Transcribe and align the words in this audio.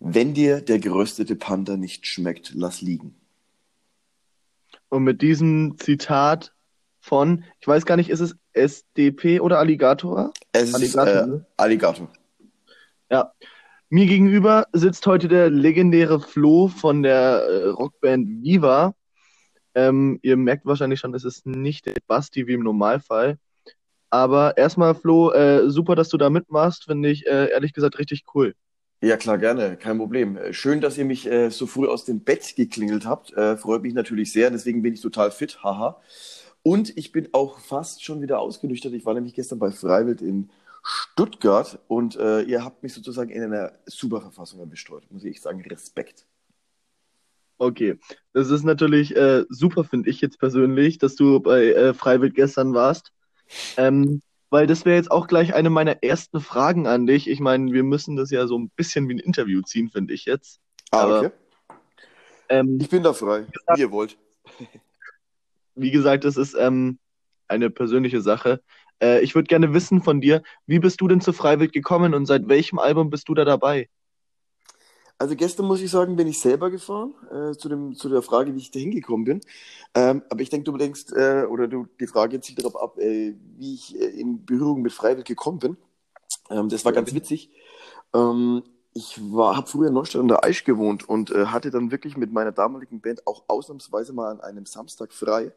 Wenn 0.00 0.32
dir 0.32 0.62
der 0.62 0.78
geröstete 0.78 1.36
Panda 1.36 1.76
nicht 1.76 2.06
schmeckt, 2.06 2.52
lass 2.54 2.80
liegen. 2.80 3.14
Und 4.88 5.04
mit 5.04 5.20
diesem 5.20 5.76
Zitat 5.78 6.54
von, 7.00 7.44
ich 7.60 7.68
weiß 7.68 7.84
gar 7.84 7.96
nicht, 7.96 8.08
ist 8.08 8.20
es 8.20 8.34
SDP 8.54 9.40
oder 9.40 9.58
Alligator? 9.58 10.32
Es 10.52 10.74
Alligator, 10.74 11.06
ist 11.06 11.22
äh, 11.22 11.26
ne? 11.26 11.46
Alligator. 11.56 12.08
Ja. 13.10 13.32
Mir 13.90 14.06
gegenüber 14.06 14.66
sitzt 14.72 15.06
heute 15.06 15.28
der 15.28 15.50
legendäre 15.50 16.20
Flo 16.20 16.68
von 16.68 17.02
der 17.02 17.42
äh, 17.42 17.66
Rockband 17.68 18.42
Viva. 18.42 18.94
Ähm, 19.74 20.18
ihr 20.22 20.36
merkt 20.36 20.64
wahrscheinlich 20.64 21.00
schon, 21.00 21.14
es 21.14 21.24
ist 21.24 21.46
nicht 21.46 21.86
der 21.86 21.94
Basti 22.06 22.46
wie 22.46 22.54
im 22.54 22.62
Normalfall. 22.62 23.38
Aber 24.08 24.56
erstmal, 24.56 24.94
Flo, 24.94 25.30
äh, 25.32 25.68
super, 25.70 25.94
dass 25.94 26.08
du 26.08 26.16
da 26.16 26.30
mitmachst. 26.30 26.84
Finde 26.84 27.10
ich 27.10 27.26
äh, 27.26 27.50
ehrlich 27.50 27.72
gesagt 27.72 27.98
richtig 27.98 28.24
cool. 28.34 28.54
Ja, 29.02 29.16
klar, 29.16 29.38
gerne, 29.38 29.76
kein 29.78 29.96
Problem. 29.98 30.36
Äh, 30.36 30.52
Schön, 30.52 30.80
dass 30.82 30.98
ihr 30.98 31.06
mich 31.06 31.26
äh, 31.26 31.50
so 31.50 31.66
früh 31.66 31.86
aus 31.88 32.04
dem 32.04 32.20
Bett 32.20 32.54
geklingelt 32.56 33.06
habt. 33.06 33.32
Äh, 33.32 33.56
freut 33.56 33.82
mich 33.82 33.94
natürlich 33.94 34.32
sehr, 34.32 34.50
deswegen 34.50 34.82
bin 34.82 34.92
ich 34.92 35.00
total 35.00 35.30
fit, 35.30 35.62
haha. 35.64 36.00
Und 36.62 36.96
ich 36.98 37.10
bin 37.12 37.28
auch 37.32 37.58
fast 37.60 38.04
schon 38.04 38.20
wieder 38.20 38.40
ausgenüchtert. 38.40 38.92
Ich 38.92 39.06
war 39.06 39.14
nämlich 39.14 39.34
gestern 39.34 39.58
bei 39.58 39.70
Freiwild 39.70 40.20
in 40.20 40.50
Stuttgart 40.82 41.78
und 41.88 42.16
äh, 42.16 42.42
ihr 42.42 42.62
habt 42.64 42.82
mich 42.82 42.92
sozusagen 42.92 43.30
in 43.30 43.42
einer 43.42 43.72
super 43.86 44.20
Verfassung 44.20 44.60
erwischt 44.60 44.90
heute, 44.90 45.06
muss 45.10 45.24
ich 45.24 45.40
sagen. 45.40 45.62
Respekt. 45.62 46.26
Okay, 47.58 47.98
das 48.32 48.50
ist 48.50 48.64
natürlich 48.64 49.14
äh, 49.16 49.44
super, 49.50 49.84
finde 49.84 50.10
ich 50.10 50.20
jetzt 50.20 50.38
persönlich, 50.38 50.98
dass 50.98 51.14
du 51.14 51.40
bei 51.40 51.66
äh, 51.72 51.94
Freiwild 51.94 52.34
gestern 52.34 52.74
warst. 52.74 53.12
Ähm, 53.76 54.22
weil 54.50 54.66
das 54.66 54.84
wäre 54.84 54.96
jetzt 54.96 55.10
auch 55.10 55.26
gleich 55.26 55.54
eine 55.54 55.70
meiner 55.70 56.02
ersten 56.02 56.40
Fragen 56.40 56.86
an 56.86 57.06
dich. 57.06 57.28
Ich 57.28 57.40
meine, 57.40 57.72
wir 57.72 57.84
müssen 57.84 58.16
das 58.16 58.30
ja 58.30 58.46
so 58.46 58.58
ein 58.58 58.70
bisschen 58.70 59.08
wie 59.08 59.14
ein 59.14 59.18
Interview 59.18 59.62
ziehen, 59.62 59.88
finde 59.88 60.12
ich 60.12 60.24
jetzt. 60.24 60.60
Ah, 60.90 61.02
Aber, 61.02 61.18
okay. 61.20 61.30
Ähm, 62.48 62.78
Ich 62.80 62.88
bin 62.88 63.02
da 63.02 63.12
frei, 63.12 63.46
wie 63.74 63.80
ihr 63.80 63.90
wollt. 63.92 64.18
wie 65.76 65.90
gesagt, 65.90 66.24
das 66.24 66.36
ist 66.36 66.54
ähm, 66.54 66.98
eine 67.46 67.70
persönliche 67.70 68.20
Sache. 68.20 68.60
Äh, 69.00 69.20
ich 69.20 69.34
würde 69.34 69.46
gerne 69.46 69.72
wissen 69.72 70.02
von 70.02 70.20
dir, 70.20 70.42
wie 70.66 70.80
bist 70.80 71.00
du 71.00 71.08
denn 71.08 71.20
zu 71.20 71.32
Freiwild 71.32 71.72
gekommen 71.72 72.12
und 72.12 72.26
seit 72.26 72.48
welchem 72.48 72.78
Album 72.78 73.08
bist 73.08 73.28
du 73.28 73.34
da 73.34 73.44
dabei? 73.44 73.88
Also 75.20 75.36
gestern 75.36 75.66
muss 75.66 75.82
ich 75.82 75.90
sagen, 75.90 76.16
bin 76.16 76.26
ich 76.28 76.40
selber 76.40 76.70
gefahren, 76.70 77.12
äh, 77.30 77.52
zu 77.52 77.68
dem, 77.68 77.94
zu 77.94 78.08
der 78.08 78.22
Frage, 78.22 78.54
wie 78.54 78.58
ich 78.58 78.70
da 78.70 78.80
hingekommen 78.80 79.26
bin. 79.26 79.40
Ähm, 79.94 80.22
aber 80.30 80.40
ich 80.40 80.48
denke, 80.48 80.64
du 80.64 80.78
denkst, 80.78 81.12
äh, 81.12 81.44
oder 81.44 81.68
du, 81.68 81.88
die 82.00 82.06
Frage 82.06 82.40
zielt 82.40 82.60
darauf 82.60 82.80
ab, 82.80 82.96
äh, 82.96 83.34
wie 83.58 83.74
ich 83.74 84.00
äh, 84.00 84.06
in 84.18 84.46
Berührung 84.46 84.80
mit 84.80 84.92
Freiwild 84.92 85.26
gekommen 85.26 85.58
bin. 85.58 85.76
Ähm, 86.48 86.70
das 86.70 86.86
war 86.86 86.92
ganz 86.92 87.12
witzig. 87.12 87.50
Ähm, 88.14 88.62
ich 88.94 89.20
war, 89.30 89.58
habe 89.58 89.66
früher 89.66 89.88
in 89.88 89.92
Neustadt 89.92 90.22
an 90.22 90.28
der 90.28 90.42
Aisch 90.42 90.64
gewohnt 90.64 91.06
und 91.06 91.30
äh, 91.32 91.44
hatte 91.44 91.70
dann 91.70 91.90
wirklich 91.90 92.16
mit 92.16 92.32
meiner 92.32 92.52
damaligen 92.52 93.02
Band 93.02 93.26
auch 93.26 93.44
ausnahmsweise 93.46 94.14
mal 94.14 94.30
an 94.30 94.40
einem 94.40 94.64
Samstag 94.64 95.12
frei 95.12 95.52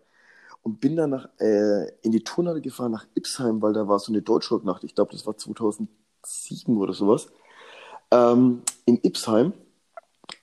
und 0.62 0.82
bin 0.82 0.98
dann 0.98 1.12
nach, 1.12 1.30
äh, 1.40 1.88
in 2.02 2.12
die 2.12 2.26
Turnhalle 2.26 2.60
gefahren 2.60 2.92
nach 2.92 3.06
Ipsheim, 3.16 3.62
weil 3.62 3.72
da 3.72 3.88
war 3.88 4.00
so 4.00 4.12
eine 4.12 4.24
Deutschrocknacht. 4.24 4.84
Ich 4.84 4.94
glaube, 4.94 5.14
das 5.14 5.26
war 5.26 5.38
2007 5.38 5.88
oder 6.78 6.92
sowas. 6.92 7.30
Ähm, 8.12 8.62
in 8.86 9.00
Ipsheim. 9.04 9.54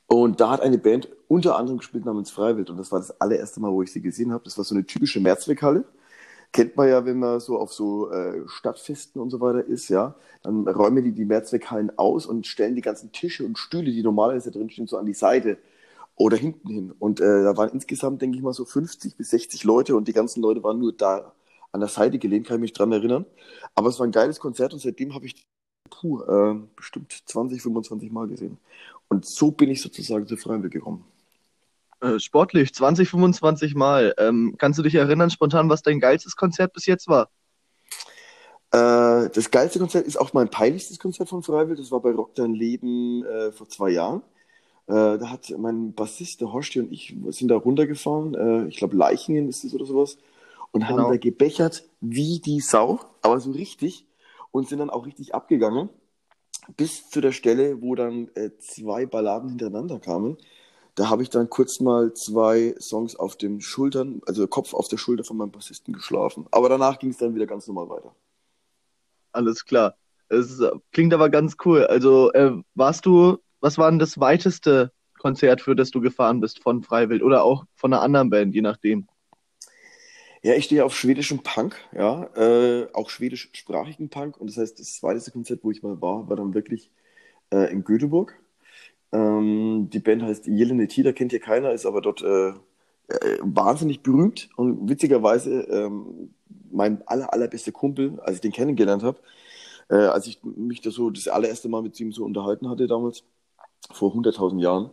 Und 0.07 0.41
da 0.41 0.51
hat 0.51 0.61
eine 0.61 0.79
Band 0.79 1.09
unter 1.29 1.57
anderem 1.57 1.79
gespielt 1.79 2.05
namens 2.05 2.31
Freiwild. 2.31 2.71
Und 2.71 2.77
das 2.79 2.91
war 2.91 2.99
das 2.99 3.21
allererste 3.21 3.61
Mal, 3.61 3.71
wo 3.71 3.83
ich 3.83 3.93
sie 3.93 4.03
gesehen 4.03 4.33
habe. 4.33 4.45
Das 4.45 4.59
war 4.59 4.65
so 4.65 4.75
eine 4.75 4.85
typische 4.85 5.21
Mehrzweckhalle. 5.21 5.85
Kennt 6.53 6.77
man 6.77 6.89
ja, 6.89 7.05
wenn 7.05 7.21
man 7.21 7.39
so 7.39 7.59
auf 7.59 7.73
so 7.73 8.11
äh, 8.11 8.43
Stadtfesten 8.49 9.21
und 9.23 9.31
so 9.31 9.41
weiter 9.41 9.65
ist, 9.65 9.89
ja. 9.89 10.17
Dann 10.43 10.67
räumen 10.67 11.05
die 11.05 11.13
die 11.13 11.25
Mehrzweckhallen 11.25 11.97
aus 11.97 12.27
und 12.27 12.47
stellen 12.47 12.75
die 12.75 12.81
ganzen 12.81 13.13
Tische 13.13 13.45
und 13.45 13.57
Stühle, 13.57 13.93
die 13.93 14.03
normalerweise 14.03 14.51
drin 14.51 14.69
stehen, 14.69 14.89
so 14.89 14.99
an 14.99 15.07
die 15.07 15.15
Seite 15.15 15.59
oder 16.17 16.37
hinten 16.37 16.69
hin. 16.69 16.93
Und 16.99 17.21
äh, 17.21 17.45
da 17.45 17.57
waren 17.57 17.71
insgesamt, 17.71 18.21
denke 18.21 18.37
ich 18.37 18.43
mal, 18.43 18.53
so 18.53 18.65
50 18.65 19.17
bis 19.17 19.31
60 19.31 19.65
Leute 19.65 19.97
und 19.97 20.09
die 20.09 20.13
ganzen 20.13 20.43
Leute 20.43 20.63
waren 20.65 20.79
nur 20.79 20.93
da 20.93 21.33
an 21.73 21.81
der 21.81 21.89
Seite 21.89 22.19
gelehnt, 22.19 22.47
kann 22.47 22.57
ich 22.57 22.63
mich 22.63 22.73
dran 22.73 22.93
erinnern. 22.93 23.27
Aber 23.75 23.89
es 23.89 23.99
war 23.99 24.07
ein 24.07 24.13
geiles 24.13 24.41
Konzert 24.41 24.73
und 24.73 24.81
seitdem 24.81 25.15
habe 25.15 25.27
ich 25.27 25.47
puh, 25.91 26.23
äh, 26.23 26.57
bestimmt 26.77 27.13
20, 27.27 27.63
25 27.63 28.11
Mal 28.13 28.29
gesehen. 28.29 28.59
Und 29.09 29.27
so 29.27 29.51
bin 29.51 29.71
ich 29.71 29.83
sozusagen 29.83 30.27
zu 30.27 30.37
Freiwild 30.37 30.73
gekommen. 30.73 31.05
Äh, 32.01 32.19
sportlich, 32.19 32.73
20, 32.73 33.09
25 33.11 33.75
Mal. 33.75 34.15
Ähm, 34.19 34.55
kannst 34.59 34.79
du 34.79 34.83
dich 34.83 34.95
erinnern 34.95 35.31
spontan, 35.31 35.69
was 35.69 35.83
dein 35.83 36.01
geilstes 36.01 36.37
Konzert 36.37 36.73
bis 36.73 36.87
jetzt 36.87 37.09
war? 37.09 37.29
Äh, 38.73 39.29
das 39.31 39.51
geilste 39.51 39.79
Konzert 39.81 40.07
ist 40.07 40.17
auch 40.19 40.33
mein 40.33 40.49
peinlichstes 40.49 40.99
Konzert 40.99 41.29
von 41.29 41.43
Freiwild. 41.43 41.79
Das 41.79 41.91
war 41.91 42.01
bei 42.01 42.13
Rock 42.13 42.35
Dein 42.37 42.55
Leben 42.55 43.25
äh, 43.25 43.53
vor 43.53 43.69
zwei 43.69 43.91
Jahren. 43.91 44.23
Äh, 44.87 45.19
da 45.19 45.31
hat 45.31 45.53
mein 45.59 45.93
Bassist, 45.93 46.41
der 46.41 46.53
Horsti 46.53 46.81
und 46.81 46.93
ich 46.93 47.15
sind 47.31 47.49
da 47.49 47.57
runtergefahren. 47.57 48.35
Äh, 48.35 48.69
ich 48.69 48.77
glaube, 48.77 48.97
Leichingen 48.97 49.49
ist 49.49 49.65
es 49.65 49.75
oder 49.75 49.87
sowas. 49.87 50.19
Und 50.73 50.89
haben 50.89 50.97
Genau. 50.97 51.11
da 51.11 51.17
gebechert 51.17 51.85
wie 52.01 52.39
die 52.39 52.61
Sau, 52.61 53.01
aber 53.23 53.41
so 53.41 53.51
richtig. 53.51 54.07
Und 54.51 54.69
sind 54.69 54.79
dann 54.79 54.91
auch 54.91 55.07
richtig 55.07 55.35
abgegangen. 55.35 55.89
Bis 56.77 57.09
zu 57.09 57.21
der 57.21 57.33
Stelle, 57.33 57.81
wo 57.83 57.95
dann 57.95 58.29
äh, 58.35 58.51
zwei 58.59 59.07
Balladen 59.07 59.51
hintereinander 59.51 59.99
kamen. 59.99 60.37
Da 60.95 61.09
habe 61.09 61.23
ich 61.23 61.31
dann 61.31 61.49
kurz 61.49 61.81
mal 61.81 62.13
zwei 62.15 62.75
Songs 62.79 63.17
auf 63.17 63.37
den 63.37 63.61
Schultern, 63.61 64.21
also 64.27 64.47
Kopf 64.47 64.75
auf 64.75 64.89
der 64.89 64.99
Schulter 64.99 65.25
von 65.25 65.37
meinem 65.37 65.53
Bassisten 65.53 65.95
geschlafen. 65.95 66.47
Aber 66.51 66.69
danach 66.69 66.99
ging 66.99 67.11
es 67.11 67.17
dann 67.17 67.35
wieder 67.35 67.47
ganz 67.47 67.67
normal 67.67 67.89
weiter. 67.89 68.15
Alles 69.33 69.65
klar. 69.65 69.97
Es 70.29 70.61
klingt 70.93 71.15
aber 71.15 71.31
ganz 71.31 71.57
cool. 71.65 71.87
Also, 71.87 72.33
äh, 72.33 72.53
warst 72.75 73.07
du, 73.07 73.39
was 73.61 73.79
war 73.79 73.91
denn 73.91 73.99
das 73.99 74.21
weiteste 74.21 74.93
Konzert, 75.19 75.61
für 75.61 75.77
das 75.77 75.91
du 75.91 76.01
gefahren 76.01 76.41
bist 76.41 76.63
von 76.63 76.83
Freiwild 76.83 77.23
oder 77.23 77.45
auch 77.45 77.65
von 77.75 77.93
einer 77.93 78.03
anderen 78.03 78.31
Band, 78.31 78.55
je 78.55 78.63
nachdem? 78.63 79.07
Ja, 80.43 80.55
ich 80.55 80.65
stehe 80.65 80.85
auf 80.87 80.97
schwedischem 80.97 81.41
Punk, 81.43 81.77
ja, 81.95 82.25
äh, 82.35 82.89
auch 82.95 83.11
schwedischsprachigen 83.11 84.09
Punk. 84.09 84.39
Und 84.39 84.49
das 84.49 84.57
heißt, 84.57 84.81
das 84.81 84.95
zweite 84.95 85.31
Konzert, 85.31 85.61
wo 85.63 85.71
ich 85.71 85.83
mal 85.83 86.01
war, 86.01 86.29
war 86.31 86.37
dann 86.37 86.55
wirklich 86.55 86.91
äh, 87.53 87.71
in 87.71 87.85
Göteborg. 87.85 88.35
Ähm, 89.13 89.91
die 89.93 89.99
Band 89.99 90.23
heißt 90.23 90.47
Jelene 90.47 90.89
Tider, 90.89 91.13
kennt 91.13 91.33
hier 91.33 91.41
keiner, 91.41 91.73
ist 91.73 91.85
aber 91.85 92.01
dort 92.01 92.23
äh, 92.23 92.51
äh, 93.09 93.39
wahnsinnig 93.43 94.03
berühmt. 94.03 94.49
Und 94.57 94.89
witzigerweise, 94.89 95.63
ähm, 95.65 96.31
mein 96.71 97.07
aller, 97.07 97.33
allerbester 97.33 97.73
Kumpel, 97.73 98.19
als 98.21 98.37
ich 98.37 98.41
den 98.41 98.53
kennengelernt 98.53 99.03
habe, 99.03 99.19
äh, 99.91 99.97
als 99.97 100.27
ich 100.27 100.41
mich 100.43 100.81
da 100.81 100.91
so 100.91 101.11
das 101.11 101.29
allererste 101.29 101.69
Mal 101.69 101.83
mit 101.83 102.01
ihm 102.01 102.13
so 102.13 102.25
unterhalten 102.25 102.71
hatte 102.71 102.87
damals, 102.87 103.25
vor 103.93 104.15
100.000 104.15 104.61
Jahren, 104.61 104.91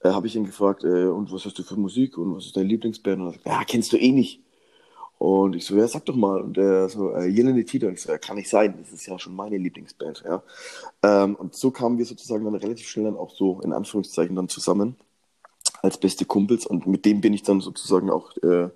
äh, 0.00 0.10
habe 0.10 0.26
ich 0.26 0.36
ihn 0.36 0.44
gefragt, 0.44 0.84
und 0.84 1.32
was 1.32 1.44
hast 1.44 1.58
du 1.58 1.62
für 1.62 1.76
Musik 1.76 2.16
und 2.16 2.36
was 2.36 2.46
ist 2.46 2.56
deine 2.56 2.68
Lieblingsband? 2.68 3.20
Und 3.20 3.26
er 3.28 3.32
sagt, 3.32 3.46
ja, 3.46 3.64
kennst 3.64 3.92
du 3.92 3.98
eh 3.98 4.12
nicht. 4.12 4.45
Und 5.18 5.56
ich 5.56 5.64
so, 5.64 5.76
ja, 5.76 5.88
sag 5.88 6.04
doch 6.04 6.16
mal. 6.16 6.40
Und 6.40 6.58
er 6.58 6.88
so, 6.88 7.10
äh, 7.12 7.26
Jelene 7.26 7.64
Tider. 7.64 7.88
Und 7.88 7.94
ich 7.94 8.02
so, 8.02 8.10
ja, 8.12 8.18
kann 8.18 8.36
nicht 8.36 8.50
sein. 8.50 8.74
Das 8.78 8.92
ist 8.92 9.06
ja 9.06 9.18
schon 9.18 9.34
meine 9.34 9.56
Lieblingsband, 9.56 10.24
ja. 10.26 10.42
Ähm, 11.02 11.36
und 11.36 11.54
so 11.54 11.70
kamen 11.70 11.98
wir 11.98 12.04
sozusagen 12.04 12.44
dann 12.44 12.54
relativ 12.54 12.88
schnell 12.88 13.06
dann 13.06 13.16
auch 13.16 13.34
so, 13.34 13.60
in 13.62 13.72
Anführungszeichen, 13.72 14.36
dann 14.36 14.48
zusammen 14.48 14.96
als 15.82 15.98
beste 15.98 16.24
Kumpels. 16.24 16.66
Und 16.66 16.86
mit 16.86 17.04
dem 17.04 17.20
bin 17.20 17.32
ich 17.32 17.42
dann 17.42 17.60
sozusagen 17.60 18.10
auch 18.10 18.36
äh, 18.38 18.68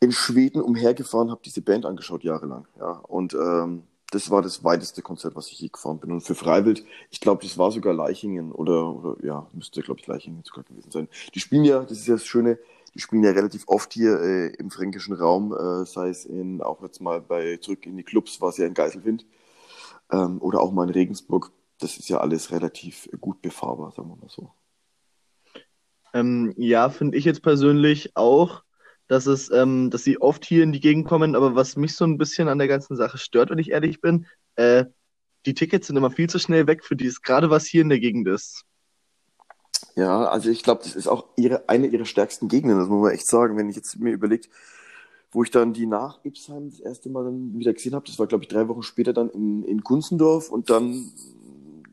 in 0.00 0.12
Schweden 0.12 0.60
umhergefahren, 0.60 1.30
habe 1.30 1.40
diese 1.44 1.62
Band 1.62 1.86
angeschaut 1.86 2.22
jahrelang, 2.22 2.66
ja. 2.78 2.90
Und 2.90 3.34
ähm, 3.34 3.82
das 4.10 4.30
war 4.30 4.40
das 4.40 4.62
weiteste 4.62 5.02
Konzert, 5.02 5.34
was 5.34 5.48
ich 5.48 5.58
je 5.60 5.68
gefahren 5.68 5.98
bin. 5.98 6.12
Und 6.12 6.20
für 6.20 6.34
Freiwild, 6.34 6.84
ich 7.10 7.20
glaube, 7.20 7.42
das 7.42 7.58
war 7.58 7.72
sogar 7.72 7.92
Leichingen 7.92 8.52
oder, 8.52 8.94
oder 8.94 9.24
ja, 9.24 9.46
müsste, 9.52 9.82
glaube 9.82 10.00
ich, 10.00 10.06
Leichingen 10.06 10.42
sogar 10.44 10.64
gewesen 10.64 10.90
sein. 10.90 11.08
Die 11.34 11.40
spielen 11.40 11.64
ja, 11.64 11.80
das 11.80 11.98
ist 11.98 12.06
ja 12.06 12.14
das 12.14 12.24
Schöne, 12.24 12.58
die 12.96 13.02
spielen 13.02 13.22
ja 13.22 13.32
relativ 13.32 13.64
oft 13.66 13.92
hier 13.92 14.18
äh, 14.20 14.46
im 14.56 14.70
fränkischen 14.70 15.14
Raum, 15.14 15.52
äh, 15.52 15.84
sei 15.84 16.08
es 16.08 16.24
in, 16.24 16.62
auch 16.62 16.82
jetzt 16.82 17.00
mal 17.00 17.20
bei 17.20 17.58
zurück 17.58 17.84
in 17.84 17.96
die 17.96 18.02
Clubs, 18.02 18.40
war 18.40 18.48
es 18.48 18.56
ja 18.56 18.66
in 18.66 18.72
Geiselwind, 18.72 19.26
ähm, 20.10 20.40
oder 20.40 20.60
auch 20.60 20.72
mal 20.72 20.84
in 20.84 20.94
Regensburg. 20.94 21.52
Das 21.78 21.98
ist 21.98 22.08
ja 22.08 22.18
alles 22.18 22.50
relativ 22.52 23.06
gut 23.20 23.42
befahrbar, 23.42 23.92
sagen 23.92 24.08
wir 24.08 24.16
mal 24.16 24.30
so. 24.30 24.50
Ähm, 26.14 26.54
ja, 26.56 26.88
finde 26.88 27.18
ich 27.18 27.26
jetzt 27.26 27.42
persönlich 27.42 28.16
auch, 28.16 28.62
dass 29.08 29.26
es, 29.26 29.50
ähm, 29.50 29.90
dass 29.90 30.02
sie 30.02 30.18
oft 30.18 30.46
hier 30.46 30.62
in 30.62 30.72
die 30.72 30.80
Gegend 30.80 31.06
kommen, 31.06 31.36
aber 31.36 31.54
was 31.54 31.76
mich 31.76 31.94
so 31.94 32.06
ein 32.06 32.16
bisschen 32.16 32.48
an 32.48 32.58
der 32.58 32.68
ganzen 32.68 32.96
Sache 32.96 33.18
stört, 33.18 33.50
wenn 33.50 33.58
ich 33.58 33.72
ehrlich 33.72 34.00
bin, 34.00 34.26
äh, 34.54 34.86
die 35.44 35.52
Tickets 35.52 35.86
sind 35.86 35.98
immer 35.98 36.10
viel 36.10 36.30
zu 36.30 36.38
schnell 36.38 36.66
weg 36.66 36.82
für 36.82 36.96
dies, 36.96 37.20
gerade 37.20 37.50
was 37.50 37.66
hier 37.66 37.82
in 37.82 37.90
der 37.90 38.00
Gegend 38.00 38.26
ist. 38.26 38.64
Ja, 39.94 40.26
also 40.28 40.50
ich 40.50 40.62
glaube, 40.62 40.82
das 40.84 40.94
ist 40.94 41.08
auch 41.08 41.26
ihre, 41.36 41.68
eine 41.68 41.86
ihrer 41.86 42.04
stärksten 42.04 42.48
Gegenden, 42.48 42.78
das 42.78 42.88
muss 42.88 43.02
man 43.02 43.12
echt 43.12 43.26
sagen. 43.26 43.56
Wenn 43.56 43.70
ich 43.70 43.76
jetzt 43.76 43.98
mir 43.98 44.12
überlegt, 44.12 44.50
wo 45.32 45.42
ich 45.42 45.50
dann 45.50 45.72
die 45.72 45.86
nach 45.86 46.24
Ipsheim 46.24 46.70
das 46.70 46.80
erste 46.80 47.08
Mal 47.10 47.24
dann 47.24 47.58
wieder 47.58 47.72
gesehen 47.72 47.94
habe, 47.94 48.06
das 48.06 48.18
war, 48.18 48.26
glaube 48.26 48.44
ich, 48.44 48.48
drei 48.48 48.68
Wochen 48.68 48.82
später 48.82 49.12
dann 49.12 49.30
in, 49.30 49.64
in 49.64 49.80
Gunzendorf 49.80 50.50
und 50.50 50.70
dann 50.70 51.12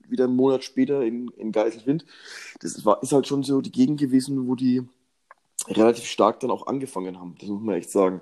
wieder 0.07 0.25
einen 0.25 0.35
Monat 0.35 0.63
später 0.63 1.03
in, 1.03 1.29
in 1.37 1.51
Geiselwind. 1.51 2.05
Das 2.61 2.85
war, 2.85 3.01
ist 3.01 3.11
halt 3.11 3.27
schon 3.27 3.43
so 3.43 3.61
die 3.61 3.71
Gegend 3.71 3.99
gewesen, 3.99 4.47
wo 4.47 4.55
die 4.55 4.83
relativ 5.67 6.05
stark 6.05 6.39
dann 6.39 6.51
auch 6.51 6.67
angefangen 6.67 7.19
haben. 7.19 7.35
Das 7.39 7.49
muss 7.49 7.61
man 7.61 7.75
echt 7.75 7.89
sagen. 7.89 8.21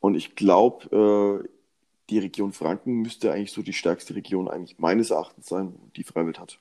Und 0.00 0.14
ich 0.14 0.34
glaube, 0.34 1.42
äh, 1.44 1.48
die 2.10 2.18
Region 2.18 2.52
Franken 2.52 2.96
müsste 3.02 3.32
eigentlich 3.32 3.52
so 3.52 3.62
die 3.62 3.72
stärkste 3.72 4.14
Region 4.14 4.48
eigentlich 4.48 4.78
meines 4.78 5.10
Erachtens 5.10 5.46
sein, 5.46 5.74
die 5.96 6.04
Freiwild 6.04 6.38
hat. 6.38 6.58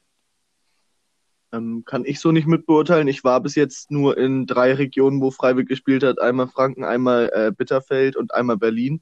Ähm, 1.51 1.83
kann 1.85 2.05
ich 2.05 2.19
so 2.19 2.31
nicht 2.31 2.47
mitbeurteilen. 2.47 3.07
Ich 3.07 3.23
war 3.23 3.41
bis 3.41 3.55
jetzt 3.55 3.89
nur 3.89 4.17
in 4.17 4.45
drei 4.45 4.73
Regionen, 4.73 5.19
wo 5.19 5.31
Freiwild 5.31 5.67
gespielt 5.67 6.03
hat. 6.03 6.19
Einmal 6.19 6.47
Franken, 6.47 6.83
einmal 6.83 7.31
äh, 7.33 7.51
Bitterfeld 7.51 8.15
und 8.15 8.33
einmal 8.33 8.57
Berlin. 8.57 9.01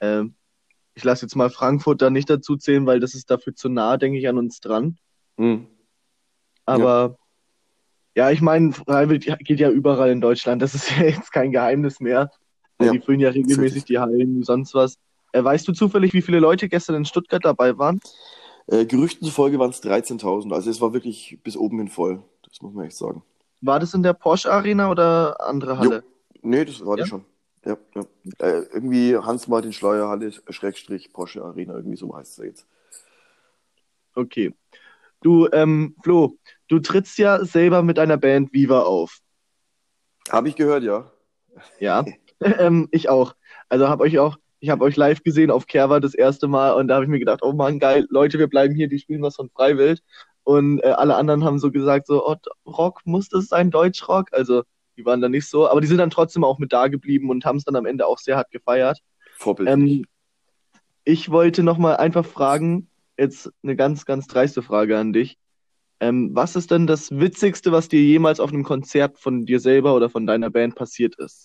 Ähm, 0.00 0.34
ich 0.94 1.04
lasse 1.04 1.24
jetzt 1.24 1.36
mal 1.36 1.48
Frankfurt 1.48 2.02
da 2.02 2.10
nicht 2.10 2.28
dazu 2.28 2.56
zählen, 2.56 2.84
weil 2.86 3.00
das 3.00 3.14
ist 3.14 3.30
dafür 3.30 3.54
zu 3.54 3.68
nah, 3.68 3.96
denke 3.96 4.18
ich, 4.18 4.28
an 4.28 4.36
uns 4.36 4.60
dran. 4.60 4.98
Hm. 5.38 5.66
Aber 6.66 7.16
ja, 8.14 8.26
ja 8.26 8.30
ich 8.30 8.42
meine, 8.42 8.72
Freiwild 8.72 9.24
geht 9.40 9.60
ja 9.60 9.70
überall 9.70 10.10
in 10.10 10.20
Deutschland. 10.20 10.60
Das 10.60 10.74
ist 10.74 10.90
ja 10.90 11.04
jetzt 11.04 11.32
kein 11.32 11.52
Geheimnis 11.52 12.00
mehr. 12.00 12.30
Ja. 12.80 12.92
Die 12.92 13.00
füllen 13.00 13.20
ja 13.20 13.30
regelmäßig 13.30 13.84
die 13.84 13.98
Hallen, 13.98 14.42
sonst 14.42 14.74
was. 14.74 14.98
Äh, 15.32 15.42
weißt 15.42 15.66
du 15.66 15.72
zufällig, 15.72 16.12
wie 16.12 16.22
viele 16.22 16.40
Leute 16.40 16.68
gestern 16.68 16.96
in 16.96 17.04
Stuttgart 17.04 17.44
dabei 17.44 17.78
waren? 17.78 18.00
Äh, 18.68 18.84
Gerüchten 18.84 19.26
zufolge 19.26 19.58
waren 19.58 19.70
es 19.70 19.82
13.000. 19.82 20.52
Also 20.52 20.70
es 20.70 20.80
war 20.80 20.92
wirklich 20.92 21.38
bis 21.42 21.56
oben 21.56 21.78
hin 21.78 21.88
voll. 21.88 22.22
Das 22.42 22.60
muss 22.60 22.74
man 22.74 22.86
echt 22.86 22.96
sagen. 22.96 23.22
War 23.60 23.80
das 23.80 23.94
in 23.94 24.02
der 24.02 24.12
Porsche 24.12 24.52
Arena 24.52 24.90
oder 24.90 25.40
andere 25.40 25.78
Halle? 25.78 26.04
Nee, 26.42 26.64
das 26.64 26.84
war 26.84 26.96
Ja? 26.98 27.04
die 27.04 27.10
schon. 27.10 27.24
Ja, 27.64 27.76
ja. 27.94 28.02
Äh, 28.38 28.62
irgendwie 28.72 29.16
Hans 29.16 29.48
Martin 29.48 29.72
Schleier 29.72 30.08
Halle, 30.08 30.32
Schrägstrich 30.48 31.12
Porsche 31.12 31.42
Arena, 31.42 31.74
irgendwie 31.74 31.96
so 31.96 32.14
heißt 32.14 32.38
es 32.38 32.44
jetzt. 32.44 32.66
Okay. 34.14 34.54
Du, 35.22 35.48
ähm, 35.52 35.96
Flo, 36.02 36.38
du 36.68 36.78
trittst 36.78 37.18
ja 37.18 37.44
selber 37.44 37.82
mit 37.82 37.98
einer 37.98 38.16
Band 38.16 38.52
Viva 38.52 38.82
auf. 38.82 39.18
Habe 40.30 40.48
ich 40.48 40.56
gehört, 40.56 40.84
ja. 40.84 41.10
Ja. 41.80 42.04
ähm, 42.40 42.88
ich 42.92 43.08
auch. 43.08 43.34
Also 43.68 43.88
habe 43.88 44.04
euch 44.04 44.18
auch, 44.18 44.38
ich 44.60 44.70
habe 44.70 44.84
euch 44.84 44.96
live 44.96 45.22
gesehen 45.22 45.50
auf 45.50 45.66
Kerwa 45.66 46.00
das 46.00 46.14
erste 46.14 46.48
Mal 46.48 46.72
und 46.72 46.88
da 46.88 46.94
habe 46.94 47.04
ich 47.04 47.10
mir 47.10 47.18
gedacht, 47.18 47.40
oh 47.42 47.52
Mann, 47.52 47.78
geil, 47.78 48.06
Leute, 48.10 48.38
wir 48.38 48.48
bleiben 48.48 48.74
hier, 48.74 48.88
die 48.88 48.98
spielen 48.98 49.22
was 49.22 49.36
von 49.36 49.50
Freiwild. 49.50 50.02
Und 50.44 50.80
äh, 50.80 50.88
alle 50.88 51.16
anderen 51.16 51.44
haben 51.44 51.58
so 51.58 51.70
gesagt, 51.70 52.06
so, 52.06 52.26
oh, 52.26 52.36
Rock, 52.66 53.02
muss 53.04 53.28
das 53.28 53.48
sein, 53.48 53.70
Deutschrock? 53.70 54.28
Also, 54.32 54.62
die 54.96 55.04
waren 55.04 55.20
da 55.20 55.28
nicht 55.28 55.46
so, 55.46 55.68
aber 55.68 55.80
die 55.80 55.86
sind 55.86 55.98
dann 55.98 56.10
trotzdem 56.10 56.42
auch 56.42 56.58
mit 56.58 56.72
da 56.72 56.88
geblieben 56.88 57.28
und 57.30 57.44
haben 57.44 57.58
es 57.58 57.64
dann 57.64 57.76
am 57.76 57.86
Ende 57.86 58.06
auch 58.06 58.18
sehr 58.18 58.36
hart 58.36 58.50
gefeiert. 58.50 58.98
Vorbild. 59.36 59.68
Ähm, 59.68 60.06
ich 61.04 61.30
wollte 61.30 61.62
nochmal 61.62 61.98
einfach 61.98 62.24
fragen, 62.24 62.88
jetzt 63.18 63.52
eine 63.62 63.76
ganz, 63.76 64.04
ganz 64.06 64.26
dreiste 64.26 64.62
Frage 64.62 64.98
an 64.98 65.12
dich. 65.12 65.38
Ähm, 66.00 66.30
was 66.32 66.56
ist 66.56 66.70
denn 66.70 66.86
das 66.86 67.10
Witzigste, 67.10 67.72
was 67.72 67.88
dir 67.88 68.00
jemals 68.00 68.40
auf 68.40 68.50
einem 68.50 68.64
Konzert 68.64 69.18
von 69.18 69.44
dir 69.44 69.60
selber 69.60 69.94
oder 69.94 70.08
von 70.08 70.26
deiner 70.26 70.50
Band 70.50 70.76
passiert 70.76 71.16
ist? 71.16 71.44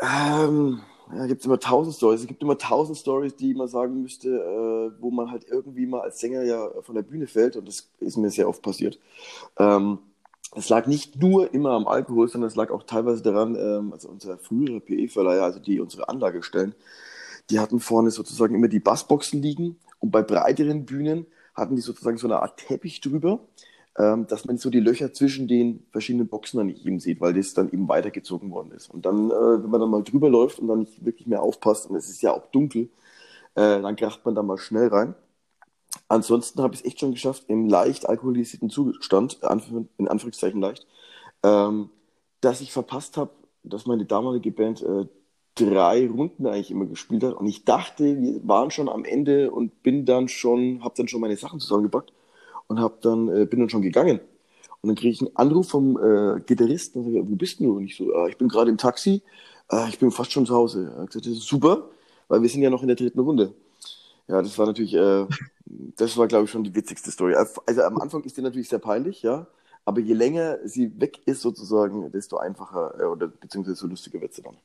Ähm, 0.00 0.80
ja, 1.14 1.26
gibt 1.26 1.40
es 1.40 1.46
immer 1.46 1.58
tausend 1.58 1.96
Stories. 1.96 2.20
Es 2.20 2.26
gibt 2.26 2.42
immer 2.42 2.58
tausend 2.58 2.98
Stories, 2.98 3.36
die 3.36 3.54
man 3.54 3.68
sagen 3.68 4.02
müsste, 4.02 4.28
äh, 4.28 5.02
wo 5.02 5.10
man 5.10 5.30
halt 5.30 5.46
irgendwie 5.48 5.86
mal 5.86 6.00
als 6.00 6.20
Sänger 6.20 6.42
ja 6.42 6.70
von 6.82 6.94
der 6.94 7.02
Bühne 7.02 7.26
fällt 7.26 7.56
und 7.56 7.66
das 7.66 7.90
ist 8.00 8.16
mir 8.16 8.30
sehr 8.30 8.48
oft 8.48 8.62
passiert. 8.62 8.98
Ähm, 9.58 9.98
es 10.54 10.68
lag 10.68 10.86
nicht 10.86 11.20
nur 11.20 11.52
immer 11.52 11.70
am 11.72 11.86
Alkohol, 11.86 12.28
sondern 12.28 12.48
es 12.48 12.56
lag 12.56 12.70
auch 12.70 12.82
teilweise 12.82 13.22
daran, 13.22 13.54
ähm, 13.54 13.92
also 13.92 14.08
unser 14.08 14.38
früherer 14.38 14.80
PE-Verleiher, 14.80 15.44
also 15.44 15.60
die 15.60 15.80
unsere 15.80 16.08
Anlage 16.08 16.42
stellen, 16.42 16.74
die 17.50 17.60
hatten 17.60 17.80
vorne 17.80 18.10
sozusagen 18.10 18.54
immer 18.54 18.68
die 18.68 18.80
Bassboxen 18.80 19.42
liegen 19.42 19.78
und 20.00 20.10
bei 20.10 20.22
breiteren 20.22 20.84
Bühnen 20.86 21.26
hatten 21.54 21.76
die 21.76 21.82
sozusagen 21.82 22.18
so 22.18 22.26
eine 22.26 22.40
Art 22.40 22.58
Teppich 22.58 23.00
drüber, 23.00 23.40
dass 23.98 24.44
man 24.44 24.58
so 24.58 24.70
die 24.70 24.78
Löcher 24.78 25.12
zwischen 25.12 25.48
den 25.48 25.84
verschiedenen 25.90 26.28
Boxen 26.28 26.58
dann 26.58 26.68
nicht 26.68 26.86
eben 26.86 27.00
sieht, 27.00 27.20
weil 27.20 27.34
das 27.34 27.52
dann 27.54 27.70
eben 27.72 27.88
weitergezogen 27.88 28.52
worden 28.52 28.70
ist. 28.70 28.88
Und 28.88 29.04
dann, 29.04 29.30
äh, 29.30 29.62
wenn 29.62 29.70
man 29.70 29.80
dann 29.80 29.90
mal 29.90 30.04
drüber 30.04 30.30
läuft 30.30 30.60
und 30.60 30.68
dann 30.68 30.80
nicht 30.80 31.04
wirklich 31.04 31.26
mehr 31.26 31.42
aufpasst, 31.42 31.90
und 31.90 31.96
es 31.96 32.08
ist 32.08 32.22
ja 32.22 32.32
auch 32.32 32.46
dunkel, 32.52 32.90
äh, 33.56 33.82
dann 33.82 33.96
kracht 33.96 34.24
man 34.24 34.36
da 34.36 34.42
mal 34.44 34.56
schnell 34.56 34.86
rein. 34.86 35.16
Ansonsten 36.08 36.62
habe 36.62 36.74
ich 36.74 36.80
es 36.80 36.86
echt 36.86 37.00
schon 37.00 37.10
geschafft, 37.10 37.44
im 37.48 37.68
leicht 37.68 38.08
alkoholisierten 38.08 38.70
Zustand, 38.70 39.40
in 39.98 40.08
Anführungszeichen 40.08 40.60
leicht, 40.60 40.86
ähm, 41.42 41.90
dass 42.40 42.60
ich 42.60 42.72
verpasst 42.72 43.16
habe, 43.16 43.32
dass 43.64 43.86
meine 43.86 44.04
damalige 44.04 44.52
Band 44.52 44.80
äh, 44.82 45.06
drei 45.56 46.08
Runden 46.08 46.46
eigentlich 46.46 46.70
immer 46.70 46.86
gespielt 46.86 47.24
hat. 47.24 47.34
Und 47.34 47.48
ich 47.48 47.64
dachte, 47.64 48.20
wir 48.20 48.46
waren 48.46 48.70
schon 48.70 48.88
am 48.88 49.04
Ende 49.04 49.50
und 49.50 49.82
bin 49.82 50.06
dann 50.06 50.28
schon, 50.28 50.84
habe 50.84 50.94
dann 50.96 51.08
schon 51.08 51.20
meine 51.20 51.36
Sachen 51.36 51.58
zusammengepackt 51.58 52.12
und 52.68 52.80
hab 52.80 53.00
dann, 53.02 53.28
äh, 53.28 53.46
bin 53.46 53.60
dann 53.60 53.68
schon 53.68 53.82
gegangen. 53.82 54.20
Und 54.80 54.88
dann 54.88 54.96
kriege 54.96 55.10
ich 55.10 55.20
einen 55.20 55.34
Anruf 55.36 55.68
vom 55.68 55.96
äh, 55.96 56.40
Gitarristen 56.40 57.00
und 57.00 57.12
sage, 57.12 57.28
wo 57.28 57.34
bist 57.34 57.58
du? 57.60 57.76
Und 57.76 57.84
ich 57.84 57.96
so, 57.96 58.12
äh, 58.12 58.30
ich 58.30 58.38
bin 58.38 58.48
gerade 58.48 58.70
im 58.70 58.78
Taxi, 58.78 59.22
äh, 59.70 59.88
ich 59.88 59.98
bin 59.98 60.10
fast 60.10 60.30
schon 60.30 60.46
zu 60.46 60.54
Hause. 60.54 60.92
Er 60.94 61.02
hat 61.02 61.08
gesagt, 61.08 61.26
das 61.26 61.32
ist 61.32 61.48
super, 61.48 61.90
weil 62.28 62.42
wir 62.42 62.48
sind 62.48 62.62
ja 62.62 62.70
noch 62.70 62.82
in 62.82 62.88
der 62.88 62.96
dritten 62.96 63.18
Runde. 63.18 63.54
Ja, 64.28 64.40
das 64.42 64.56
war 64.58 64.66
natürlich, 64.66 64.94
äh, 64.94 65.26
das 65.96 66.16
war, 66.16 66.28
glaube 66.28 66.44
ich, 66.44 66.50
schon 66.50 66.64
die 66.64 66.74
witzigste 66.74 67.10
Story. 67.10 67.34
Also 67.34 67.82
am 67.82 67.98
Anfang 67.98 68.22
ist 68.22 68.36
die 68.36 68.42
natürlich 68.42 68.68
sehr 68.68 68.78
peinlich, 68.78 69.22
ja. 69.22 69.46
Aber 69.84 70.00
je 70.00 70.14
länger 70.14 70.58
sie 70.64 71.00
weg 71.00 71.20
ist 71.24 71.40
sozusagen, 71.40 72.12
desto 72.12 72.36
einfacher 72.36 73.00
äh, 73.00 73.04
oder 73.04 73.26
beziehungsweise 73.26 73.76
so 73.76 73.86
lustiger 73.86 74.20
wird 74.20 74.34
sie 74.34 74.42
dann. 74.42 74.58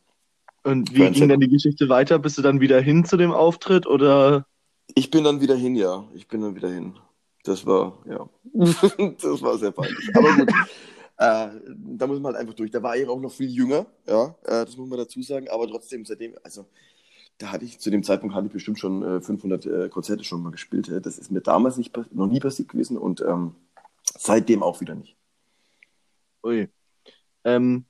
Und 0.63 0.93
wie 0.93 1.09
ging 1.09 1.29
dann 1.29 1.39
die 1.39 1.49
Geschichte 1.49 1.89
weiter? 1.89 2.19
Bist 2.19 2.37
du 2.37 2.41
dann 2.41 2.61
wieder 2.61 2.79
hin 2.79 3.03
zu 3.05 3.17
dem 3.17 3.31
Auftritt 3.31 3.87
oder? 3.87 4.45
Ich 4.95 5.11
bin 5.11 5.23
dann 5.23 5.41
wieder 5.41 5.55
hin, 5.55 5.75
ja. 5.75 6.05
Ich 6.13 6.27
bin 6.27 6.41
dann 6.41 6.55
wieder 6.55 6.69
hin. 6.69 6.93
Das 7.43 7.65
war, 7.65 7.97
ja. 8.09 8.29
das 8.53 9.41
war 9.41 9.57
sehr 9.57 9.71
peinlich. 9.71 10.09
Aber 10.15 10.33
gut. 10.33 10.49
Äh, 11.17 11.49
da 11.67 12.07
muss 12.07 12.19
man 12.19 12.33
halt 12.33 12.37
einfach 12.37 12.55
durch. 12.55 12.71
Da 12.71 12.81
war 12.81 12.97
ich 12.97 13.07
auch 13.07 13.19
noch 13.19 13.31
viel 13.31 13.49
jünger, 13.49 13.85
ja, 14.07 14.35
äh, 14.43 14.65
das 14.65 14.75
muss 14.75 14.89
man 14.89 14.97
dazu 14.97 15.21
sagen. 15.21 15.47
Aber 15.49 15.67
trotzdem, 15.67 16.05
seitdem, 16.05 16.33
also 16.43 16.65
da 17.37 17.51
hatte 17.51 17.65
ich 17.65 17.79
zu 17.79 17.91
dem 17.91 18.03
Zeitpunkt 18.03 18.35
hatte 18.35 18.47
ich 18.47 18.53
bestimmt 18.53 18.79
schon 18.79 19.03
äh, 19.03 19.21
500 19.21 19.65
äh, 19.65 19.89
Konzerte 19.89 20.23
schon 20.23 20.41
mal 20.41 20.51
gespielt. 20.51 20.91
Das 21.03 21.17
ist 21.17 21.31
mir 21.31 21.41
damals 21.41 21.77
nicht, 21.77 21.95
noch 22.13 22.27
nie 22.27 22.39
passiert 22.39 22.69
gewesen 22.69 22.97
und 22.97 23.21
ähm, 23.21 23.55
seitdem 24.17 24.63
auch 24.63 24.81
wieder 24.81 24.95
nicht. 24.95 25.15
Ui. 26.43 26.69
Ähm, 27.43 27.85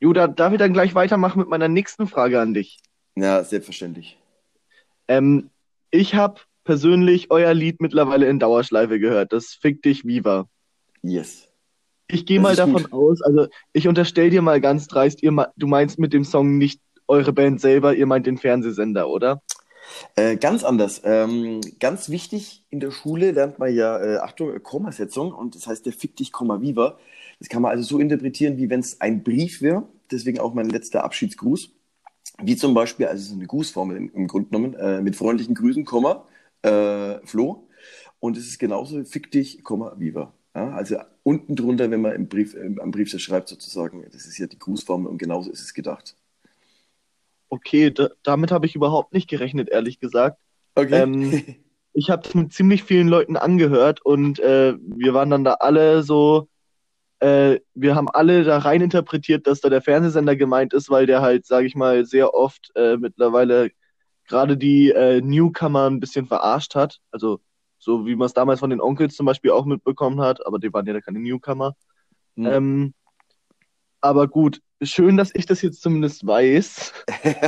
Juda, 0.00 0.28
darf 0.28 0.52
ich 0.52 0.58
dann 0.58 0.72
gleich 0.72 0.94
weitermachen 0.94 1.40
mit 1.40 1.48
meiner 1.48 1.68
nächsten 1.68 2.06
Frage 2.06 2.40
an 2.40 2.54
dich? 2.54 2.80
Ja, 3.16 3.42
selbstverständlich. 3.44 4.18
Ähm, 5.08 5.50
ich 5.90 6.14
habe 6.14 6.40
persönlich 6.64 7.30
euer 7.30 7.54
Lied 7.54 7.80
mittlerweile 7.80 8.28
in 8.28 8.38
Dauerschleife 8.38 8.98
gehört. 8.98 9.32
Das 9.32 9.52
Fick 9.52 9.82
dich 9.82 10.04
Viva. 10.04 10.48
Yes. 11.02 11.48
Ich 12.08 12.26
gehe 12.26 12.40
mal 12.40 12.50
ist 12.50 12.58
davon 12.58 12.82
gut. 12.82 12.92
aus, 12.92 13.22
also 13.22 13.46
ich 13.72 13.88
unterstelle 13.88 14.30
dir 14.30 14.42
mal 14.42 14.60
ganz 14.60 14.86
dreist, 14.86 15.22
ihr, 15.22 15.52
du 15.56 15.66
meinst 15.66 15.98
mit 15.98 16.12
dem 16.12 16.24
Song 16.24 16.58
nicht 16.58 16.80
eure 17.08 17.32
Band 17.32 17.60
selber, 17.60 17.94
ihr 17.94 18.06
meint 18.06 18.26
den 18.26 18.38
Fernsehsender, 18.38 19.08
oder? 19.08 19.42
Äh, 20.16 20.36
ganz 20.36 20.64
anders. 20.64 21.02
Ähm, 21.04 21.60
ganz 21.78 22.08
wichtig, 22.08 22.64
in 22.70 22.80
der 22.80 22.90
Schule 22.90 23.32
lernt 23.32 23.58
man 23.58 23.74
ja, 23.74 23.98
äh, 23.98 24.16
Achtung, 24.18 24.54
äh, 24.54 24.60
Kommasetzung 24.60 25.32
und 25.32 25.54
das 25.54 25.66
heißt 25.66 25.84
der 25.86 25.92
Fick 25.92 26.16
dich, 26.16 26.32
Komma 26.32 26.60
Viva. 26.60 26.98
Das 27.38 27.48
kann 27.48 27.62
man 27.62 27.70
also 27.70 27.82
so 27.82 27.98
interpretieren, 27.98 28.56
wie 28.56 28.70
wenn 28.70 28.80
es 28.80 29.00
ein 29.00 29.22
Brief 29.22 29.60
wäre. 29.60 29.84
Deswegen 30.10 30.40
auch 30.40 30.54
mein 30.54 30.68
letzter 30.68 31.04
Abschiedsgruß. 31.04 31.70
Wie 32.42 32.56
zum 32.56 32.74
Beispiel, 32.74 33.06
also 33.06 33.30
so 33.30 33.34
eine 33.34 33.46
Grußformel 33.46 33.96
im, 33.96 34.10
im 34.14 34.26
Grunde 34.26 34.50
genommen, 34.50 34.74
äh, 34.74 35.00
mit 35.00 35.16
freundlichen 35.16 35.54
Grüßen, 35.54 35.84
Komma, 35.84 36.26
äh, 36.64 37.26
Flo. 37.26 37.68
Und 38.20 38.36
es 38.36 38.46
ist 38.46 38.58
genauso 38.58 39.04
Fick 39.04 39.30
dich, 39.30 39.62
Komma 39.62 39.94
Viva. 39.98 40.32
Ja, 40.54 40.70
also 40.70 40.96
unten 41.22 41.56
drunter, 41.56 41.90
wenn 41.90 42.00
man 42.00 42.12
im 42.12 42.28
Brief, 42.28 42.54
äh, 42.54 42.74
am 42.80 42.90
Brief 42.90 43.10
das 43.10 43.22
schreibt 43.22 43.48
sozusagen, 43.48 44.04
das 44.12 44.26
ist 44.26 44.38
ja 44.38 44.46
die 44.46 44.58
Grußformel 44.58 45.08
und 45.08 45.18
genauso 45.18 45.50
ist 45.50 45.62
es 45.62 45.74
gedacht. 45.74 46.16
Okay, 47.48 47.90
da, 47.90 48.08
damit 48.22 48.50
habe 48.50 48.66
ich 48.66 48.74
überhaupt 48.74 49.12
nicht 49.12 49.28
gerechnet, 49.28 49.68
ehrlich 49.68 50.00
gesagt. 50.00 50.40
Okay. 50.74 51.02
Ähm, 51.02 51.56
ich 51.92 52.10
habe 52.10 52.26
es 52.26 52.34
mit 52.34 52.52
ziemlich 52.52 52.84
vielen 52.84 53.08
Leuten 53.08 53.36
angehört 53.36 54.04
und 54.04 54.38
äh, 54.40 54.74
wir 54.78 55.14
waren 55.14 55.30
dann 55.30 55.44
da 55.44 55.54
alle 55.54 56.02
so, 56.02 56.48
äh, 57.20 57.58
wir 57.74 57.94
haben 57.94 58.08
alle 58.08 58.44
da 58.44 58.58
rein 58.58 58.80
interpretiert, 58.80 59.46
dass 59.46 59.60
da 59.60 59.68
der 59.68 59.82
Fernsehsender 59.82 60.36
gemeint 60.36 60.72
ist, 60.72 60.88
weil 60.88 61.06
der 61.06 61.20
halt, 61.20 61.46
sage 61.46 61.66
ich 61.66 61.74
mal, 61.74 62.04
sehr 62.04 62.32
oft 62.34 62.72
äh, 62.74 62.96
mittlerweile 62.96 63.70
gerade 64.26 64.56
die 64.56 64.90
äh, 64.90 65.20
Newcomer 65.20 65.88
ein 65.88 66.00
bisschen 66.00 66.26
verarscht 66.26 66.74
hat. 66.74 67.00
Also 67.10 67.40
so 67.78 68.06
wie 68.06 68.16
man 68.16 68.26
es 68.26 68.32
damals 68.32 68.60
von 68.60 68.70
den 68.70 68.80
Onkels 68.80 69.14
zum 69.14 69.26
Beispiel 69.26 69.50
auch 69.50 69.66
mitbekommen 69.66 70.20
hat, 70.20 70.44
aber 70.46 70.58
die 70.58 70.72
waren 70.72 70.86
ja 70.86 71.00
keine 71.00 71.20
Newcomer. 71.20 71.76
Hm. 72.36 72.46
Ähm, 72.46 72.94
aber 74.00 74.28
gut, 74.28 74.60
schön, 74.82 75.16
dass 75.16 75.30
ich 75.34 75.46
das 75.46 75.62
jetzt 75.62 75.82
zumindest 75.82 76.26
weiß. 76.26 76.92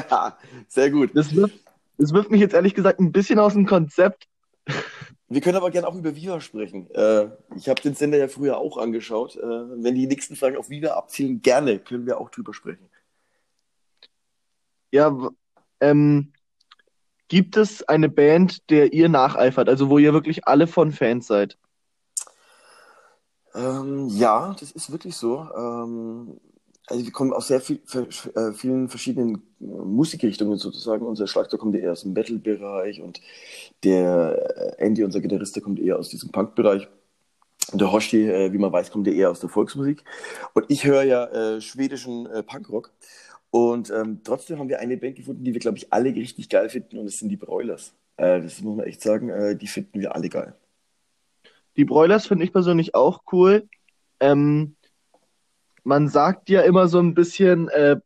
Sehr 0.69 0.91
gut. 0.91 1.11
Das 1.15 1.35
wirft, 1.35 1.59
das 1.99 2.13
wirft 2.13 2.31
mich 2.31 2.41
jetzt 2.41 2.55
ehrlich 2.55 2.75
gesagt 2.75 3.01
ein 3.01 3.13
bisschen 3.13 3.39
aus 3.39 3.55
dem 3.55 3.67
Konzept. 3.67 4.29
Wir 5.29 5.41
können 5.41 5.57
aber 5.57 5.71
gerne 5.71 5.89
auch 5.89 5.95
über 5.95 6.15
Viva 6.15 6.41
sprechen. 6.41 6.89
Äh, 6.95 7.31
ich 7.57 7.69
habe 7.69 7.81
den 7.81 7.95
Sender 7.95 8.19
ja 8.19 8.29
früher 8.29 8.59
auch 8.59 8.77
angeschaut. 8.77 9.37
Äh, 9.37 9.41
wenn 9.43 9.95
die 9.95 10.07
nächsten 10.07 10.37
Fragen 10.37 10.57
auf 10.57 10.71
Viva 10.71 10.91
abzielen, 10.91 11.43
gerne 11.43 11.79
können 11.79 12.07
wir 12.07 12.21
auch 12.21 12.31
drüber 12.31 12.55
sprechen. 12.55 12.89
Ja, 14.93 15.15
ähm, 15.81 16.33
gibt 17.29 17.57
es 17.57 17.83
eine 17.89 18.09
Band, 18.09 18.71
der 18.71 18.93
ihr 18.93 19.09
nacheifert, 19.09 19.69
also 19.69 19.91
wo 19.91 19.99
ihr 19.99 20.13
wirklich 20.13 20.47
alle 20.47 20.67
von 20.67 20.93
Fans 20.93 21.27
seid? 21.27 21.59
Ähm, 23.55 24.09
ja, 24.09 24.55
das 24.59 24.71
ist 24.71 24.93
wirklich 24.93 25.17
so. 25.17 25.49
Ähm, 25.57 26.39
also 26.89 27.05
wir 27.05 27.13
kommen 27.13 27.33
aus 27.33 27.49
sehr 27.49 27.61
viel, 27.61 27.81
äh, 28.35 28.53
vielen 28.53 28.89
verschiedenen 28.89 29.43
Musikrichtungen 29.59 30.59
sozusagen. 30.59 31.05
Unser 31.05 31.27
Schlagzeug 31.27 31.61
kommt 31.61 31.75
eher 31.75 31.93
aus 31.93 32.03
dem 32.03 32.13
Metal-Bereich 32.13 33.03
und 33.03 33.21
der 33.83 34.77
äh, 34.79 34.85
Andy, 34.85 35.03
unser 35.03 35.21
Gitarrist, 35.21 35.61
kommt 35.63 35.81
eher 35.81 35.99
aus 35.99 36.11
diesem 36.11 36.31
Punk-Bereich. 36.31 36.87
Der 37.73 37.91
Hoshi, 37.91 38.29
äh, 38.29 38.53
wie 38.53 38.59
man 38.59 38.73
weiß, 38.73 38.93
kommt 38.93 39.09
eher 39.09 39.31
aus 39.31 39.41
der 39.41 39.49
Volksmusik. 39.49 40.05
Und 40.55 40.67
ich 40.69 40.85
höre 40.85 41.03
ja 41.03 41.25
äh, 41.25 41.61
schwedischen 41.61 42.27
äh, 42.27 42.45
Punkrock. 42.45 42.93
Und 43.51 43.91
ähm, 43.91 44.21
trotzdem 44.23 44.59
haben 44.59 44.69
wir 44.69 44.81
eine 44.81 44.97
Band 44.97 45.17
gefunden, 45.17 45.45
die 45.45 45.55
wir, 45.55 45.61
glaube 45.61 45.79
ich, 45.79 45.93
alle 45.93 46.15
richtig 46.15 46.49
geil 46.49 46.69
finden. 46.69 46.99
Und 46.99 47.07
das 47.07 47.19
sind 47.19 47.29
die 47.29 47.37
Broilers. 47.37 47.95
Äh, 48.17 48.43
das 48.43 48.61
muss 48.61 48.77
man 48.77 48.87
echt 48.87 49.01
sagen, 49.01 49.31
äh, 49.31 49.57
die 49.57 49.67
finden 49.67 50.01
wir 50.01 50.15
alle 50.15 50.29
geil. 50.29 50.55
Die 51.77 51.85
Broilers 51.85 52.27
finde 52.27 52.45
ich 52.45 52.53
persönlich 52.53 52.95
auch 52.95 53.23
cool. 53.33 53.69
Ähm, 54.21 54.77
man 55.85 56.09
sagt 56.09 56.49
ja 56.49 56.63
immer 56.63 56.89
so 56.89 56.99
ein 56.99 57.15
bisschen, 57.15 57.69
äh, 57.69 57.97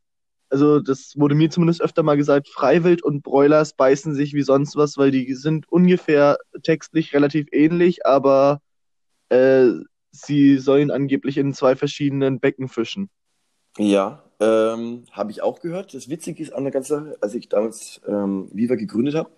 also 0.51 0.81
das 0.81 1.15
wurde 1.17 1.35
mir 1.35 1.51
zumindest 1.51 1.81
öfter 1.81 2.03
mal 2.03 2.17
gesagt, 2.17 2.49
Freiwild 2.49 3.03
und 3.03 3.23
Broilers 3.23 3.75
beißen 3.75 4.15
sich 4.15 4.35
wie 4.35 4.43
sonst 4.43 4.77
was, 4.77 4.99
weil 4.99 5.13
die 5.13 5.35
sind 5.35 5.69
ungefähr 5.69 6.39
textlich 6.63 7.15
relativ 7.15 7.47
ähnlich, 7.53 8.05
aber 8.05 8.61
äh, 9.29 9.69
sie 10.11 10.59
sollen 10.59 10.91
angeblich 10.91 11.39
in 11.39 11.55
zwei 11.55 11.77
verschiedenen 11.77 12.41
Becken 12.41 12.69
fischen. 12.69 13.09
Ja, 13.79 14.25
ähm, 14.41 15.05
habe 15.13 15.31
ich 15.31 15.43
auch 15.43 15.61
gehört. 15.61 15.95
Das 15.95 16.09
Witzige 16.09 16.43
ist 16.43 16.53
an 16.53 16.65
der 16.65 16.73
ganzen 16.73 16.95
Sache, 16.95 17.19
als 17.21 17.35
ich 17.35 17.49
damals 17.49 18.01
ähm, 18.09 18.49
Viva 18.53 18.75
gegründet 18.75 19.15
habe, 19.15 19.31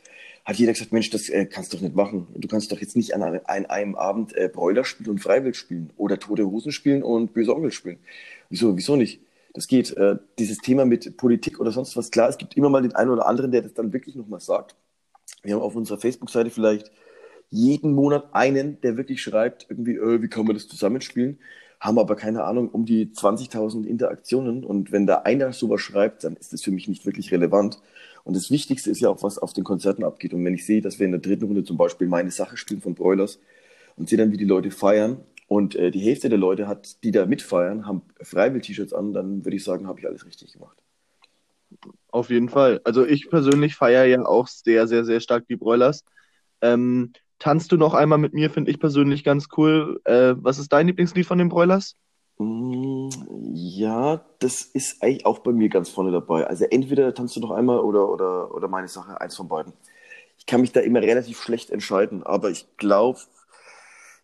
hat 0.44 0.56
jeder 0.56 0.73
gesagt, 0.73 0.92
Mensch, 0.92 1.11
das 1.11 1.28
äh, 1.28 1.47
kannst 1.47 1.73
du 1.73 1.76
doch 1.76 1.82
nicht 1.82 1.94
machen. 1.94 2.26
Du 2.35 2.49
kannst 2.49 2.73
doch 2.73 2.80
jetzt 2.80 2.97
nicht 2.97 3.14
an, 3.14 3.23
an 3.23 3.66
einem 3.66 3.94
Abend 3.94 4.35
äh, 4.37 4.49
Broiler 4.52 4.85
spielen 4.85 5.11
und 5.11 5.18
Freiwild 5.18 5.56
spielen 5.56 5.90
oder 5.97 6.18
Tote 6.18 6.47
Hosen 6.47 6.73
spielen 6.73 7.02
und 7.02 7.32
Böse 7.32 7.54
Onkel 7.54 7.73
spielen. 7.73 7.99
Wieso, 8.49 8.76
wieso 8.76 8.97
nicht? 8.97 9.21
Das 9.54 9.66
geht. 9.66 9.97
Äh, 9.97 10.16
dieses 10.38 10.59
Thema 10.59 10.85
mit 10.85 11.16
Politik 11.16 11.61
oder 11.61 11.71
sonst 11.71 11.97
was, 11.97 12.11
klar, 12.11 12.28
es 12.28 12.38
gibt 12.38 12.56
immer 12.56 12.71
mal 12.71 12.82
den 12.82 12.94
einen 12.94 13.11
oder 13.11 13.26
anderen, 13.26 13.52
der 13.52 13.62
das 13.62 13.75
dann 13.75 13.92
wirklich 13.92 14.14
nochmal 14.14 14.40
sagt. 14.40 14.75
Wir 15.42 15.54
haben 15.54 15.62
auf 15.62 15.76
unserer 15.76 15.99
Facebook-Seite 15.99 16.50
vielleicht 16.50 16.90
jeden 17.50 17.92
Monat 17.92 18.30
einen, 18.32 18.80
der 18.80 18.97
wirklich 18.97 19.23
schreibt, 19.23 19.66
irgendwie, 19.68 19.97
äh, 19.97 20.23
wie 20.23 20.28
kann 20.28 20.47
man 20.47 20.54
das 20.54 20.68
zusammenspielen? 20.68 21.38
Haben 21.82 21.98
aber 21.98 22.14
keine 22.14 22.44
Ahnung 22.44 22.68
um 22.68 22.84
die 22.84 23.06
20.000 23.06 23.86
Interaktionen. 23.86 24.64
Und 24.64 24.92
wenn 24.92 25.04
da 25.04 25.22
einer 25.22 25.52
sowas 25.52 25.80
schreibt, 25.80 26.22
dann 26.22 26.36
ist 26.36 26.52
das 26.52 26.62
für 26.62 26.70
mich 26.70 26.86
nicht 26.86 27.04
wirklich 27.06 27.32
relevant. 27.32 27.82
Und 28.22 28.36
das 28.36 28.52
Wichtigste 28.52 28.88
ist 28.88 29.00
ja 29.00 29.08
auch, 29.08 29.24
was 29.24 29.36
auf 29.36 29.52
den 29.52 29.64
Konzerten 29.64 30.04
abgeht. 30.04 30.32
Und 30.32 30.44
wenn 30.44 30.54
ich 30.54 30.64
sehe, 30.64 30.80
dass 30.80 31.00
wir 31.00 31.06
in 31.06 31.10
der 31.10 31.20
dritten 31.20 31.44
Runde 31.44 31.64
zum 31.64 31.76
Beispiel 31.76 32.06
meine 32.06 32.30
Sache 32.30 32.56
spielen 32.56 32.80
von 32.80 32.94
Broilers 32.94 33.40
und 33.96 34.08
sehe 34.08 34.16
dann, 34.16 34.30
wie 34.30 34.36
die 34.36 34.44
Leute 34.44 34.70
feiern 34.70 35.24
und 35.48 35.74
äh, 35.74 35.90
die 35.90 35.98
Hälfte 35.98 36.28
der 36.28 36.38
Leute 36.38 36.68
hat, 36.68 37.02
die 37.02 37.10
da 37.10 37.26
mitfeiern, 37.26 37.84
haben 37.84 38.02
Freiwill-T-Shirts 38.22 38.92
an, 38.92 39.12
dann 39.12 39.44
würde 39.44 39.56
ich 39.56 39.64
sagen, 39.64 39.88
habe 39.88 39.98
ich 39.98 40.06
alles 40.06 40.24
richtig 40.24 40.52
gemacht. 40.52 40.78
Auf 42.12 42.30
jeden 42.30 42.48
Fall. 42.48 42.80
Also 42.84 43.04
ich 43.04 43.28
persönlich 43.28 43.74
feiere 43.74 44.04
ja 44.04 44.24
auch 44.24 44.46
sehr, 44.46 44.86
sehr, 44.86 45.04
sehr 45.04 45.18
stark 45.18 45.48
die 45.48 45.56
Broilers. 45.56 46.04
Ähm, 46.60 47.12
tanzt 47.42 47.72
du 47.72 47.76
noch 47.76 47.92
einmal 47.92 48.18
mit 48.18 48.34
mir, 48.34 48.50
finde 48.50 48.70
ich 48.70 48.78
persönlich 48.78 49.25
ganz 49.25 49.49
cool. 49.56 50.00
Äh, 50.04 50.34
was 50.37 50.61
ist 50.61 50.72
dein 50.72 50.87
Lieblingslied 50.87 51.26
von 51.26 51.38
den 51.38 51.49
Broilers? 51.49 51.96
Mm, 52.38 53.08
ja, 53.52 54.25
das 54.38 54.62
ist 54.62 55.02
eigentlich 55.02 55.26
auch 55.26 55.40
bei 55.40 55.50
mir 55.50 55.68
ganz 55.68 55.88
vorne 55.88 56.12
dabei. 56.12 56.46
Also 56.46 56.66
entweder 56.66 57.12
tanzt 57.12 57.34
du 57.34 57.40
noch 57.40 57.50
einmal 57.50 57.80
oder, 57.80 58.08
oder, 58.08 58.54
oder 58.54 58.68
meine 58.68 58.87
Sache, 58.87 59.20
eins 59.20 59.34
von 59.34 59.49
beiden. 59.49 59.72
Ich 60.38 60.46
kann 60.46 60.61
mich 60.61 60.70
da 60.70 60.80
immer 60.80 61.02
relativ 61.02 61.42
schlecht 61.42 61.70
entscheiden, 61.70 62.22
aber 62.22 62.49
ich 62.50 62.76
glaube, 62.76 63.18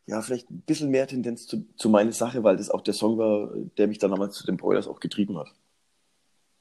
ja, 0.07 0.23
vielleicht 0.23 0.49
ein 0.49 0.61
bisschen 0.61 0.91
mehr 0.91 1.09
Tendenz 1.09 1.49
zu, 1.49 1.67
zu 1.77 1.89
meine 1.89 2.13
Sache, 2.13 2.45
weil 2.45 2.57
das 2.57 2.71
auch 2.71 2.83
der 2.83 2.95
Song 2.95 3.19
war, 3.19 3.51
der 3.79 3.89
mich 3.89 3.99
dann 3.99 4.13
damals 4.13 4.37
zu 4.37 4.47
den 4.47 4.57
Broilers 4.59 4.87
auch 4.87 5.01
getrieben 5.01 5.37
hat. 5.37 5.49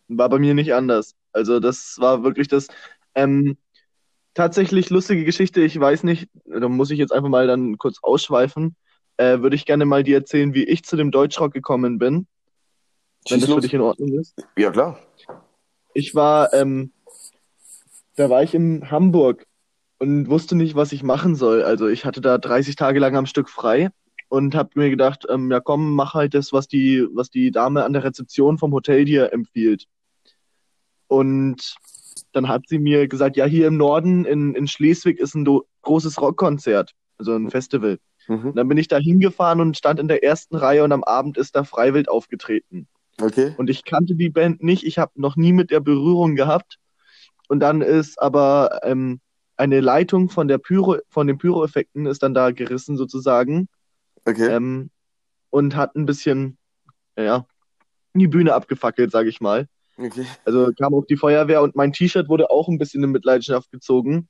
War 0.08 0.30
bei 0.30 0.40
mir 0.40 0.56
nicht 0.56 0.74
anders. 0.74 1.16
Also 1.34 1.60
das 1.60 1.98
war 2.00 2.24
wirklich 2.24 2.48
das 2.48 2.68
ähm, 3.14 3.58
tatsächlich 4.38 4.90
lustige 4.90 5.26
Geschichte. 5.26 5.62
Ich 5.62 5.80
weiß 5.80 6.04
nicht, 6.04 6.30
da 6.46 6.70
muss 6.70 6.92
ich 6.92 7.00
jetzt 7.00 7.12
einfach 7.12 7.30
mal 7.30 7.48
dann 7.48 7.78
kurz 7.78 7.98
ausschweifen 8.02 8.76
äh, 9.18 9.42
würde 9.42 9.56
ich 9.56 9.66
gerne 9.66 9.86
mal 9.86 10.04
dir 10.04 10.18
erzählen, 10.18 10.54
wie 10.54 10.64
ich 10.64 10.84
zu 10.84 10.96
dem 10.96 11.12
Deutschrock 11.12 11.54
gekommen 11.54 11.98
bin. 11.98 12.28
Wenn 13.30 13.42
das 13.42 13.50
für 13.50 13.60
dich 13.60 13.74
in 13.74 13.82
Ordnung 13.82 14.14
ist. 14.20 14.36
Ja, 14.56 14.72
klar. 14.72 15.00
Ich 15.94 16.16
war, 16.16 16.54
ähm, 16.54 16.94
da 18.16 18.30
war 18.30 18.44
ich 18.44 18.54
in 18.54 18.90
Hamburg 18.90 19.46
und 20.00 20.30
wusste 20.30 20.56
nicht, 20.56 20.76
was 20.76 20.92
ich 20.92 21.04
machen 21.04 21.36
soll. 21.36 21.64
Also 21.64 21.88
ich 21.88 22.06
hatte 22.06 22.22
da 22.22 22.38
30 22.38 22.76
Tage 22.76 23.00
lang 23.00 23.16
am 23.16 23.26
Stück 23.26 23.50
frei 23.50 23.90
und 24.30 24.56
habe 24.56 24.70
mir 24.76 24.90
gedacht, 24.90 25.26
ähm, 25.30 25.52
ja 25.52 25.60
komm, 25.60 25.96
mach 25.96 26.14
halt 26.14 26.36
das, 26.36 26.54
was 26.54 26.68
die, 26.68 27.06
was 27.14 27.30
die 27.30 27.52
Dame 27.52 27.84
an 27.84 27.94
der 27.94 28.04
Rezeption 28.04 28.58
vom 28.58 28.72
Hotel 28.72 29.04
dir 29.06 29.34
empfiehlt. 29.34 29.88
Und 31.08 31.76
dann 32.32 32.48
hat 32.48 32.68
sie 32.68 32.80
mir 32.80 33.08
gesagt, 33.08 33.38
ja, 33.38 33.46
hier 33.46 33.68
im 33.68 33.78
Norden 33.78 34.26
in, 34.26 34.56
in 34.56 34.68
Schleswig 34.68 35.20
ist 35.20 35.36
ein 35.36 35.46
großes 35.82 36.22
Rockkonzert, 36.22 36.92
also 37.18 37.34
ein 37.34 37.50
Festival. 37.50 38.00
Mhm. 38.28 38.54
Dann 38.56 38.68
bin 38.68 38.78
ich 38.78 38.88
da 38.88 38.98
hingefahren 38.98 39.62
und 39.62 39.78
stand 39.78 40.00
in 40.00 40.08
der 40.08 40.24
ersten 40.24 40.56
Reihe 40.56 40.84
und 40.84 40.92
am 40.92 41.04
Abend 41.04 41.38
ist 41.38 41.56
da 41.56 41.64
Freiwild 41.64 42.10
aufgetreten. 42.10 42.88
Okay. 43.22 43.54
Und 43.58 43.70
ich 43.70 43.84
kannte 43.84 44.16
die 44.16 44.30
Band 44.30 44.64
nicht, 44.64 44.84
ich 44.84 44.98
habe 44.98 45.12
noch 45.16 45.36
nie 45.36 45.54
mit 45.54 45.72
der 45.72 45.80
Berührung 45.80 46.36
gehabt. 46.36 46.78
Und 47.48 47.62
dann 47.62 47.82
ist 47.82 48.22
aber 48.22 48.82
ähm, 48.84 49.22
eine 49.56 49.80
Leitung 49.80 50.30
von 50.30 50.48
der 50.48 50.58
Pyro, 50.58 50.98
von 51.10 51.28
den 51.28 51.38
Pyroeffekten 51.38 52.06
ist 52.06 52.22
dann 52.22 52.34
da 52.34 52.52
gerissen 52.52 52.98
sozusagen. 52.98 53.68
Okay. 54.26 54.48
Ähm, 54.48 54.92
und 55.50 55.76
hat 55.76 55.96
ein 55.96 56.06
bisschen, 56.06 56.58
ja, 57.18 57.46
die 58.14 58.28
Bühne 58.28 58.54
abgefackelt, 58.54 59.12
sage 59.12 59.30
ich 59.30 59.42
mal. 59.42 59.68
Okay. 59.98 60.26
Also 60.46 60.72
kam 60.78 60.94
auch 60.94 61.06
die 61.06 61.18
Feuerwehr 61.18 61.62
und 61.62 61.76
mein 61.76 61.92
T-Shirt 61.92 62.30
wurde 62.30 62.50
auch 62.50 62.68
ein 62.68 62.78
bisschen 62.78 63.04
in 63.04 63.12
Mitleidenschaft 63.12 63.72
gezogen. 63.72 64.30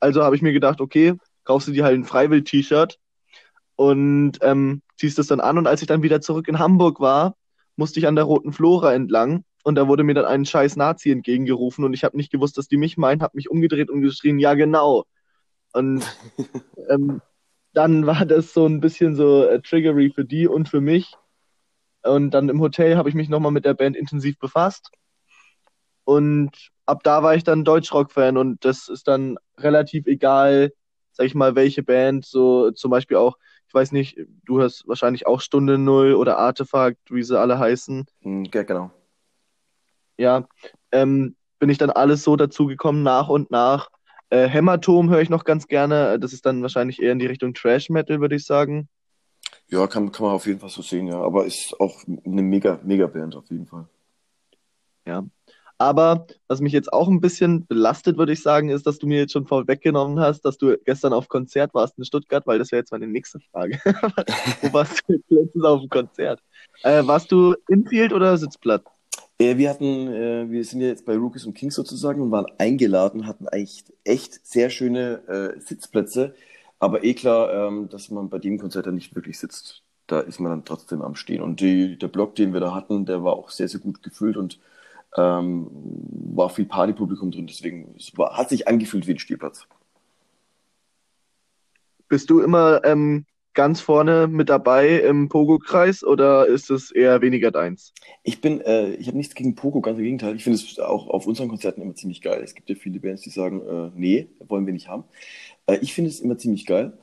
Also 0.00 0.24
habe 0.24 0.36
ich 0.36 0.42
mir 0.42 0.52
gedacht, 0.52 0.80
okay, 0.80 1.14
kaufst 1.44 1.68
du 1.68 1.72
dir 1.72 1.84
halt 1.84 1.94
ein 1.94 2.04
Freiwild-T-Shirt 2.04 2.98
und 3.76 4.38
ähm, 4.42 4.82
ziehst 4.96 5.18
es 5.18 5.28
dann 5.28 5.40
an. 5.40 5.58
Und 5.58 5.66
als 5.66 5.82
ich 5.82 5.88
dann 5.88 6.02
wieder 6.02 6.20
zurück 6.20 6.48
in 6.48 6.58
Hamburg 6.58 7.00
war, 7.00 7.36
musste 7.76 8.00
ich 8.00 8.06
an 8.06 8.16
der 8.16 8.24
Roten 8.24 8.52
Flora 8.52 8.92
entlang 8.92 9.44
und 9.64 9.76
da 9.76 9.88
wurde 9.88 10.04
mir 10.04 10.14
dann 10.14 10.26
ein 10.26 10.44
scheiß 10.44 10.76
Nazi 10.76 11.10
entgegengerufen 11.10 11.84
und 11.84 11.94
ich 11.94 12.04
habe 12.04 12.16
nicht 12.16 12.30
gewusst, 12.30 12.58
dass 12.58 12.68
die 12.68 12.76
mich 12.76 12.96
meinen, 12.96 13.22
habe 13.22 13.36
mich 13.36 13.50
umgedreht 13.50 13.90
und 13.90 14.02
geschrien, 14.02 14.38
ja 14.38 14.54
genau. 14.54 15.04
Und 15.72 16.04
ähm, 16.90 17.22
dann 17.72 18.06
war 18.06 18.26
das 18.26 18.52
so 18.52 18.66
ein 18.66 18.80
bisschen 18.80 19.16
so 19.16 19.44
äh, 19.44 19.60
triggery 19.60 20.10
für 20.10 20.24
die 20.24 20.46
und 20.46 20.68
für 20.68 20.80
mich. 20.80 21.14
Und 22.02 22.32
dann 22.32 22.50
im 22.50 22.60
Hotel 22.60 22.96
habe 22.96 23.08
ich 23.08 23.14
mich 23.14 23.30
nochmal 23.30 23.52
mit 23.52 23.64
der 23.64 23.74
Band 23.74 23.96
intensiv 23.96 24.38
befasst. 24.38 24.90
Und 26.04 26.70
ab 26.86 27.02
da 27.02 27.22
war 27.22 27.34
ich 27.34 27.44
dann 27.44 27.64
Deutschrock-Fan 27.64 28.36
und 28.36 28.64
das 28.64 28.88
ist 28.88 29.08
dann 29.08 29.36
relativ 29.58 30.06
egal, 30.06 30.72
sag 31.12 31.26
ich 31.26 31.34
mal, 31.34 31.54
welche 31.54 31.82
Band, 31.82 32.26
so 32.26 32.70
zum 32.70 32.90
Beispiel 32.90 33.16
auch 33.16 33.36
ich 33.74 33.80
weiß 33.80 33.90
nicht, 33.90 34.16
du 34.44 34.62
hast 34.62 34.86
wahrscheinlich 34.86 35.26
auch 35.26 35.40
Stunde 35.40 35.78
Null 35.78 36.14
oder 36.14 36.38
Artefakt, 36.38 37.10
wie 37.10 37.24
sie 37.24 37.36
alle 37.36 37.58
heißen. 37.58 38.06
Hm, 38.22 38.44
ja, 38.54 38.62
genau. 38.62 38.92
Ja, 40.16 40.46
ähm, 40.92 41.34
bin 41.58 41.70
ich 41.70 41.78
dann 41.78 41.90
alles 41.90 42.22
so 42.22 42.36
dazugekommen, 42.36 43.02
nach 43.02 43.28
und 43.28 43.50
nach. 43.50 43.88
Äh, 44.30 44.46
Hämatom 44.46 45.10
höre 45.10 45.22
ich 45.22 45.28
noch 45.28 45.42
ganz 45.42 45.66
gerne. 45.66 46.20
Das 46.20 46.32
ist 46.32 46.46
dann 46.46 46.62
wahrscheinlich 46.62 47.02
eher 47.02 47.10
in 47.10 47.18
die 47.18 47.26
Richtung 47.26 47.52
Trash 47.52 47.90
Metal, 47.90 48.20
würde 48.20 48.36
ich 48.36 48.44
sagen. 48.46 48.88
Ja, 49.66 49.88
kann, 49.88 50.12
kann 50.12 50.26
man 50.26 50.36
auf 50.36 50.46
jeden 50.46 50.60
Fall 50.60 50.68
so 50.68 50.82
sehen, 50.82 51.08
ja. 51.08 51.20
Aber 51.20 51.44
ist 51.44 51.74
auch 51.80 52.00
eine 52.06 52.42
mega, 52.42 52.78
mega 52.84 53.08
Band 53.08 53.34
auf 53.34 53.50
jeden 53.50 53.66
Fall. 53.66 53.88
Ja. 55.04 55.24
Aber 55.84 56.26
was 56.48 56.62
mich 56.62 56.72
jetzt 56.72 56.90
auch 56.90 57.08
ein 57.08 57.20
bisschen 57.20 57.66
belastet, 57.66 58.16
würde 58.16 58.32
ich 58.32 58.40
sagen, 58.40 58.70
ist, 58.70 58.86
dass 58.86 58.98
du 58.98 59.06
mir 59.06 59.18
jetzt 59.18 59.32
schon 59.32 59.46
vorweggenommen 59.46 60.18
hast, 60.18 60.40
dass 60.46 60.56
du 60.56 60.78
gestern 60.86 61.12
auf 61.12 61.28
Konzert 61.28 61.74
warst 61.74 61.98
in 61.98 62.06
Stuttgart, 62.06 62.46
weil 62.46 62.58
das 62.58 62.72
wäre 62.72 62.80
jetzt 62.80 62.90
meine 62.90 63.06
nächste 63.06 63.38
Frage. 63.38 63.78
Wo 64.62 64.72
warst 64.72 65.02
du 65.06 65.12
jetzt 65.12 65.30
letztens 65.30 65.62
auf 65.62 65.80
dem 65.82 65.90
Konzert? 65.90 66.40
Äh, 66.84 67.06
warst 67.06 67.30
du 67.30 67.54
Infield 67.68 68.14
oder 68.14 68.38
Sitzplatz? 68.38 68.84
Äh, 69.38 69.58
wir 69.58 69.68
hatten, 69.68 70.08
äh, 70.08 70.50
wir 70.50 70.64
sind 70.64 70.80
ja 70.80 70.86
jetzt 70.86 71.04
bei 71.04 71.18
Rookies 71.18 71.44
und 71.44 71.52
Kings 71.52 71.74
sozusagen 71.74 72.22
und 72.22 72.30
waren 72.30 72.46
eingeladen, 72.56 73.26
hatten 73.26 73.46
eigentlich 73.48 73.84
echt 74.04 74.46
sehr 74.46 74.70
schöne 74.70 75.20
äh, 75.28 75.60
Sitzplätze, 75.60 76.34
aber 76.78 77.04
eh 77.04 77.12
klar, 77.12 77.68
ähm, 77.68 77.90
dass 77.90 78.08
man 78.08 78.30
bei 78.30 78.38
dem 78.38 78.58
Konzert 78.58 78.86
dann 78.86 78.94
nicht 78.94 79.14
wirklich 79.14 79.38
sitzt. 79.38 79.82
Da 80.06 80.20
ist 80.20 80.40
man 80.40 80.50
dann 80.50 80.64
trotzdem 80.64 81.02
am 81.02 81.14
Stehen. 81.14 81.42
Und 81.42 81.60
die, 81.60 81.98
der 81.98 82.08
Block, 82.08 82.36
den 82.36 82.54
wir 82.54 82.60
da 82.60 82.74
hatten, 82.74 83.04
der 83.04 83.22
war 83.22 83.34
auch 83.34 83.50
sehr, 83.50 83.68
sehr 83.68 83.80
gut 83.80 84.02
gefüllt 84.02 84.38
und 84.38 84.58
ähm, 85.16 85.70
war 86.34 86.50
viel 86.50 86.66
Partypublikum 86.66 87.30
drin, 87.30 87.46
deswegen 87.46 87.94
es 87.96 88.16
war, 88.16 88.36
hat 88.36 88.48
sich 88.48 88.68
angefühlt 88.68 89.06
wie 89.06 89.12
ein 89.12 89.18
Spielplatz. 89.18 89.66
Bist 92.08 92.30
du 92.30 92.40
immer 92.40 92.84
ähm, 92.84 93.24
ganz 93.54 93.80
vorne 93.80 94.26
mit 94.26 94.48
dabei 94.48 94.98
im 94.98 95.28
Pogo-Kreis 95.28 96.04
oder 96.04 96.46
ist 96.46 96.70
es 96.70 96.90
eher 96.90 97.22
weniger 97.22 97.50
deins? 97.50 97.94
Ich 98.22 98.40
bin, 98.40 98.60
äh, 98.60 98.90
ich 98.94 99.06
habe 99.06 99.16
nichts 99.16 99.34
gegen 99.34 99.54
Pogo, 99.54 99.80
ganz 99.80 99.98
im 99.98 100.04
Gegenteil. 100.04 100.36
Ich 100.36 100.44
finde 100.44 100.58
es 100.58 100.78
auch 100.78 101.08
auf 101.08 101.26
unseren 101.26 101.48
Konzerten 101.48 101.80
immer 101.80 101.94
ziemlich 101.94 102.20
geil. 102.20 102.42
Es 102.42 102.54
gibt 102.54 102.68
ja 102.68 102.74
viele 102.74 103.00
Bands, 103.00 103.22
die 103.22 103.30
sagen, 103.30 103.62
äh, 103.62 103.90
nee, 103.94 104.28
wollen 104.40 104.66
wir 104.66 104.72
nicht 104.72 104.88
haben. 104.88 105.04
Äh, 105.66 105.78
ich 105.80 105.94
finde 105.94 106.10
es 106.10 106.20
immer 106.20 106.36
ziemlich 106.36 106.66
geil. 106.66 106.98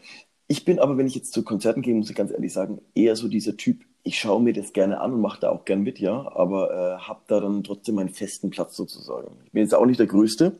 Ich 0.47 0.65
bin 0.65 0.79
aber, 0.79 0.97
wenn 0.97 1.07
ich 1.07 1.15
jetzt 1.15 1.31
zu 1.33 1.43
Konzerten 1.43 1.81
gehe, 1.81 1.95
muss 1.95 2.09
ich 2.09 2.15
ganz 2.15 2.31
ehrlich 2.31 2.51
sagen, 2.51 2.81
eher 2.93 3.15
so 3.15 3.29
dieser 3.29 3.55
Typ, 3.55 3.85
ich 4.03 4.19
schaue 4.19 4.41
mir 4.41 4.53
das 4.53 4.73
gerne 4.73 4.99
an 4.99 5.13
und 5.13 5.21
mache 5.21 5.41
da 5.41 5.49
auch 5.49 5.65
gern 5.65 5.81
mit, 5.81 5.99
ja, 5.99 6.31
aber 6.35 6.71
äh, 6.71 7.01
habe 7.01 7.21
da 7.27 7.39
dann 7.39 7.63
trotzdem 7.63 7.95
meinen 7.95 8.09
festen 8.09 8.49
Platz 8.49 8.75
sozusagen. 8.75 9.37
Ich 9.45 9.51
bin 9.51 9.63
jetzt 9.63 9.75
auch 9.75 9.85
nicht 9.85 9.99
der 9.99 10.07
Größte, 10.07 10.59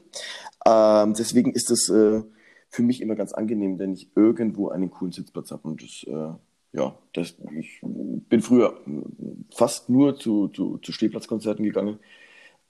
ähm, 0.66 1.14
deswegen 1.14 1.52
ist 1.52 1.72
das 1.72 1.90
äh, 1.90 2.22
für 2.70 2.84
mich 2.84 3.02
immer 3.02 3.16
ganz 3.16 3.34
angenehm, 3.34 3.80
wenn 3.80 3.94
ich 3.94 4.10
irgendwo 4.16 4.70
einen 4.70 4.92
coolen 4.92 5.12
Sitzplatz 5.12 5.52
habe 5.52 5.68
und 5.68 5.82
das 5.82 6.04
äh, 6.08 6.34
ja, 6.74 6.98
das, 7.14 7.36
ich 7.58 7.80
bin 7.82 8.42
früher 8.42 8.80
fast 9.54 9.90
nur 9.90 10.18
zu, 10.18 10.48
zu, 10.48 10.78
zu 10.78 10.92
Stehplatzkonzerten 10.92 11.66
gegangen. 11.66 12.00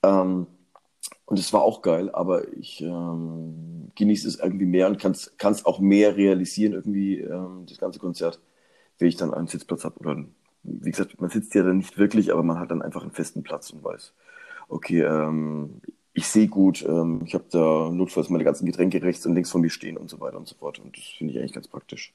Ähm, 0.04 0.48
und 1.26 1.40
es 1.40 1.54
war 1.54 1.62
auch 1.62 1.82
geil, 1.82 2.10
aber 2.12 2.52
ich 2.54 2.82
ähm, 2.82 3.92
genieße 3.96 4.28
es 4.28 4.40
irgendwie 4.40 4.66
mehr 4.66 4.88
und 4.88 5.00
kann 5.00 5.14
es 5.14 5.66
auch 5.66 5.80
mehr 5.80 6.16
realisieren, 6.18 6.74
irgendwie 6.74 7.20
ähm, 7.20 7.66
das 7.68 7.78
ganze 7.78 8.00
Konzert, 8.00 8.40
wenn 8.98 9.08
ich 9.08 9.18
dann 9.18 9.34
einen 9.34 9.48
Sitzplatz 9.48 9.84
habe. 9.84 10.00
Oder 10.00 10.26
wie 10.64 10.92
gesagt, 10.92 11.20
man 11.20 11.30
sitzt 11.30 11.54
ja 11.56 11.64
dann 11.64 11.78
nicht 11.78 11.98
wirklich, 11.98 12.32
aber 12.32 12.44
man 12.44 12.60
hat 12.60 12.72
dann 12.72 12.82
einfach 12.82 13.02
einen 13.02 13.12
festen 13.12 13.44
Platz 13.44 13.72
und 13.72 13.84
weiß, 13.84 14.14
okay, 14.70 15.02
ähm, 15.02 15.82
ich 16.14 16.28
sehe 16.28 16.48
gut, 16.48 16.84
ähm, 16.88 17.22
ich 17.26 17.34
habe 17.34 17.46
da 17.52 17.90
notfalls 17.92 18.30
meine 18.30 18.44
ganzen 18.44 18.66
Getränke 18.66 19.02
rechts 19.02 19.26
und 19.26 19.36
links 19.36 19.52
von 19.52 19.62
mir 19.62 19.70
stehen 19.70 19.98
und 19.98 20.10
so 20.10 20.20
weiter 20.20 20.38
und 20.38 20.48
so 20.48 20.56
fort. 20.56 20.80
Und 20.80 20.98
das 20.98 21.06
finde 21.18 21.34
ich 21.34 21.40
eigentlich 21.40 21.54
ganz 21.54 21.68
praktisch. 21.68 22.14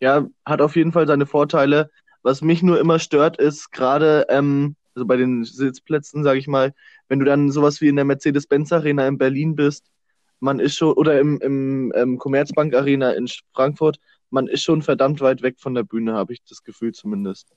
Ja, 0.00 0.26
hat 0.44 0.60
auf 0.60 0.76
jeden 0.76 0.92
Fall 0.92 1.06
seine 1.06 1.26
Vorteile. 1.26 1.90
Was 2.22 2.40
mich 2.40 2.62
nur 2.62 2.80
immer 2.80 2.98
stört, 2.98 3.36
ist 3.38 3.70
gerade, 3.70 4.26
ähm, 4.28 4.76
also 4.94 5.06
bei 5.06 5.16
den 5.16 5.44
Sitzplätzen, 5.44 6.24
sage 6.24 6.38
ich 6.38 6.46
mal, 6.46 6.72
wenn 7.08 7.18
du 7.18 7.24
dann 7.26 7.50
sowas 7.50 7.80
wie 7.80 7.88
in 7.88 7.96
der 7.96 8.04
Mercedes-Benz 8.04 8.72
Arena 8.72 9.06
in 9.06 9.18
Berlin 9.18 9.56
bist, 9.56 9.90
man 10.40 10.58
ist 10.58 10.76
schon, 10.76 10.94
oder 10.94 11.18
im, 11.20 11.38
im, 11.40 11.92
im 11.92 11.92
ähm, 11.94 12.18
Commerzbank 12.18 12.74
Arena 12.74 13.12
in 13.12 13.28
Frankfurt, 13.52 13.98
man 14.30 14.46
ist 14.46 14.62
schon 14.62 14.82
verdammt 14.82 15.20
weit 15.20 15.42
weg 15.42 15.56
von 15.58 15.74
der 15.74 15.82
Bühne, 15.82 16.14
habe 16.14 16.32
ich 16.32 16.42
das 16.44 16.62
Gefühl 16.64 16.92
zumindest. 16.92 17.52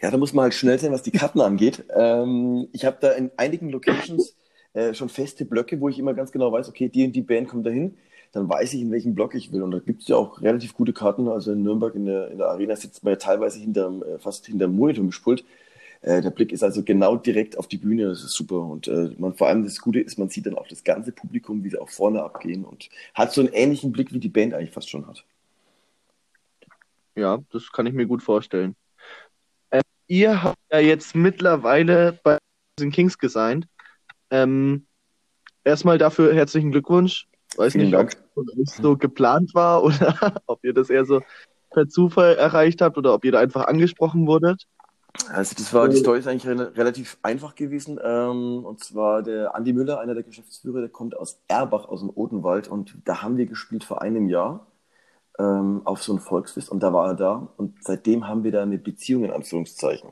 Ja, 0.00 0.10
da 0.10 0.16
muss 0.16 0.32
man 0.32 0.44
halt 0.44 0.54
schnell 0.54 0.78
sein, 0.78 0.92
was 0.92 1.02
die 1.02 1.10
Karten 1.10 1.40
angeht. 1.40 1.84
Ähm, 1.94 2.68
ich 2.72 2.84
habe 2.84 2.98
da 3.00 3.12
in 3.12 3.30
einigen 3.36 3.70
Locations 3.70 4.36
äh, 4.74 4.94
schon 4.94 5.08
feste 5.08 5.44
Blöcke, 5.44 5.80
wo 5.80 5.88
ich 5.88 5.98
immer 5.98 6.14
ganz 6.14 6.32
genau 6.32 6.52
weiß, 6.52 6.68
okay, 6.68 6.88
die 6.88 7.06
und 7.06 7.12
die 7.12 7.22
Band 7.22 7.48
kommt 7.48 7.66
dahin. 7.66 7.96
Dann 8.32 8.48
weiß 8.48 8.74
ich, 8.74 8.82
in 8.82 8.90
welchem 8.90 9.14
Block 9.14 9.34
ich 9.34 9.52
will. 9.52 9.62
Und 9.62 9.70
da 9.70 9.78
gibt 9.78 10.02
es 10.02 10.08
ja 10.08 10.16
auch 10.16 10.42
relativ 10.42 10.74
gute 10.74 10.92
Karten. 10.92 11.28
Also 11.28 11.52
in 11.52 11.62
Nürnberg 11.62 11.94
in 11.94 12.06
der, 12.06 12.30
in 12.30 12.38
der 12.38 12.48
Arena 12.48 12.76
sitzt 12.76 13.02
man 13.02 13.12
ja 13.12 13.16
teilweise 13.16 13.58
hinterm, 13.58 14.02
äh, 14.02 14.18
fast 14.18 14.46
hinterm 14.46 14.74
Monitormischpult. 14.76 15.44
Äh, 16.02 16.20
der 16.20 16.30
Blick 16.30 16.52
ist 16.52 16.62
also 16.62 16.82
genau 16.82 17.16
direkt 17.16 17.58
auf 17.58 17.68
die 17.68 17.78
Bühne, 17.78 18.04
das 18.08 18.22
ist 18.22 18.34
super. 18.34 18.60
Und 18.60 18.88
äh, 18.88 19.10
man, 19.18 19.34
vor 19.34 19.48
allem 19.48 19.64
das 19.64 19.80
Gute 19.80 20.00
ist, 20.00 20.18
man 20.18 20.28
sieht 20.28 20.46
dann 20.46 20.56
auch 20.56 20.68
das 20.68 20.84
ganze 20.84 21.12
Publikum, 21.12 21.64
wie 21.64 21.70
sie 21.70 21.78
auch 21.78 21.88
vorne 21.88 22.22
abgehen 22.22 22.64
und 22.64 22.88
hat 23.14 23.32
so 23.32 23.40
einen 23.40 23.52
ähnlichen 23.52 23.92
Blick, 23.92 24.12
wie 24.12 24.20
die 24.20 24.28
Band 24.28 24.54
eigentlich 24.54 24.72
fast 24.72 24.90
schon 24.90 25.06
hat. 25.06 25.24
Ja, 27.16 27.38
das 27.50 27.72
kann 27.72 27.86
ich 27.86 27.94
mir 27.94 28.06
gut 28.06 28.22
vorstellen. 28.22 28.76
Äh, 29.70 29.80
ihr 30.06 30.42
habt 30.42 30.58
ja 30.70 30.78
jetzt 30.78 31.14
mittlerweile 31.14 32.20
bei 32.22 32.38
den 32.78 32.92
Kings 32.92 33.18
gesigned. 33.18 33.66
Ähm, 34.30 34.86
erstmal 35.64 35.98
dafür 35.98 36.34
herzlichen 36.34 36.72
Glückwunsch. 36.72 37.26
Weiß 37.56 37.72
Vielen 37.72 37.86
nicht, 37.86 37.94
Dank. 37.94 38.16
ob 38.34 38.46
es 38.62 38.76
so 38.76 38.96
geplant 38.96 39.54
war 39.54 39.82
oder 39.82 40.14
ob 40.46 40.62
ihr 40.62 40.74
das 40.74 40.90
eher 40.90 41.06
so 41.06 41.22
per 41.70 41.88
Zufall 41.88 42.36
erreicht 42.36 42.82
habt 42.82 42.98
oder 42.98 43.14
ob 43.14 43.24
ihr 43.24 43.32
da 43.32 43.40
einfach 43.40 43.66
angesprochen 43.66 44.26
wurdet. 44.26 44.66
Also 45.30 45.54
das 45.56 45.72
war, 45.72 45.88
die 45.88 45.96
Story 45.96 46.18
ist 46.18 46.28
eigentlich 46.28 46.46
re 46.46 46.76
relativ 46.76 47.16
einfach 47.22 47.54
gewesen. 47.54 47.98
Ähm, 48.02 48.66
und 48.66 48.84
zwar 48.84 49.22
der 49.22 49.54
Andi 49.54 49.72
Müller, 49.72 50.00
einer 50.00 50.12
der 50.12 50.22
Geschäftsführer, 50.22 50.80
der 50.80 50.90
kommt 50.90 51.16
aus 51.16 51.40
Erbach, 51.48 51.88
aus 51.88 52.00
dem 52.00 52.10
Odenwald. 52.10 52.68
Und 52.68 52.98
da 53.06 53.22
haben 53.22 53.38
wir 53.38 53.46
gespielt 53.46 53.84
vor 53.84 54.02
einem 54.02 54.28
Jahr 54.28 54.66
ähm, 55.38 55.82
auf 55.84 56.02
so 56.02 56.14
ein 56.14 56.18
Volksfest 56.18 56.70
und 56.70 56.82
da 56.82 56.92
war 56.92 57.08
er 57.08 57.14
da 57.14 57.48
und 57.56 57.74
seitdem 57.82 58.26
haben 58.26 58.44
wir 58.44 58.52
da 58.52 58.62
eine 58.62 58.78
Beziehung 58.78 59.24
in 59.24 59.30
Anführungszeichen. 59.30 60.10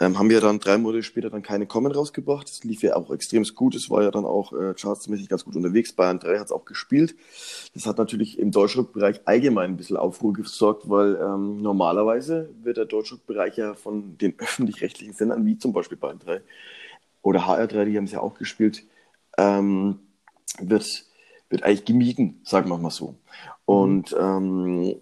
Ähm, 0.00 0.18
haben 0.18 0.28
wir 0.28 0.40
dann 0.40 0.58
drei 0.58 0.76
Monate 0.76 1.02
später 1.02 1.30
dann 1.30 1.42
keine 1.42 1.66
Kommen 1.66 1.90
rausgebracht. 1.90 2.48
Das 2.48 2.64
lief 2.64 2.82
ja 2.82 2.96
auch 2.96 3.10
extrem 3.10 3.44
gut. 3.54 3.74
Es 3.74 3.88
war 3.88 4.02
ja 4.02 4.10
dann 4.10 4.24
auch 4.24 4.52
äh, 4.52 4.74
chartsmäßig 4.74 5.28
ganz 5.28 5.44
gut 5.44 5.56
unterwegs. 5.56 5.92
Bayern 5.92 6.18
3 6.18 6.38
hat 6.38 6.46
es 6.46 6.52
auch 6.52 6.64
gespielt. 6.64 7.14
Das 7.74 7.86
hat 7.86 7.98
natürlich 7.98 8.38
im 8.38 8.50
Deutschrock-Bereich 8.50 9.22
allgemein 9.24 9.70
ein 9.70 9.76
bisschen 9.76 9.96
Aufruhr 9.96 10.32
gesorgt, 10.34 10.88
weil 10.88 11.16
ähm, 11.16 11.62
normalerweise 11.62 12.50
wird 12.62 12.76
der 12.76 12.84
Deutschrock-Bereich 12.84 13.56
ja 13.56 13.74
von 13.74 14.18
den 14.18 14.34
öffentlich-rechtlichen 14.38 15.14
Sendern, 15.14 15.46
wie 15.46 15.58
zum 15.58 15.72
Beispiel 15.72 15.96
Bayern 15.96 16.18
3 16.18 16.42
oder 17.22 17.40
HR3, 17.40 17.84
die 17.86 17.96
haben 17.96 18.04
es 18.04 18.12
ja 18.12 18.20
auch 18.20 18.34
gespielt, 18.34 18.84
ähm, 19.38 20.00
wird 20.60 21.08
wird 21.50 21.62
eigentlich 21.62 21.84
gemieden, 21.84 22.40
sagen 22.44 22.68
wir 22.68 22.78
mal 22.78 22.90
so. 22.90 23.14
Und 23.68 24.16
ähm, 24.18 24.94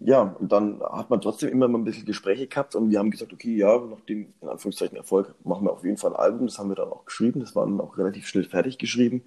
ja, 0.00 0.36
und 0.38 0.52
dann 0.52 0.82
hat 0.82 1.08
man 1.08 1.22
trotzdem 1.22 1.48
immer 1.48 1.68
mal 1.68 1.78
ein 1.78 1.84
bisschen 1.84 2.04
Gespräche 2.04 2.46
gehabt 2.46 2.74
und 2.74 2.90
wir 2.90 2.98
haben 2.98 3.10
gesagt, 3.10 3.32
okay, 3.32 3.56
ja, 3.56 3.78
nach 3.78 4.02
dem 4.02 4.34
in 4.42 4.48
Anführungszeichen 4.48 4.98
Erfolg 4.98 5.34
machen 5.42 5.64
wir 5.64 5.72
auf 5.72 5.84
jeden 5.84 5.96
Fall 5.96 6.10
ein 6.12 6.20
Album. 6.20 6.46
Das 6.46 6.58
haben 6.58 6.68
wir 6.68 6.74
dann 6.74 6.90
auch 6.90 7.06
geschrieben. 7.06 7.40
Das 7.40 7.56
war 7.56 7.64
dann 7.64 7.80
auch 7.80 7.96
relativ 7.96 8.26
schnell 8.26 8.44
fertig 8.44 8.76
geschrieben 8.76 9.22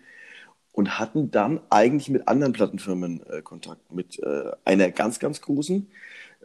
und 0.74 1.00
hatten 1.00 1.32
dann 1.32 1.60
eigentlich 1.72 2.12
mit 2.12 2.28
anderen 2.28 2.54
Plattenfirmen 2.54 3.26
äh, 3.26 3.42
Kontakt, 3.42 3.92
mit 3.92 4.22
äh, 4.22 4.52
einer 4.64 4.92
ganz, 4.92 5.18
ganz 5.18 5.42
großen. 5.42 5.88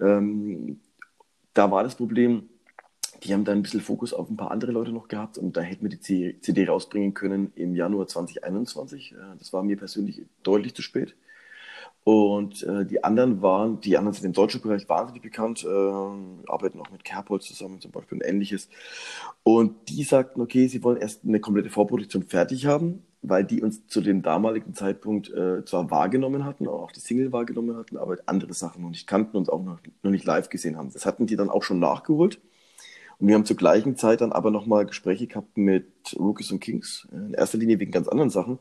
Ähm, 0.00 0.80
da 1.52 1.70
war 1.70 1.82
das 1.82 1.96
Problem, 1.96 2.48
die 3.24 3.34
haben 3.34 3.44
dann 3.44 3.58
ein 3.58 3.62
bisschen 3.62 3.82
Fokus 3.82 4.14
auf 4.14 4.30
ein 4.30 4.38
paar 4.38 4.52
andere 4.52 4.72
Leute 4.72 4.92
noch 4.92 5.08
gehabt 5.08 5.36
und 5.36 5.58
da 5.58 5.60
hätten 5.60 5.82
wir 5.82 5.98
die 5.98 6.40
CD 6.40 6.66
rausbringen 6.66 7.12
können 7.12 7.52
im 7.56 7.76
Januar 7.76 8.06
2021. 8.06 9.14
Das 9.38 9.52
war 9.52 9.62
mir 9.62 9.76
persönlich 9.76 10.22
deutlich 10.42 10.74
zu 10.74 10.80
spät. 10.80 11.14
Und 12.04 12.64
äh, 12.64 12.84
die 12.84 13.04
anderen 13.04 13.42
waren, 13.42 13.80
die 13.80 13.96
anderen 13.96 14.14
sind 14.14 14.24
im 14.24 14.32
deutschen 14.32 14.60
Bereich 14.60 14.88
wahnsinnig 14.88 15.22
bekannt, 15.22 15.64
äh, 15.64 15.68
arbeiten 15.68 16.80
auch 16.80 16.90
mit 16.90 17.04
Kerbholz 17.04 17.46
zusammen 17.46 17.80
zum 17.80 17.92
Beispiel 17.92 18.18
und 18.18 18.24
ähnliches. 18.24 18.68
Und 19.44 19.88
die 19.88 20.02
sagten, 20.02 20.40
okay, 20.40 20.66
sie 20.66 20.82
wollen 20.82 20.96
erst 21.00 21.24
eine 21.24 21.38
komplette 21.38 21.70
Vorproduktion 21.70 22.24
fertig 22.24 22.66
haben, 22.66 23.04
weil 23.22 23.44
die 23.44 23.62
uns 23.62 23.86
zu 23.86 24.00
dem 24.00 24.22
damaligen 24.22 24.74
Zeitpunkt 24.74 25.30
äh, 25.30 25.64
zwar 25.64 25.92
wahrgenommen 25.92 26.44
hatten, 26.44 26.66
auch 26.66 26.90
die 26.90 26.98
Single 26.98 27.30
wahrgenommen 27.30 27.76
hatten, 27.76 27.96
aber 27.96 28.16
andere 28.26 28.52
Sachen 28.52 28.82
noch 28.82 28.90
nicht 28.90 29.06
kannten 29.06 29.36
und 29.36 29.48
auch 29.48 29.62
noch, 29.62 29.78
noch 30.02 30.10
nicht 30.10 30.24
live 30.24 30.48
gesehen 30.48 30.76
haben. 30.76 30.90
Das 30.92 31.06
hatten 31.06 31.26
die 31.26 31.36
dann 31.36 31.50
auch 31.50 31.62
schon 31.62 31.78
nachgeholt. 31.78 32.40
Und 33.20 33.28
wir 33.28 33.36
haben 33.36 33.44
zur 33.44 33.56
gleichen 33.56 33.96
Zeit 33.96 34.20
dann 34.20 34.32
aber 34.32 34.50
nochmal 34.50 34.86
Gespräche 34.86 35.28
gehabt 35.28 35.56
mit 35.56 35.86
Rookies 36.18 36.50
und 36.50 36.58
Kings, 36.58 37.06
in 37.12 37.34
erster 37.34 37.58
Linie 37.58 37.78
wegen 37.78 37.92
ganz 37.92 38.08
anderen 38.08 38.30
Sachen. 38.30 38.58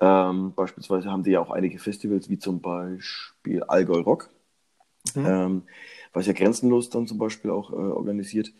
Ähm, 0.00 0.52
beispielsweise 0.54 1.10
haben 1.10 1.22
die 1.22 1.30
ja 1.32 1.40
auch 1.40 1.50
einige 1.50 1.78
Festivals, 1.78 2.28
wie 2.28 2.38
zum 2.38 2.60
Beispiel 2.60 3.62
Allgäu 3.62 4.00
Rock, 4.00 4.30
mhm. 5.14 5.26
ähm, 5.26 5.62
was 6.12 6.26
ja 6.26 6.32
grenzenlos 6.32 6.90
dann 6.90 7.06
zum 7.06 7.18
Beispiel 7.18 7.50
auch 7.50 7.70
äh, 7.70 7.76
organisiert. 7.76 8.52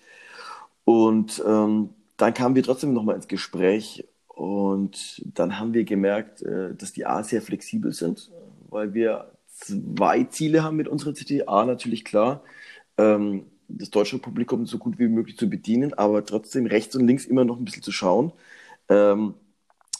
Und 0.84 1.42
ähm, 1.46 1.90
dann 2.16 2.34
kamen 2.34 2.54
wir 2.54 2.62
trotzdem 2.62 2.92
nochmal 2.92 3.16
ins 3.16 3.28
Gespräch 3.28 4.06
und 4.28 5.22
dann 5.34 5.58
haben 5.58 5.74
wir 5.74 5.84
gemerkt, 5.84 6.42
äh, 6.42 6.74
dass 6.74 6.92
die 6.92 7.06
A 7.06 7.22
sehr 7.22 7.42
flexibel 7.42 7.92
sind, 7.92 8.30
weil 8.68 8.94
wir 8.94 9.32
zwei 9.48 10.24
Ziele 10.24 10.62
haben 10.62 10.76
mit 10.76 10.88
unserer 10.88 11.14
CD. 11.14 11.46
A 11.46 11.64
natürlich 11.64 12.04
klar, 12.04 12.42
ähm, 12.98 13.46
das 13.68 13.90
deutsche 13.90 14.18
Publikum 14.18 14.66
so 14.66 14.78
gut 14.78 14.98
wie 14.98 15.08
möglich 15.08 15.36
zu 15.36 15.48
bedienen, 15.48 15.94
aber 15.94 16.24
trotzdem 16.24 16.66
rechts 16.66 16.94
und 16.96 17.06
links 17.06 17.24
immer 17.24 17.44
noch 17.44 17.58
ein 17.58 17.64
bisschen 17.64 17.82
zu 17.82 17.92
schauen, 17.92 18.32
ähm, 18.88 19.34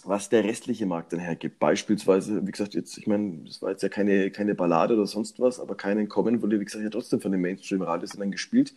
was 0.07 0.29
der 0.29 0.45
restliche 0.45 0.87
Markt 0.87 1.13
dann 1.13 1.21
hergibt. 1.21 1.59
Beispielsweise, 1.59 2.47
wie 2.47 2.51
gesagt, 2.51 2.75
jetzt, 2.75 2.99
ich 2.99 3.07
meine, 3.07 3.39
das 3.47 3.63
war 3.63 3.71
jetzt 3.71 3.83
ja 3.83 3.89
keine, 3.89 4.31
keine 4.31 4.55
Ballade 4.55 4.95
oder 4.95 5.07
sonst 5.07 5.41
was, 5.41 5.61
aber 5.61 5.75
keinen 5.75 6.09
Kommen 6.09 6.43
wurde, 6.43 6.61
wie 6.61 6.65
gesagt, 6.65 6.85
ja 6.85 6.91
trotzdem 6.91 7.21
von 7.21 7.33
den 7.33 7.41
Mainstream-Radiosendern 7.41 8.31
gespielt. 8.31 8.75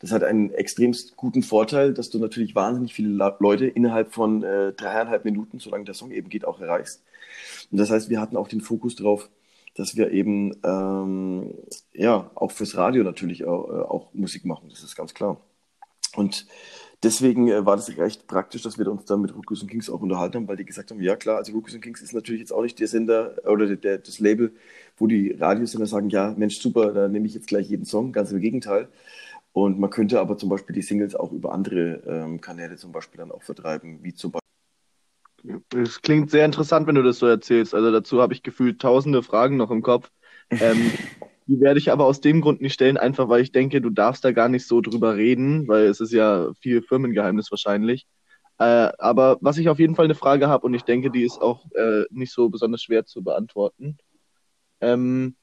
Das 0.00 0.12
hat 0.12 0.22
einen 0.22 0.50
extremst 0.52 1.16
guten 1.16 1.42
Vorteil, 1.42 1.94
dass 1.94 2.10
du 2.10 2.18
natürlich 2.18 2.54
wahnsinnig 2.54 2.94
viele 2.94 3.08
Leute 3.38 3.66
innerhalb 3.66 4.12
von 4.12 4.42
äh, 4.42 4.72
dreieinhalb 4.72 5.24
Minuten, 5.24 5.58
solange 5.58 5.84
der 5.84 5.94
Song 5.94 6.10
eben 6.10 6.28
geht, 6.28 6.44
auch 6.44 6.60
erreichst. 6.60 7.02
Und 7.70 7.78
das 7.78 7.90
heißt, 7.90 8.10
wir 8.10 8.20
hatten 8.20 8.36
auch 8.36 8.48
den 8.48 8.60
Fokus 8.60 8.96
drauf, 8.96 9.28
dass 9.76 9.96
wir 9.96 10.10
eben 10.10 10.56
ähm, 10.64 11.54
ja 11.92 12.30
auch 12.34 12.50
fürs 12.50 12.76
Radio 12.76 13.04
natürlich 13.04 13.44
auch, 13.44 13.68
äh, 13.68 13.82
auch, 13.82 14.14
Musik 14.14 14.44
machen, 14.44 14.68
das 14.70 14.82
ist 14.82 14.96
ganz 14.96 15.14
klar. 15.14 15.40
Und 16.14 16.46
deswegen 17.02 17.48
äh, 17.48 17.64
war 17.66 17.76
das 17.76 17.96
recht 17.96 18.26
praktisch, 18.26 18.62
dass 18.62 18.78
wir 18.78 18.88
uns 18.90 19.04
dann 19.04 19.20
mit 19.22 19.34
Rookies 19.34 19.62
und 19.62 19.70
Kings 19.70 19.90
auch 19.90 20.00
unterhalten 20.00 20.36
haben, 20.36 20.48
weil 20.48 20.56
die 20.56 20.64
gesagt 20.64 20.90
haben, 20.90 21.00
ja 21.00 21.16
klar, 21.16 21.38
also 21.38 21.52
Rookies 21.52 21.74
und 21.74 21.80
Kings 21.80 22.02
ist 22.02 22.14
natürlich 22.14 22.40
jetzt 22.40 22.52
auch 22.52 22.62
nicht 22.62 22.78
der 22.78 22.88
Sender 22.88 23.36
oder 23.44 23.66
der, 23.66 23.76
der, 23.76 23.98
das 23.98 24.18
Label, 24.20 24.52
wo 24.96 25.06
die 25.06 25.32
Radiosender 25.32 25.86
sagen, 25.86 26.10
ja 26.10 26.34
Mensch, 26.36 26.58
super, 26.58 26.92
da 26.92 27.08
nehme 27.08 27.26
ich 27.26 27.34
jetzt 27.34 27.48
gleich 27.48 27.68
jeden 27.68 27.84
Song, 27.84 28.12
ganz 28.12 28.32
im 28.32 28.40
Gegenteil. 28.40 28.88
Und 29.52 29.78
man 29.78 29.90
könnte 29.90 30.20
aber 30.20 30.36
zum 30.36 30.50
Beispiel 30.50 30.74
die 30.74 30.82
Singles 30.82 31.14
auch 31.14 31.32
über 31.32 31.52
andere 31.52 32.02
ähm, 32.06 32.40
Kanäle 32.40 32.76
zum 32.76 32.92
Beispiel 32.92 33.18
dann 33.18 33.32
auch 33.32 33.42
vertreiben, 33.42 34.00
wie 34.02 34.14
zum 34.14 34.32
Beispiel 34.32 34.40
es 35.74 36.02
klingt 36.02 36.30
sehr 36.30 36.44
interessant, 36.44 36.86
wenn 36.86 36.96
du 36.96 37.02
das 37.02 37.18
so 37.18 37.26
erzählst. 37.26 37.74
Also 37.74 37.92
dazu 37.92 38.20
habe 38.20 38.34
ich 38.34 38.42
gefühlt 38.42 38.80
tausende 38.80 39.22
Fragen 39.22 39.56
noch 39.56 39.70
im 39.70 39.82
Kopf. 39.82 40.10
Ähm, 40.50 40.92
die 41.46 41.60
werde 41.60 41.78
ich 41.78 41.92
aber 41.92 42.06
aus 42.06 42.20
dem 42.20 42.40
Grund 42.40 42.60
nicht 42.60 42.74
stellen, 42.74 42.96
einfach 42.96 43.28
weil 43.28 43.42
ich 43.42 43.52
denke, 43.52 43.80
du 43.80 43.90
darfst 43.90 44.24
da 44.24 44.32
gar 44.32 44.48
nicht 44.48 44.66
so 44.66 44.80
drüber 44.80 45.16
reden, 45.16 45.68
weil 45.68 45.86
es 45.86 46.00
ist 46.00 46.12
ja 46.12 46.52
viel 46.60 46.82
Firmengeheimnis 46.82 47.50
wahrscheinlich. 47.50 48.06
Äh, 48.58 48.92
aber 48.98 49.38
was 49.40 49.58
ich 49.58 49.68
auf 49.68 49.78
jeden 49.78 49.94
Fall 49.94 50.06
eine 50.06 50.14
Frage 50.14 50.48
habe 50.48 50.66
und 50.66 50.74
ich 50.74 50.82
denke, 50.82 51.10
die 51.10 51.24
ist 51.24 51.40
auch 51.40 51.64
äh, 51.74 52.04
nicht 52.10 52.32
so 52.32 52.48
besonders 52.48 52.82
schwer 52.82 53.04
zu 53.04 53.22
beantworten. 53.22 53.98
Ähm, 54.80 55.36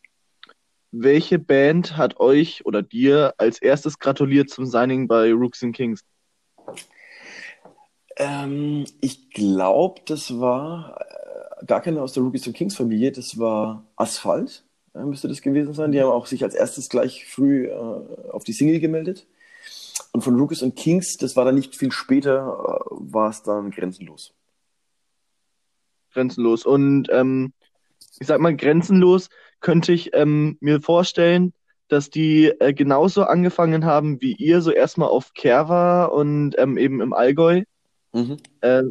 welche 0.92 1.40
Band 1.40 1.96
hat 1.96 2.20
euch 2.20 2.66
oder 2.66 2.82
dir 2.82 3.34
als 3.38 3.62
erstes 3.62 3.98
gratuliert 3.98 4.50
zum 4.50 4.66
Signing 4.66 5.08
bei 5.08 5.32
Rooks 5.32 5.64
and 5.64 5.76
Kings? 5.76 6.02
Ähm, 8.18 8.86
ich 9.02 9.30
glaube, 9.32 10.02
das 10.06 10.40
war 10.40 11.00
äh, 11.00 11.66
gar 11.66 11.82
keine 11.82 12.02
aus 12.02 12.14
der 12.14 12.24
Rookies 12.24 12.46
und 12.46 12.54
Kings 12.54 12.76
Familie, 12.76 13.12
das 13.12 13.40
war 13.40 13.86
Asphalt. 13.96 14.64
Äh, 14.94 15.04
müsste 15.04 15.28
das 15.28 15.42
gewesen 15.42 15.74
sein. 15.74 15.92
Die 15.92 16.02
haben 16.02 16.12
auch 16.12 16.26
sich 16.26 16.44
als 16.44 16.56
erstes 16.56 16.90
gleich 16.90 17.26
früh 17.26 17.68
äh, 17.68 17.72
auf 18.32 18.44
die 18.44 18.54
Single 18.54 18.80
gemeldet. 18.80 19.26
Und 20.12 20.24
von 20.24 20.40
Rookies 20.40 20.62
und 20.62 20.76
Kings, 20.76 21.18
das 21.18 21.36
war 21.36 21.46
dann 21.46 21.56
nicht 21.56 21.76
viel 21.76 21.92
später, 21.92 22.82
äh, 22.90 22.96
war 23.14 23.30
es 23.30 23.44
dann 23.44 23.72
grenzenlos. 23.72 24.34
Grenzenlos. 26.14 26.66
Und 26.66 27.08
ähm, 27.12 27.54
ich 28.20 28.28
sag 28.28 28.40
mal, 28.40 28.56
grenzenlos 28.56 29.30
könnte 29.60 29.94
ich 29.94 30.12
ähm, 30.14 30.58
mir 30.60 30.82
vorstellen, 30.82 31.54
dass 31.88 32.10
die 32.10 32.48
äh, 32.60 32.74
genauso 32.74 33.24
angefangen 33.24 33.86
haben 33.86 34.22
wie 34.22 34.34
ihr, 34.34 34.62
so 34.62 34.72
erstmal 34.72 35.10
auf 35.10 35.34
Kerwa 35.34 36.06
und 36.06 36.56
ähm, 36.58 36.78
eben 36.78 37.02
im 37.02 37.14
Allgäu. 37.14 37.64
Mhm. 38.14 38.38
Äh, 38.62 38.84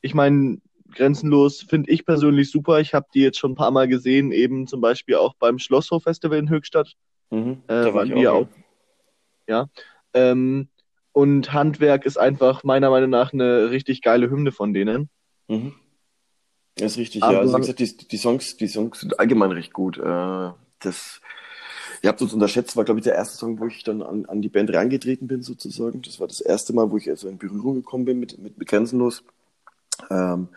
ich 0.00 0.14
meine, 0.14 0.60
grenzenlos 0.92 1.62
finde 1.62 1.90
ich 1.90 2.04
persönlich 2.04 2.50
super. 2.50 2.80
Ich 2.80 2.94
habe 2.94 3.06
die 3.14 3.20
jetzt 3.20 3.38
schon 3.38 3.52
ein 3.52 3.56
paar 3.56 3.70
Mal 3.70 3.88
gesehen, 3.88 4.32
eben 4.32 4.66
zum 4.66 4.80
Beispiel 4.80 5.16
auch 5.16 5.34
beim 5.38 5.58
Schlosshof 5.58 6.02
Festival 6.04 6.38
in 6.38 6.50
Höchstadt. 6.50 6.94
Mhm, 7.30 7.62
äh, 7.66 7.84
da 7.84 7.94
waren 7.94 8.14
wir 8.14 8.32
auch. 8.32 8.42
auch. 8.42 8.48
Ja. 9.46 9.66
Ähm, 10.14 10.68
und 11.12 11.52
Handwerk 11.52 12.06
ist 12.06 12.16
einfach 12.16 12.64
meiner 12.64 12.90
Meinung 12.90 13.10
nach 13.10 13.32
eine 13.32 13.70
richtig 13.70 14.02
geile 14.02 14.30
Hymne 14.30 14.52
von 14.52 14.72
denen. 14.72 15.10
Mhm. 15.48 15.74
Das 16.76 16.92
ist 16.92 16.98
richtig, 16.98 17.22
Aber, 17.22 17.32
ja. 17.32 17.38
Also 17.40 17.56
wie 17.56 17.60
gesagt, 17.60 17.80
die, 17.80 18.08
die, 18.08 18.16
Songs, 18.16 18.56
die 18.56 18.68
Songs 18.68 19.00
sind 19.00 19.18
allgemein 19.18 19.50
recht 19.50 19.72
gut. 19.72 19.98
Äh, 19.98 20.50
das, 20.78 21.20
ihr 22.02 22.08
habt 22.08 22.22
uns 22.22 22.32
unterschätzt, 22.32 22.76
war, 22.76 22.84
glaube 22.84 23.00
ich, 23.00 23.04
der 23.04 23.16
erste 23.16 23.36
Song, 23.36 23.58
wo 23.58 23.66
ich 23.66 23.82
dann 23.82 24.02
an, 24.02 24.26
an 24.26 24.42
die 24.42 24.48
Band 24.48 24.72
reingetreten 24.72 25.26
bin, 25.26 25.42
sozusagen. 25.42 26.02
Das 26.02 26.20
war 26.20 26.28
das 26.28 26.40
erste 26.40 26.72
Mal, 26.72 26.90
wo 26.90 26.96
ich 26.96 27.08
also 27.10 27.28
in 27.28 27.38
Berührung 27.38 27.76
gekommen 27.76 28.04
bin 28.04 28.20
mit, 28.20 28.38
mit, 28.38 28.56
mit 28.56 28.68
Grenzenlos. 28.68 29.24
Ähm, 30.10 30.48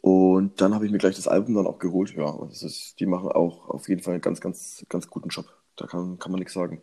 und 0.00 0.60
dann 0.60 0.74
habe 0.74 0.84
ich 0.84 0.92
mir 0.92 0.98
gleich 0.98 1.16
das 1.16 1.28
Album 1.28 1.54
dann 1.54 1.66
auch 1.66 1.78
geholt. 1.78 2.14
Ja, 2.14 2.36
das 2.48 2.62
ist, 2.62 3.00
die 3.00 3.06
machen 3.06 3.30
auch 3.30 3.68
auf 3.68 3.88
jeden 3.88 4.02
Fall 4.02 4.14
einen 4.14 4.20
ganz, 4.20 4.40
ganz, 4.40 4.84
ganz 4.88 5.08
guten 5.08 5.28
Job. 5.28 5.46
Da 5.76 5.86
kann, 5.86 6.18
kann 6.18 6.30
man 6.30 6.40
nichts 6.40 6.54
sagen. 6.54 6.82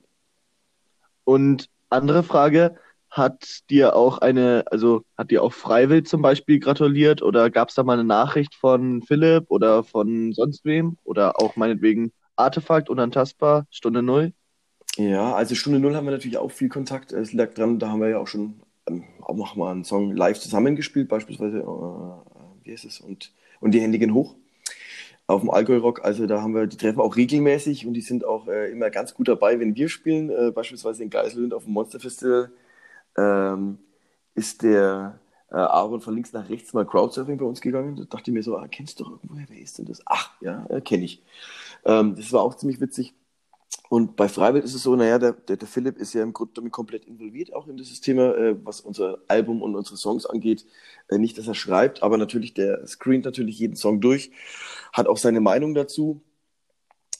Und 1.23 1.69
andere 1.89 2.23
Frage, 2.23 2.75
hat 3.11 3.69
dir 3.69 3.95
auch 3.95 4.19
eine, 4.19 4.63
also 4.71 5.03
hat 5.17 5.31
dir 5.31 5.43
auch 5.43 5.53
Freiwild 5.53 6.07
zum 6.07 6.21
Beispiel 6.21 6.59
gratuliert 6.59 7.21
oder 7.21 7.49
gab 7.49 7.69
es 7.69 7.75
da 7.75 7.83
mal 7.83 7.93
eine 7.93 8.05
Nachricht 8.05 8.55
von 8.55 9.01
Philipp 9.01 9.45
oder 9.49 9.83
von 9.83 10.31
sonst 10.31 10.63
wem 10.63 10.97
oder 11.03 11.39
auch 11.39 11.57
meinetwegen 11.57 12.13
Artefakt, 12.37 12.89
unantastbar, 12.89 13.67
Stunde 13.69 14.01
Null? 14.01 14.33
Ja, 14.95 15.33
also 15.33 15.55
Stunde 15.55 15.79
Null 15.79 15.95
haben 15.95 16.05
wir 16.05 16.11
natürlich 16.11 16.37
auch 16.37 16.51
viel 16.51 16.69
Kontakt. 16.69 17.11
Es 17.11 17.33
lag 17.33 17.53
dran, 17.53 17.79
da 17.79 17.89
haben 17.89 18.01
wir 18.01 18.09
ja 18.09 18.17
auch 18.17 18.27
schon 18.27 18.61
auch 19.21 19.35
noch 19.35 19.55
mal 19.55 19.71
einen 19.71 19.83
Song 19.83 20.15
live 20.15 20.39
zusammengespielt, 20.39 21.07
beispielsweise, 21.07 21.59
äh, 21.59 22.65
wie 22.65 22.71
heißt 22.71 22.85
es, 22.85 22.99
und, 22.99 23.31
und 23.59 23.71
die 23.71 23.81
Hände 23.81 23.99
gehen 23.99 24.13
hoch 24.13 24.35
auf 25.27 25.41
dem 25.41 25.49
Allgäu 25.49 25.77
Rock. 25.77 26.03
Also 26.03 26.27
da 26.27 26.41
haben 26.41 26.53
wir, 26.53 26.67
die 26.67 26.77
treffen 26.77 26.99
auch 26.99 27.15
regelmäßig 27.15 27.87
und 27.87 27.93
die 27.93 28.01
sind 28.01 28.25
auch 28.25 28.47
äh, 28.47 28.71
immer 28.71 28.89
ganz 28.89 29.13
gut 29.13 29.27
dabei, 29.27 29.59
wenn 29.59 29.75
wir 29.75 29.89
spielen, 29.89 30.29
äh, 30.29 30.51
beispielsweise 30.51 31.03
in 31.03 31.09
Geiselwind 31.09 31.53
auf 31.53 31.63
dem 31.65 31.73
Monster 31.73 31.99
Festival 31.99 32.51
ähm, 33.17 33.77
ist 34.35 34.63
der 34.63 35.19
äh, 35.49 35.55
Aaron 35.55 36.01
von 36.01 36.13
links 36.15 36.33
nach 36.33 36.49
rechts 36.49 36.73
mal 36.73 36.85
Crowdsurfing 36.85 37.37
bei 37.37 37.45
uns 37.45 37.61
gegangen. 37.61 37.95
Da 37.95 38.03
dachte 38.03 38.31
ich 38.31 38.33
mir 38.33 38.43
so, 38.43 38.57
ah, 38.57 38.67
kennst 38.67 38.99
du 38.99 39.03
doch 39.03 39.11
irgendwoher, 39.11 39.45
wer 39.49 39.59
ist 39.59 39.77
denn 39.77 39.85
das? 39.85 40.01
Ach, 40.05 40.31
ja, 40.41 40.65
äh, 40.69 40.81
kenne 40.81 41.03
ich. 41.03 41.21
Ähm, 41.85 42.15
das 42.15 42.31
war 42.31 42.41
auch 42.41 42.55
ziemlich 42.55 42.79
witzig. 42.79 43.13
Und 43.91 44.15
bei 44.15 44.29
Freiwild 44.29 44.63
ist 44.63 44.73
es 44.73 44.83
so, 44.83 44.95
naja, 44.95 45.19
der, 45.19 45.33
der, 45.33 45.57
der 45.57 45.67
Philipp 45.67 45.97
ist 45.97 46.13
ja 46.13 46.23
im 46.23 46.31
Grunde 46.31 46.53
damit 46.55 46.71
komplett 46.71 47.03
involviert, 47.03 47.51
auch 47.53 47.67
in 47.67 47.75
dieses 47.75 47.99
Thema, 47.99 48.33
äh, 48.37 48.55
was 48.65 48.79
unser 48.79 49.17
Album 49.27 49.61
und 49.61 49.75
unsere 49.75 49.97
Songs 49.97 50.25
angeht. 50.25 50.65
Äh, 51.09 51.17
nicht, 51.17 51.37
dass 51.37 51.45
er 51.45 51.55
schreibt, 51.55 52.01
aber 52.01 52.17
natürlich, 52.17 52.53
der 52.53 52.87
screent 52.87 53.25
natürlich 53.25 53.59
jeden 53.59 53.75
Song 53.75 53.99
durch, 53.99 54.31
hat 54.93 55.07
auch 55.07 55.17
seine 55.17 55.41
Meinung 55.41 55.73
dazu. 55.73 56.21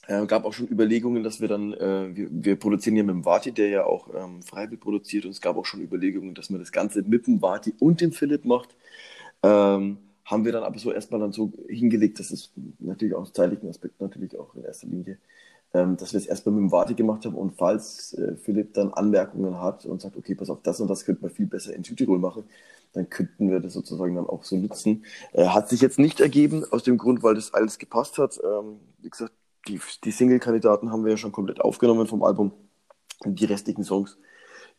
Äh, 0.08 0.26
gab 0.28 0.46
auch 0.46 0.54
schon 0.54 0.70
Überlegungen, 0.70 1.24
dass 1.24 1.42
wir 1.42 1.50
dann, 1.50 1.74
äh, 1.74 2.16
wir, 2.16 2.30
wir, 2.32 2.56
produzieren 2.56 2.96
ja 2.96 3.04
mit 3.04 3.16
dem 3.16 3.26
Vati, 3.26 3.52
der 3.52 3.68
ja 3.68 3.84
auch 3.84 4.08
ähm, 4.16 4.42
Freibild 4.42 4.80
produziert, 4.80 5.26
und 5.26 5.32
es 5.32 5.42
gab 5.42 5.58
auch 5.58 5.66
schon 5.66 5.82
Überlegungen, 5.82 6.36
dass 6.36 6.50
man 6.50 6.62
das 6.62 6.72
Ganze 6.72 7.02
mit 7.02 7.28
dem 7.28 7.42
Vati 7.42 7.74
und 7.80 8.00
dem 8.00 8.14
Philipp 8.14 8.46
macht. 8.46 8.78
Ähm, 9.44 9.98
haben 10.24 10.46
wir 10.46 10.54
dann 10.54 10.64
aber 10.64 10.80
so 10.80 10.94
erstmal 10.94 11.20
dann 11.20 11.34
so 11.34 11.52
hingelegt, 11.68 12.18
dass 12.20 12.32
es 12.32 12.54
natürlich 12.80 13.14
auch 13.14 13.30
zeitlichen 13.34 13.68
Aspekt 13.68 14.00
natürlich 14.00 14.40
auch 14.40 14.56
in 14.56 14.64
erster 14.64 14.88
Linie, 14.88 15.18
ähm, 15.74 15.98
dass 15.98 16.14
wir 16.14 16.20
es 16.20 16.26
erstmal 16.26 16.56
mit 16.56 16.62
dem 16.64 16.72
Vati 16.72 16.94
gemacht 16.96 17.26
haben 17.26 17.36
und 17.36 17.58
falls 17.58 18.14
äh, 18.14 18.36
Philipp 18.36 18.74
dann 18.74 18.94
Anmerkungen 18.94 19.62
hat 19.62 19.86
und 19.86 20.02
sagt, 20.02 20.18
okay, 20.18 20.36
pass 20.36 20.50
auf, 20.50 20.62
das 20.64 20.82
und 20.82 20.90
das 20.90 21.06
könnte 21.06 21.22
man 21.22 21.32
viel 21.32 21.48
besser 21.48 21.74
in 21.74 21.84
Südtirol 21.84 22.20
machen, 22.20 22.44
dann 22.94 23.10
könnten 23.10 23.50
wir 23.50 23.60
das 23.60 23.74
sozusagen 23.74 24.16
dann 24.16 24.28
auch 24.28 24.44
so 24.44 24.58
nutzen. 24.58 25.06
Äh, 25.34 25.46
hat 25.48 25.70
sich 25.70 25.82
jetzt 25.82 26.00
nicht 26.00 26.20
ergeben, 26.20 26.66
aus 26.72 26.84
dem 26.84 26.98
Grund, 26.98 27.24
weil 27.24 27.36
das 27.36 27.54
alles 27.54 27.78
gepasst 27.80 28.18
hat. 28.18 28.40
Ähm, 28.44 28.80
wie 29.00 29.10
gesagt, 29.10 29.34
die, 29.68 29.80
die 30.04 30.12
Single-Kandidaten 30.12 30.92
haben 30.92 31.06
wir 31.06 31.12
ja 31.12 31.18
schon 31.18 31.32
komplett 31.32 31.62
aufgenommen 31.62 32.08
vom 32.08 32.24
Album. 32.24 32.52
Die 33.26 33.46
restlichen 33.46 33.84
Songs 33.84 34.18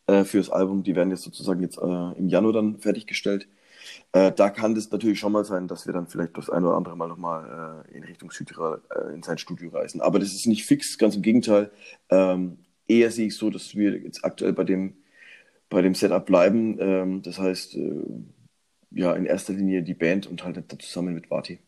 äh, 0.07 0.25
fürs 0.25 0.49
Album, 0.49 0.83
die 0.83 0.95
werden 0.95 1.09
jetzt 1.09 1.23
sozusagen 1.23 1.61
jetzt 1.61 1.77
äh, 1.77 2.11
im 2.17 2.27
Januar 2.27 2.53
dann 2.53 2.77
fertiggestellt. 2.79 3.47
Äh, 4.13 4.31
da 4.31 4.51
kann 4.51 4.75
das 4.75 4.91
natürlich 4.91 5.19
schon 5.19 5.31
mal 5.31 5.43
sein, 5.43 5.67
dass 5.67 5.87
wir 5.87 5.93
dann 5.93 6.07
vielleicht 6.07 6.37
das 6.37 6.49
ein 6.49 6.63
oder 6.63 6.75
andere 6.75 6.95
Mal 6.95 7.07
nochmal 7.07 7.83
äh, 7.89 7.97
in 7.97 8.03
Richtung 8.03 8.29
Südtirol 8.29 8.81
äh, 8.95 9.13
in 9.13 9.23
sein 9.23 9.39
Studio 9.39 9.71
reisen. 9.71 10.01
Aber 10.01 10.19
das 10.19 10.33
ist 10.33 10.45
nicht 10.45 10.65
fix, 10.65 10.99
ganz 10.99 11.15
im 11.15 11.23
Gegenteil. 11.23 11.71
Ähm, 12.09 12.59
eher 12.87 13.09
sehe 13.09 13.27
ich 13.27 13.35
so, 13.35 13.49
dass 13.49 13.75
wir 13.75 13.97
jetzt 13.97 14.23
aktuell 14.23 14.53
bei 14.53 14.63
dem, 14.63 14.97
bei 15.67 15.81
dem 15.81 15.95
Setup 15.95 16.23
bleiben. 16.23 16.77
Ähm, 16.79 17.21
das 17.23 17.39
heißt, 17.39 17.73
äh, 17.75 18.03
ja, 18.91 19.13
in 19.13 19.25
erster 19.25 19.53
Linie 19.53 19.81
die 19.81 19.95
Band 19.95 20.27
und 20.27 20.43
halt 20.43 20.63
zusammen 20.79 21.15
mit 21.15 21.31
Vati. 21.31 21.59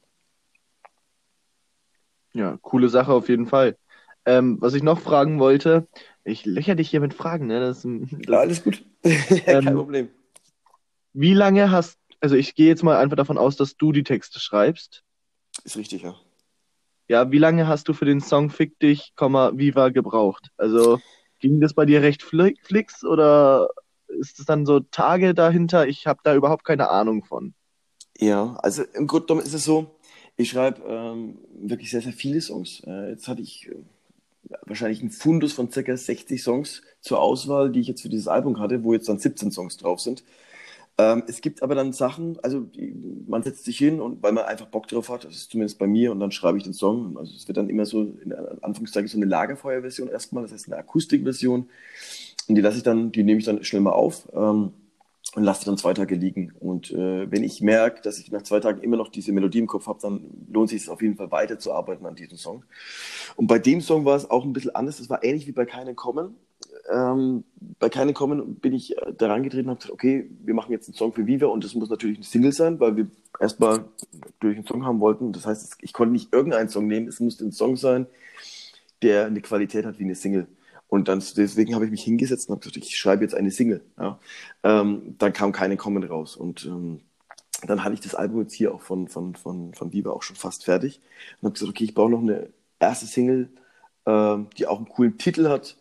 Ja, 2.34 2.60
coole 2.62 2.90
Sache 2.90 3.12
auf 3.12 3.28
jeden 3.28 3.48
Fall. 3.48 3.76
Ähm, 4.28 4.58
was 4.60 4.76
ich 4.76 4.84
noch 4.84 5.00
fragen 5.00 5.40
wollte, 5.40 5.88
ich 6.24 6.46
löcher 6.46 6.76
dich 6.76 6.92
hier 6.92 7.00
mit 7.00 7.16
Fragen, 7.16 7.48
ne? 7.48 7.60
Das, 7.60 7.82
das 7.82 8.20
ja, 8.28 8.40
alles 8.40 8.64
gut. 8.64 8.86
Kein 9.46 9.68
ähm, 9.68 9.76
Problem. 9.76 10.10
Wie 11.14 11.34
lange 11.34 11.72
hast, 11.72 11.98
also 12.26 12.38
ich 12.38 12.56
gehe 12.56 12.66
jetzt 12.66 12.82
mal 12.82 12.98
einfach 12.98 13.18
davon 13.18 13.38
aus, 13.38 13.56
dass 13.56 13.78
du 13.78 13.92
die 13.92 14.04
Texte 14.04 14.40
schreibst. 14.40 15.04
Ist 15.64 15.78
richtig, 15.78 16.02
ja. 16.02 16.16
Ja, 17.08 17.30
wie 17.30 17.38
lange 17.38 17.68
hast 17.68 17.88
du 17.88 17.94
für 17.94 18.06
den 18.06 18.20
Song 18.20 18.50
Fick 18.50 18.80
dich, 18.80 19.14
Viva 19.16 19.90
gebraucht? 19.90 20.50
Also 20.58 21.00
ging 21.40 21.62
das 21.62 21.76
bei 21.76 21.86
dir 21.86 22.02
recht 22.02 22.24
flix 22.24 23.04
oder 23.04 23.70
ist 24.08 24.40
es 24.40 24.46
dann 24.48 24.66
so 24.66 24.80
Tage 24.80 25.36
dahinter? 25.36 25.88
Ich 25.88 26.08
habe 26.08 26.20
da 26.24 26.34
überhaupt 26.34 26.66
keine 26.66 26.90
Ahnung 26.90 27.24
von. 27.24 27.54
Ja, 28.18 28.56
also 28.56 28.82
im 28.96 29.06
Grunde 29.06 29.28
genommen 29.28 29.46
ist 29.46 29.54
es 29.54 29.64
so, 29.64 30.00
ich 30.36 30.50
schreibe 30.50 30.82
ähm, 30.88 31.38
wirklich 31.54 31.92
sehr, 31.92 32.02
sehr 32.02 32.12
viele 32.12 32.42
Songs. 32.42 32.82
Äh, 32.88 33.12
jetzt 33.12 33.28
hatte 33.28 33.44
ich 33.44 33.70
äh, 33.70 33.76
wahrscheinlich 34.66 35.02
einen 35.02 35.12
Fundus 35.12 35.54
von 35.54 35.72
circa 35.72 35.96
60 35.96 36.42
Songs 36.42 36.82
zur 37.02 37.22
Auswahl, 37.22 37.72
die 37.72 37.82
ich 37.82 37.88
jetzt 37.88 38.02
für 38.02 38.10
dieses 38.10 38.28
Album 38.28 38.60
hatte, 38.60 38.84
wo 38.84 38.94
jetzt 38.94 39.10
dann 39.10 39.20
17 39.20 39.52
Songs 39.52 39.78
drauf 39.78 40.00
sind. 40.00 40.24
Ähm, 40.98 41.24
es 41.28 41.42
gibt 41.42 41.62
aber 41.62 41.76
dann 41.76 41.92
Sachen, 41.92 42.38
also 42.42 42.62
die, 42.62 42.96
man 43.28 43.44
setzt 43.44 43.66
sich 43.66 43.78
hin 43.78 44.00
und 44.00 44.24
weil 44.24 44.32
man 44.32 44.46
einfach 44.46 44.68
Bock 44.68 44.88
drauf 44.88 45.10
hat, 45.10 45.26
das 45.26 45.36
ist 45.36 45.52
zumindest 45.52 45.78
bei 45.78 45.88
mir, 45.88 46.12
und 46.12 46.20
dann 46.20 46.32
schreibe 46.32 46.58
ich 46.58 46.64
den 46.64 46.74
Song. 46.74 47.18
Also 47.18 47.34
es 47.36 47.48
wird 47.48 47.58
dann 47.58 47.70
immer 47.70 47.86
so, 47.86 48.04
in 48.04 48.34
Anführungszeichen, 48.62 49.10
so 49.10 49.18
eine 49.18 49.26
Lagerfeuerversion 49.26 50.08
erstmal, 50.08 50.44
das 50.44 50.54
heißt 50.54 50.68
eine 50.68 50.78
Akustikversion. 50.78 51.70
Und 52.48 52.56
die 52.56 52.62
lasse 52.62 52.78
ich 52.78 52.84
dann, 52.84 53.12
die 53.12 53.24
nehme 53.24 53.40
ich 53.40 53.46
dann 53.46 53.64
schnell 53.64 53.82
mal 53.82 53.92
auf. 53.92 54.28
Ähm, 54.34 54.72
und 55.34 55.44
lasse 55.44 55.66
dann 55.66 55.78
zwei 55.78 55.94
Tage 55.94 56.16
liegen. 56.16 56.54
Und 56.60 56.92
äh, 56.92 57.30
wenn 57.30 57.44
ich 57.44 57.60
merke, 57.60 58.02
dass 58.02 58.20
ich 58.20 58.32
nach 58.32 58.44
zwei 58.44 58.60
Tagen 58.60 58.82
immer 58.82 58.96
noch 58.96 59.10
diese 59.10 59.34
Melodie 59.34 59.60
im 59.60 59.68
Kopf 59.68 59.88
habe, 59.88 60.00
dann 60.02 60.22
lohnt 60.52 60.70
sich 60.70 60.84
es 60.84 60.90
auf 60.90 61.02
jeden 61.02 61.16
Fall 61.16 61.32
weiterzuarbeiten 61.32 62.06
an 62.06 62.16
diesem 62.16 62.38
Song. 62.38 62.64
Und 63.36 63.48
bei 63.48 63.60
dem 63.60 63.82
Song 63.82 64.06
war 64.06 64.16
es 64.16 64.30
auch 64.30 64.46
ein 64.46 64.54
bisschen 64.54 64.76
anders. 64.76 65.00
Es 65.00 65.10
war 65.10 65.24
ähnlich 65.24 65.48
wie 65.48 65.52
bei 65.52 65.66
Keine 65.66 65.94
Kommen. 65.94 66.36
Ähm, 66.92 67.44
bei 67.80 67.90
Keine 67.90 68.14
Kommen 68.14 68.56
bin 68.56 68.74
ich 68.74 68.98
äh, 68.98 69.14
daran 69.14 69.44
getreten 69.44 69.70
und 69.70 69.72
habe 69.72 69.80
gesagt, 69.80 69.94
okay, 69.94 70.30
wir 70.44 70.54
machen 70.54 70.72
jetzt 70.72 70.88
einen 70.88 70.96
Song 70.96 71.14
für 71.14 71.26
Viva 71.26 71.48
und 71.48 71.64
das 71.64 71.74
muss 71.74 71.90
natürlich 71.90 72.20
ein 72.20 72.24
Single 72.24 72.52
sein, 72.52 72.80
weil 72.80 72.96
wir 72.96 73.08
erstmal 73.40 73.86
durch 74.40 74.56
einen 74.56 74.68
Song 74.68 74.86
haben 74.86 75.00
wollten. 75.00 75.34
Das 75.34 75.46
heißt, 75.46 75.78
ich 75.82 75.94
konnte 75.94 76.14
nicht 76.14 76.32
irgendeinen 76.32 76.70
Song 76.70 76.88
nehmen, 76.88 77.08
es 77.08 77.20
musste 77.20 77.46
ein 77.46 77.52
Song 77.52 77.76
sein, 77.76 78.06
der 79.02 79.26
eine 79.26 79.42
Qualität 79.42 79.86
hat 79.86 79.98
wie 80.00 80.04
eine 80.04 80.16
Single. 80.16 80.48
Und 80.88 81.08
dann, 81.08 81.24
deswegen 81.36 81.74
habe 81.74 81.86
ich 81.86 81.92
mich 81.92 82.04
hingesetzt 82.04 82.48
und 82.48 82.54
habe 82.54 82.62
gesagt, 82.62 82.78
ich 82.78 82.98
schreibe 82.98 83.24
jetzt 83.24 83.36
eine 83.36 83.52
Single. 83.52 83.84
Ja. 83.98 84.20
Ähm, 84.64 85.16
dann 85.18 85.34
kam 85.34 85.52
keine 85.52 85.78
Kommen 85.78 86.04
raus. 86.04 86.36
Und 86.36 86.66
ähm, 86.66 87.02
dann 87.66 87.84
hatte 87.84 87.96
ich 87.96 88.02
das 88.02 88.16
Album 88.16 88.42
jetzt 88.42 88.54
hier 88.54 88.74
auch 88.74 88.82
von, 88.82 89.08
von, 89.08 89.36
von, 89.36 89.74
von 89.74 89.94
Viva 89.94 90.12
auch 90.12 90.22
schon 90.22 90.36
fast 90.36 90.64
fertig. 90.64 91.02
Und 91.42 91.48
habe 91.48 91.54
gesagt, 91.54 91.70
okay, 91.70 91.86
ich 91.86 91.96
brauche 91.96 92.12
noch 92.12 92.22
eine 92.22 92.50
erste 92.80 93.08
Single, 93.08 93.50
ähm, 94.06 94.48
die 94.58 94.68
auch 94.68 94.78
einen 94.78 94.90
coolen 94.90 95.18
Titel 95.18 95.50
hat. 95.50 95.78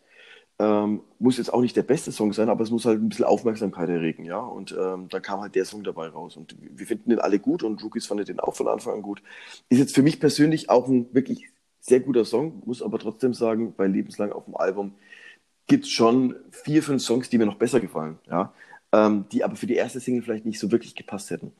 Ähm, 0.60 1.02
muss 1.18 1.38
jetzt 1.38 1.52
auch 1.52 1.60
nicht 1.60 1.76
der 1.76 1.82
beste 1.82 2.12
Song 2.12 2.32
sein, 2.32 2.48
aber 2.48 2.62
es 2.62 2.70
muss 2.70 2.84
halt 2.84 3.00
ein 3.00 3.08
bisschen 3.08 3.24
Aufmerksamkeit 3.24 3.88
erregen, 3.88 4.24
ja. 4.24 4.38
Und 4.38 4.72
ähm, 4.78 5.08
dann 5.08 5.22
kam 5.22 5.40
halt 5.40 5.54
der 5.56 5.64
Song 5.64 5.82
dabei 5.84 6.08
raus. 6.08 6.36
Und 6.36 6.56
wir 6.60 6.86
finden 6.86 7.10
den 7.10 7.18
alle 7.18 7.38
gut 7.40 7.62
und 7.64 7.82
Rookies 7.82 8.06
fanden 8.06 8.24
den 8.24 8.40
auch 8.40 8.54
von 8.54 8.68
Anfang 8.68 8.94
an 8.94 9.02
gut. 9.02 9.22
Ist 9.68 9.78
jetzt 9.78 9.94
für 9.94 10.02
mich 10.02 10.20
persönlich 10.20 10.70
auch 10.70 10.86
ein 10.88 11.12
wirklich 11.14 11.48
sehr 11.80 12.00
guter 12.00 12.24
Song, 12.24 12.62
muss 12.66 12.82
aber 12.82 12.98
trotzdem 12.98 13.34
sagen, 13.34 13.74
bei 13.76 13.86
Lebenslang 13.86 14.32
auf 14.32 14.46
dem 14.46 14.56
Album 14.56 14.94
gibt 15.66 15.84
es 15.84 15.90
schon 15.90 16.36
vier, 16.50 16.82
fünf 16.82 17.02
Songs, 17.02 17.28
die 17.30 17.38
mir 17.38 17.46
noch 17.46 17.56
besser 17.58 17.80
gefallen, 17.80 18.18
ja, 18.28 18.54
ähm, 18.92 19.26
die 19.32 19.44
aber 19.44 19.56
für 19.56 19.66
die 19.66 19.74
erste 19.74 20.00
Single 20.00 20.22
vielleicht 20.22 20.46
nicht 20.46 20.58
so 20.60 20.70
wirklich 20.72 20.94
gepasst 20.94 21.30
hätten. 21.30 21.52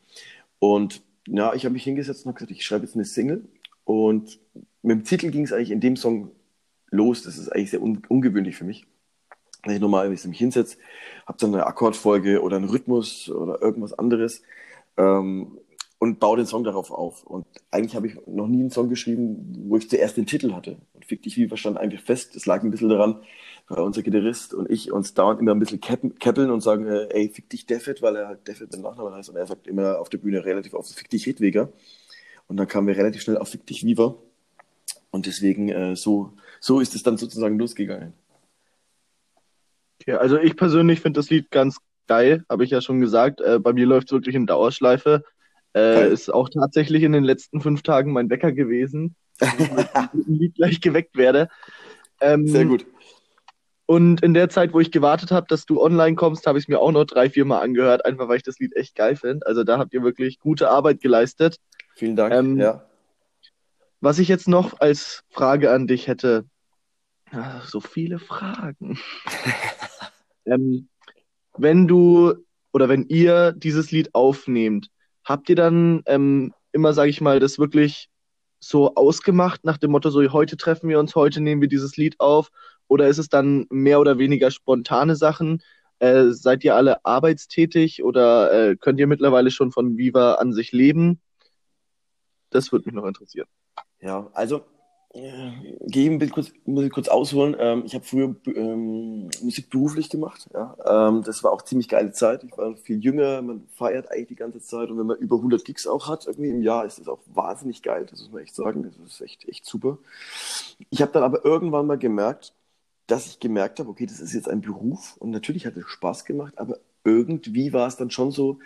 Und 0.58 1.02
ja, 1.26 1.54
ich 1.54 1.64
habe 1.64 1.72
mich 1.72 1.84
hingesetzt 1.84 2.24
und 2.24 2.30
habe 2.30 2.38
gesagt, 2.38 2.52
ich 2.52 2.64
schreibe 2.64 2.84
jetzt 2.84 2.94
eine 2.94 3.04
Single 3.04 3.44
Und 3.84 4.40
mit 4.82 4.98
dem 4.98 5.04
Titel 5.04 5.30
ging 5.30 5.44
es 5.44 5.52
eigentlich 5.52 5.70
in 5.70 5.80
dem 5.80 5.96
Song 5.96 6.30
los. 6.90 7.22
Das 7.22 7.38
ist 7.38 7.48
eigentlich 7.48 7.70
sehr 7.70 7.82
un 7.82 8.02
ungewöhnlich 8.08 8.56
für 8.56 8.64
mich. 8.64 8.86
Wenn 9.64 9.76
ich 9.76 9.80
normalerweise 9.80 10.28
mich 10.28 10.38
hinsetze, 10.38 10.76
habe 11.26 11.38
dann 11.38 11.54
eine 11.54 11.66
Akkordfolge 11.66 12.42
oder 12.42 12.56
einen 12.56 12.68
Rhythmus 12.68 13.30
oder 13.30 13.62
irgendwas 13.62 13.94
anderes 13.94 14.42
ähm, 14.96 15.58
und 15.98 16.20
baue 16.20 16.36
den 16.36 16.46
Song 16.46 16.64
darauf 16.64 16.90
auf. 16.90 17.24
Und 17.24 17.46
eigentlich 17.70 17.96
habe 17.96 18.06
ich 18.06 18.16
noch 18.26 18.46
nie 18.46 18.60
einen 18.60 18.70
Song 18.70 18.90
geschrieben, 18.90 19.64
wo 19.68 19.78
ich 19.78 19.88
zuerst 19.88 20.18
den 20.18 20.26
Titel 20.26 20.52
hatte. 20.52 20.76
Und 20.92 21.06
Fick 21.06 21.22
dich 21.22 21.38
wie 21.38 21.56
stand 21.56 21.78
eigentlich 21.78 22.02
fest. 22.02 22.36
Das 22.36 22.44
lag 22.44 22.62
ein 22.62 22.70
bisschen 22.70 22.90
daran, 22.90 23.22
weil 23.68 23.80
unser 23.80 24.02
Gitarrist 24.02 24.52
und 24.52 24.70
ich 24.70 24.92
uns 24.92 25.14
dauernd 25.14 25.40
immer 25.40 25.52
ein 25.52 25.58
bisschen 25.58 25.80
keppeln 25.80 26.50
und 26.50 26.60
sagen, 26.60 26.86
äh, 26.86 27.08
ey, 27.10 27.30
fick 27.30 27.48
dich 27.48 27.64
Defet, 27.64 28.02
weil 28.02 28.16
er 28.16 28.28
halt 28.28 28.46
Defet 28.46 28.70
mit 28.70 28.82
Nachnamen 28.82 29.14
heißt. 29.14 29.30
Und 29.30 29.36
er 29.36 29.46
sagt 29.46 29.66
immer 29.66 29.98
auf 29.98 30.10
der 30.10 30.18
Bühne 30.18 30.44
relativ 30.44 30.74
oft, 30.74 30.92
fick 30.92 31.08
dich 31.08 31.24
Hedwiger. 31.24 31.70
Und 32.48 32.58
dann 32.58 32.68
kamen 32.68 32.86
wir 32.86 32.96
relativ 32.96 33.22
schnell 33.22 33.38
auf 33.38 33.48
fick 33.48 33.66
dich 33.66 33.84
Viva. 33.86 34.14
Und 35.10 35.26
deswegen, 35.26 35.70
äh, 35.70 35.96
so, 35.96 36.32
so 36.64 36.80
ist 36.80 36.94
es 36.94 37.02
dann 37.02 37.18
sozusagen 37.18 37.58
losgegangen. 37.58 38.14
Okay, 40.00 40.12
also 40.12 40.38
ich 40.38 40.56
persönlich 40.56 41.00
finde 41.00 41.18
das 41.18 41.28
Lied 41.28 41.50
ganz 41.50 41.76
geil, 42.06 42.42
habe 42.48 42.64
ich 42.64 42.70
ja 42.70 42.80
schon 42.80 43.00
gesagt. 43.00 43.42
Äh, 43.42 43.58
bei 43.58 43.74
mir 43.74 43.84
läuft 43.84 44.08
es 44.08 44.12
wirklich 44.12 44.34
in 44.34 44.46
Dauerschleife. 44.46 45.24
Äh, 45.76 46.10
ist 46.10 46.32
auch 46.32 46.48
tatsächlich 46.48 47.02
in 47.02 47.12
den 47.12 47.24
letzten 47.24 47.60
fünf 47.60 47.82
Tagen 47.82 48.12
mein 48.12 48.30
Wecker 48.30 48.52
gewesen, 48.52 49.14
dass 49.38 49.52
ich 49.58 49.70
mit 49.72 49.88
dem 50.26 50.34
Lied 50.38 50.54
gleich 50.54 50.80
geweckt 50.80 51.18
werde. 51.18 51.48
Ähm, 52.22 52.46
Sehr 52.46 52.64
gut. 52.64 52.86
Und 53.84 54.22
in 54.22 54.32
der 54.32 54.48
Zeit, 54.48 54.72
wo 54.72 54.80
ich 54.80 54.90
gewartet 54.90 55.32
habe, 55.32 55.46
dass 55.50 55.66
du 55.66 55.82
online 55.82 56.16
kommst, 56.16 56.46
habe 56.46 56.56
ich 56.56 56.64
es 56.64 56.68
mir 56.68 56.80
auch 56.80 56.92
noch 56.92 57.04
drei, 57.04 57.28
vier 57.28 57.44
Mal 57.44 57.60
angehört, 57.60 58.06
einfach 58.06 58.28
weil 58.28 58.38
ich 58.38 58.42
das 58.42 58.58
Lied 58.58 58.74
echt 58.74 58.94
geil 58.94 59.16
finde. 59.16 59.46
Also 59.46 59.64
da 59.64 59.76
habt 59.76 59.92
ihr 59.92 60.02
wirklich 60.02 60.38
gute 60.38 60.70
Arbeit 60.70 61.02
geleistet. 61.02 61.58
Vielen 61.94 62.16
Dank. 62.16 62.32
Ähm, 62.32 62.56
ja. 62.56 62.86
Was 64.00 64.18
ich 64.18 64.28
jetzt 64.28 64.48
noch 64.48 64.80
als 64.80 65.24
Frage 65.28 65.70
an 65.70 65.86
dich 65.86 66.08
hätte, 66.08 66.46
ach, 67.36 67.68
so 67.68 67.80
viele 67.80 68.18
Fragen. 68.18 68.98
ähm, 70.46 70.88
wenn 71.56 71.86
du 71.86 72.34
oder 72.72 72.88
wenn 72.88 73.04
ihr 73.04 73.52
dieses 73.52 73.92
Lied 73.92 74.14
aufnehmt, 74.14 74.90
habt 75.24 75.48
ihr 75.48 75.56
dann 75.56 76.02
ähm, 76.06 76.52
immer, 76.72 76.92
sage 76.92 77.10
ich 77.10 77.20
mal, 77.20 77.40
das 77.40 77.58
wirklich 77.58 78.08
so 78.58 78.94
ausgemacht 78.94 79.64
nach 79.64 79.78
dem 79.78 79.90
Motto, 79.90 80.10
so 80.10 80.20
heute 80.32 80.56
treffen 80.56 80.88
wir 80.88 80.98
uns, 80.98 81.14
heute 81.14 81.40
nehmen 81.40 81.60
wir 81.60 81.68
dieses 81.68 81.96
Lied 81.96 82.18
auf? 82.18 82.50
Oder 82.88 83.08
ist 83.08 83.18
es 83.18 83.28
dann 83.28 83.66
mehr 83.70 84.00
oder 84.00 84.18
weniger 84.18 84.50
spontane 84.50 85.16
Sachen? 85.16 85.62
Äh, 85.98 86.30
seid 86.30 86.64
ihr 86.64 86.74
alle 86.74 87.04
arbeitstätig 87.04 88.02
oder 88.02 88.52
äh, 88.52 88.76
könnt 88.76 88.98
ihr 88.98 89.06
mittlerweile 89.06 89.50
schon 89.50 89.70
von 89.70 89.96
Viva 89.96 90.34
an 90.34 90.52
sich 90.52 90.72
leben? 90.72 91.20
Das 92.50 92.72
würde 92.72 92.86
mich 92.86 92.94
noch 92.94 93.06
interessieren. 93.06 93.46
Ja, 94.00 94.28
also 94.34 94.64
geben, 95.14 96.30
kurz, 96.30 96.52
muss 96.64 96.84
ich 96.84 96.90
kurz 96.90 97.08
ausholen. 97.08 97.54
Ähm, 97.58 97.84
ich 97.86 97.94
habe 97.94 98.04
früher 98.04 98.34
ähm, 98.46 99.30
Musik 99.42 99.70
beruflich 99.70 100.10
gemacht. 100.10 100.48
Ja? 100.52 100.76
Ähm, 100.84 101.22
das 101.22 101.44
war 101.44 101.52
auch 101.52 101.62
ziemlich 101.62 101.88
geile 101.88 102.10
Zeit. 102.12 102.42
Ich 102.42 102.56
war 102.58 102.76
viel 102.76 102.98
jünger, 102.98 103.40
man 103.42 103.66
feiert 103.76 104.10
eigentlich 104.10 104.28
die 104.28 104.34
ganze 104.34 104.60
Zeit 104.60 104.90
und 104.90 104.98
wenn 104.98 105.06
man 105.06 105.18
über 105.18 105.36
100 105.36 105.64
Gigs 105.64 105.86
auch 105.86 106.08
hat, 106.08 106.26
irgendwie 106.26 106.50
im 106.50 106.62
Jahr, 106.62 106.84
ist 106.84 106.98
das 106.98 107.08
auch 107.08 107.20
wahnsinnig 107.32 107.82
geil. 107.82 108.06
Das 108.10 108.20
muss 108.20 108.32
man 108.32 108.42
echt 108.42 108.56
sagen. 108.56 108.82
Das 108.82 108.96
ist 108.96 109.20
echt, 109.20 109.48
echt 109.48 109.64
super. 109.64 109.98
Ich 110.90 111.00
habe 111.00 111.12
dann 111.12 111.22
aber 111.22 111.44
irgendwann 111.44 111.86
mal 111.86 111.98
gemerkt, 111.98 112.52
dass 113.06 113.26
ich 113.26 113.38
gemerkt 113.38 113.78
habe, 113.78 113.90
okay, 113.90 114.06
das 114.06 114.20
ist 114.20 114.32
jetzt 114.32 114.48
ein 114.48 114.62
Beruf 114.62 115.16
und 115.18 115.30
natürlich 115.30 115.66
hat 115.66 115.76
es 115.76 115.86
Spaß 115.86 116.24
gemacht, 116.24 116.58
aber 116.58 116.78
irgendwie 117.04 117.72
war 117.72 117.86
es 117.86 117.96
dann 117.96 118.10
schon 118.10 118.30
so, 118.30 118.58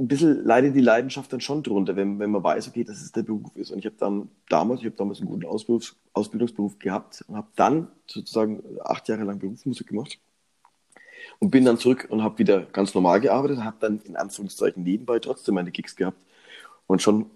ein 0.00 0.08
bisschen 0.08 0.44
leidet 0.44 0.74
die 0.74 0.80
Leidenschaft 0.80 1.30
dann 1.32 1.40
schon 1.40 1.62
drunter, 1.62 1.94
wenn, 1.94 2.18
wenn 2.18 2.30
man 2.30 2.42
weiß, 2.42 2.68
okay, 2.68 2.84
dass 2.84 3.02
es 3.02 3.12
der 3.12 3.22
Beruf 3.22 3.54
ist. 3.54 3.70
Und 3.70 3.80
ich 3.80 3.86
habe 3.86 3.96
dann 3.98 4.30
damals, 4.48 4.80
ich 4.80 4.86
habe 4.86 4.96
damals 4.96 5.20
einen 5.20 5.28
guten 5.28 5.44
Ausbildungs 5.44 5.96
Ausbildungsberuf 6.12 6.78
gehabt 6.78 7.22
und 7.28 7.36
habe 7.36 7.48
dann 7.54 7.88
sozusagen 8.06 8.62
acht 8.82 9.08
Jahre 9.08 9.24
lang 9.24 9.38
Berufsmusik 9.38 9.88
gemacht 9.88 10.18
und 11.38 11.50
bin 11.50 11.64
dann 11.64 11.78
zurück 11.78 12.06
und 12.10 12.22
habe 12.22 12.38
wieder 12.38 12.62
ganz 12.62 12.94
normal 12.94 13.20
gearbeitet, 13.20 13.62
habe 13.62 13.76
dann 13.78 14.00
in 14.00 14.16
Anführungszeichen 14.16 14.82
nebenbei 14.82 15.18
trotzdem 15.18 15.54
meine 15.54 15.70
Gigs 15.70 15.94
gehabt 15.94 16.18
und 16.86 17.00
schon 17.00 17.30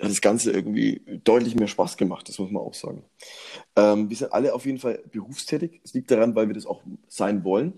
hat 0.00 0.10
das 0.10 0.20
Ganze 0.20 0.50
irgendwie 0.50 1.00
deutlich 1.22 1.54
mehr 1.54 1.68
Spaß 1.68 1.96
gemacht, 1.96 2.28
das 2.28 2.38
muss 2.38 2.50
man 2.50 2.62
auch 2.62 2.74
sagen. 2.74 3.04
Ähm, 3.76 4.10
wir 4.10 4.16
sind 4.16 4.32
alle 4.32 4.52
auf 4.52 4.66
jeden 4.66 4.78
Fall 4.78 5.00
berufstätig. 5.12 5.80
Es 5.84 5.94
liegt 5.94 6.10
daran, 6.10 6.34
weil 6.34 6.48
wir 6.48 6.54
das 6.54 6.66
auch 6.66 6.82
sein 7.08 7.44
wollen 7.44 7.74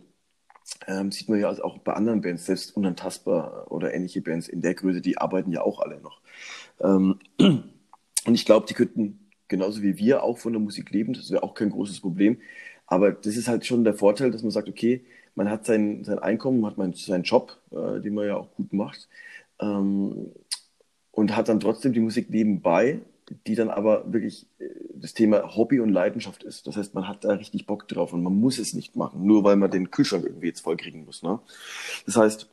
ähm, 0.86 1.12
sieht 1.12 1.28
man 1.28 1.40
ja 1.40 1.48
also 1.48 1.64
auch 1.64 1.78
bei 1.78 1.92
anderen 1.92 2.20
Bands, 2.20 2.46
selbst 2.46 2.76
unantastbar 2.76 3.70
oder 3.70 3.94
ähnliche 3.94 4.20
Bands 4.20 4.48
in 4.48 4.60
der 4.60 4.74
Größe, 4.74 5.00
die 5.00 5.18
arbeiten 5.18 5.52
ja 5.52 5.62
auch 5.62 5.80
alle 5.80 6.00
noch. 6.00 6.20
Ähm, 6.80 7.18
und 7.38 8.34
ich 8.34 8.44
glaube, 8.44 8.66
die 8.66 8.74
könnten 8.74 9.30
genauso 9.48 9.82
wie 9.82 9.98
wir 9.98 10.22
auch 10.22 10.38
von 10.38 10.52
der 10.52 10.60
Musik 10.60 10.90
leben, 10.90 11.12
das 11.12 11.30
wäre 11.30 11.42
auch 11.42 11.54
kein 11.54 11.70
großes 11.70 12.00
Problem. 12.00 12.38
Aber 12.86 13.12
das 13.12 13.36
ist 13.36 13.48
halt 13.48 13.66
schon 13.66 13.84
der 13.84 13.94
Vorteil, 13.94 14.30
dass 14.30 14.42
man 14.42 14.50
sagt, 14.50 14.68
okay, 14.68 15.04
man 15.34 15.50
hat 15.50 15.66
sein, 15.66 16.04
sein 16.04 16.18
Einkommen, 16.18 16.64
hat 16.66 16.78
man 16.78 16.94
seinen 16.94 17.24
Job, 17.24 17.58
äh, 17.70 18.00
den 18.00 18.14
man 18.14 18.26
ja 18.26 18.36
auch 18.36 18.52
gut 18.54 18.72
macht, 18.72 19.08
ähm, 19.60 20.32
und 21.10 21.36
hat 21.36 21.48
dann 21.48 21.60
trotzdem 21.60 21.92
die 21.92 22.00
Musik 22.00 22.30
nebenbei 22.30 23.00
die 23.46 23.54
dann 23.54 23.70
aber 23.70 24.12
wirklich 24.12 24.46
äh, 24.58 24.68
das 24.94 25.14
Thema 25.14 25.56
Hobby 25.56 25.80
und 25.80 25.90
Leidenschaft 25.90 26.42
ist. 26.42 26.66
Das 26.66 26.76
heißt, 26.76 26.94
man 26.94 27.08
hat 27.08 27.24
da 27.24 27.32
richtig 27.32 27.66
Bock 27.66 27.88
drauf 27.88 28.12
und 28.12 28.22
man 28.22 28.34
muss 28.34 28.58
es 28.58 28.72
nicht 28.72 28.96
machen, 28.96 29.26
nur 29.26 29.44
weil 29.44 29.56
man 29.56 29.70
den 29.70 29.90
Kühlschrank 29.90 30.24
irgendwie 30.24 30.48
jetzt 30.48 30.60
vollkriegen 30.60 31.04
muss. 31.04 31.22
Ne? 31.22 31.40
Das 32.06 32.16
heißt, 32.16 32.48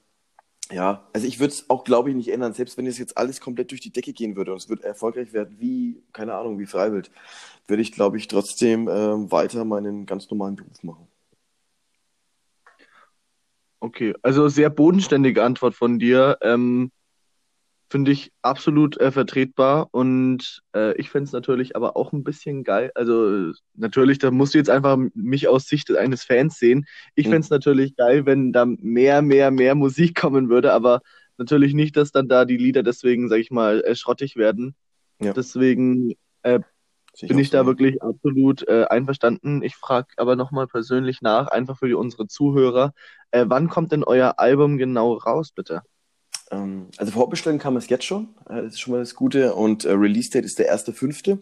ja, 0.71 1.07
also 1.13 1.27
ich 1.27 1.39
würde 1.39 1.53
es 1.53 1.69
auch, 1.69 1.83
glaube 1.83 2.09
ich, 2.09 2.15
nicht 2.15 2.29
ändern, 2.29 2.53
selbst 2.53 2.77
wenn 2.77 2.87
es 2.87 2.97
jetzt 2.97 3.17
alles 3.17 3.41
komplett 3.41 3.71
durch 3.71 3.81
die 3.81 3.91
Decke 3.91 4.13
gehen 4.13 4.35
würde 4.35 4.51
und 4.51 4.57
es 4.57 4.69
wird 4.69 4.83
erfolgreich 4.83 5.33
werden, 5.33 5.57
wie, 5.59 6.01
keine 6.13 6.33
Ahnung, 6.33 6.57
wie 6.57 6.65
Freiwild, 6.65 7.11
würde 7.67 7.81
ich, 7.81 7.91
glaube 7.91 8.17
ich, 8.17 8.27
trotzdem 8.27 8.87
äh, 8.87 9.31
weiter 9.31 9.65
meinen 9.65 10.05
ganz 10.05 10.29
normalen 10.29 10.55
Beruf 10.55 10.81
machen. 10.83 11.07
Okay, 13.79 14.15
also 14.21 14.47
sehr 14.47 14.69
bodenständige 14.69 15.43
Antwort 15.43 15.75
von 15.75 15.99
dir. 15.99 16.37
Ähm, 16.41 16.91
Finde 17.93 18.11
ich 18.11 18.31
absolut 18.41 18.99
äh, 18.99 19.11
vertretbar 19.11 19.87
und 19.91 20.63
äh, 20.75 20.97
ich 20.99 21.11
fände 21.11 21.27
es 21.27 21.31
natürlich 21.31 21.75
aber 21.75 21.95
auch 21.95 22.11
ein 22.11 22.23
bisschen 22.23 22.63
geil. 22.63 22.91
Also 22.95 23.51
natürlich, 23.75 24.17
da 24.17 24.31
musst 24.31 24.55
du 24.55 24.57
jetzt 24.57 24.71
einfach 24.71 24.97
mich 25.13 25.47
aus 25.47 25.67
Sicht 25.67 25.95
eines 25.95 26.23
Fans 26.23 26.57
sehen. 26.57 26.87
Ich 27.13 27.25
fände 27.25 27.41
es 27.41 27.51
mhm. 27.51 27.57
natürlich 27.57 27.95
geil, 27.95 28.25
wenn 28.25 28.51
da 28.51 28.65
mehr, 28.65 29.21
mehr, 29.21 29.51
mehr 29.51 29.75
Musik 29.75 30.15
kommen 30.19 30.49
würde, 30.49 30.73
aber 30.73 31.01
natürlich 31.37 31.75
nicht, 31.75 31.95
dass 31.95 32.11
dann 32.11 32.27
da 32.27 32.45
die 32.45 32.57
Lieder 32.57 32.81
deswegen, 32.81 33.29
sag 33.29 33.37
ich 33.37 33.51
mal, 33.51 33.83
äh, 33.83 33.95
schrottig 33.95 34.37
werden. 34.37 34.73
Ja. 35.21 35.33
Deswegen 35.33 36.15
äh, 36.41 36.61
bin 37.21 37.37
ich 37.37 37.51
da 37.51 37.67
wirklich 37.67 38.01
absolut 38.01 38.67
äh, 38.67 38.85
einverstanden. 38.85 39.61
Ich 39.61 39.75
frage 39.75 40.07
aber 40.17 40.35
nochmal 40.35 40.65
persönlich 40.65 41.21
nach, 41.21 41.47
einfach 41.49 41.77
für 41.77 41.89
die, 41.89 41.93
unsere 41.93 42.25
Zuhörer. 42.25 42.95
Äh, 43.29 43.45
wann 43.49 43.69
kommt 43.69 43.91
denn 43.91 44.03
euer 44.03 44.39
Album 44.39 44.79
genau 44.79 45.13
raus, 45.13 45.51
bitte? 45.51 45.83
Ähm, 46.53 46.87
also 46.97 47.11
vorbestellen 47.11 47.59
kann 47.59 47.73
man 47.73 47.81
es 47.81 47.89
jetzt 47.89 48.05
schon. 48.05 48.29
Äh, 48.49 48.63
das 48.63 48.73
ist 48.73 48.79
schon 48.79 48.93
mal 48.93 48.99
das 48.99 49.15
Gute. 49.15 49.55
Und 49.55 49.85
äh, 49.85 49.91
Release 49.91 50.29
Date 50.29 50.45
ist 50.45 50.59
der 50.59 50.73
1.5. 50.73 51.39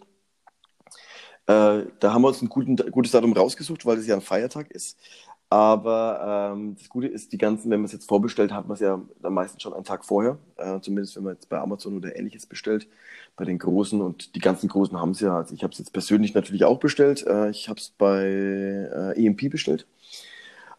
Äh, 1.46 1.86
da 1.98 2.12
haben 2.12 2.22
wir 2.22 2.28
uns 2.28 2.42
ein 2.42 2.48
guten, 2.48 2.76
gutes 2.76 3.12
Datum 3.12 3.32
rausgesucht, 3.32 3.84
weil 3.84 3.98
es 3.98 4.06
ja 4.06 4.14
ein 4.14 4.20
Feiertag 4.20 4.70
ist. 4.70 4.98
Aber 5.50 6.54
ähm, 6.54 6.76
das 6.78 6.88
Gute 6.88 7.08
ist, 7.08 7.32
die 7.32 7.38
ganzen, 7.38 7.70
wenn 7.70 7.80
man 7.80 7.84
es 7.84 7.92
jetzt 7.92 8.08
vorbestellt, 8.08 8.52
hat 8.52 8.68
man 8.68 8.74
es 8.74 8.80
ja 8.80 9.02
dann 9.20 9.34
meistens 9.34 9.62
schon 9.62 9.74
einen 9.74 9.84
Tag 9.84 10.02
vorher. 10.04 10.38
Äh, 10.56 10.80
zumindest 10.80 11.14
wenn 11.16 11.24
man 11.24 11.34
jetzt 11.34 11.50
bei 11.50 11.58
Amazon 11.58 11.96
oder 11.96 12.16
ähnliches 12.16 12.46
bestellt. 12.46 12.88
Bei 13.36 13.44
den 13.44 13.58
Großen 13.58 14.00
und 14.00 14.34
die 14.34 14.40
ganzen 14.40 14.68
Großen 14.68 14.98
haben 14.98 15.10
es 15.10 15.20
ja. 15.20 15.36
Also 15.36 15.54
ich 15.54 15.62
habe 15.62 15.72
es 15.72 15.78
jetzt 15.78 15.92
persönlich 15.92 16.32
natürlich 16.32 16.64
auch 16.64 16.78
bestellt. 16.78 17.26
Äh, 17.26 17.50
ich 17.50 17.68
habe 17.68 17.78
es 17.78 17.90
bei 17.90 18.22
äh, 18.24 19.26
EMP 19.26 19.50
bestellt. 19.50 19.86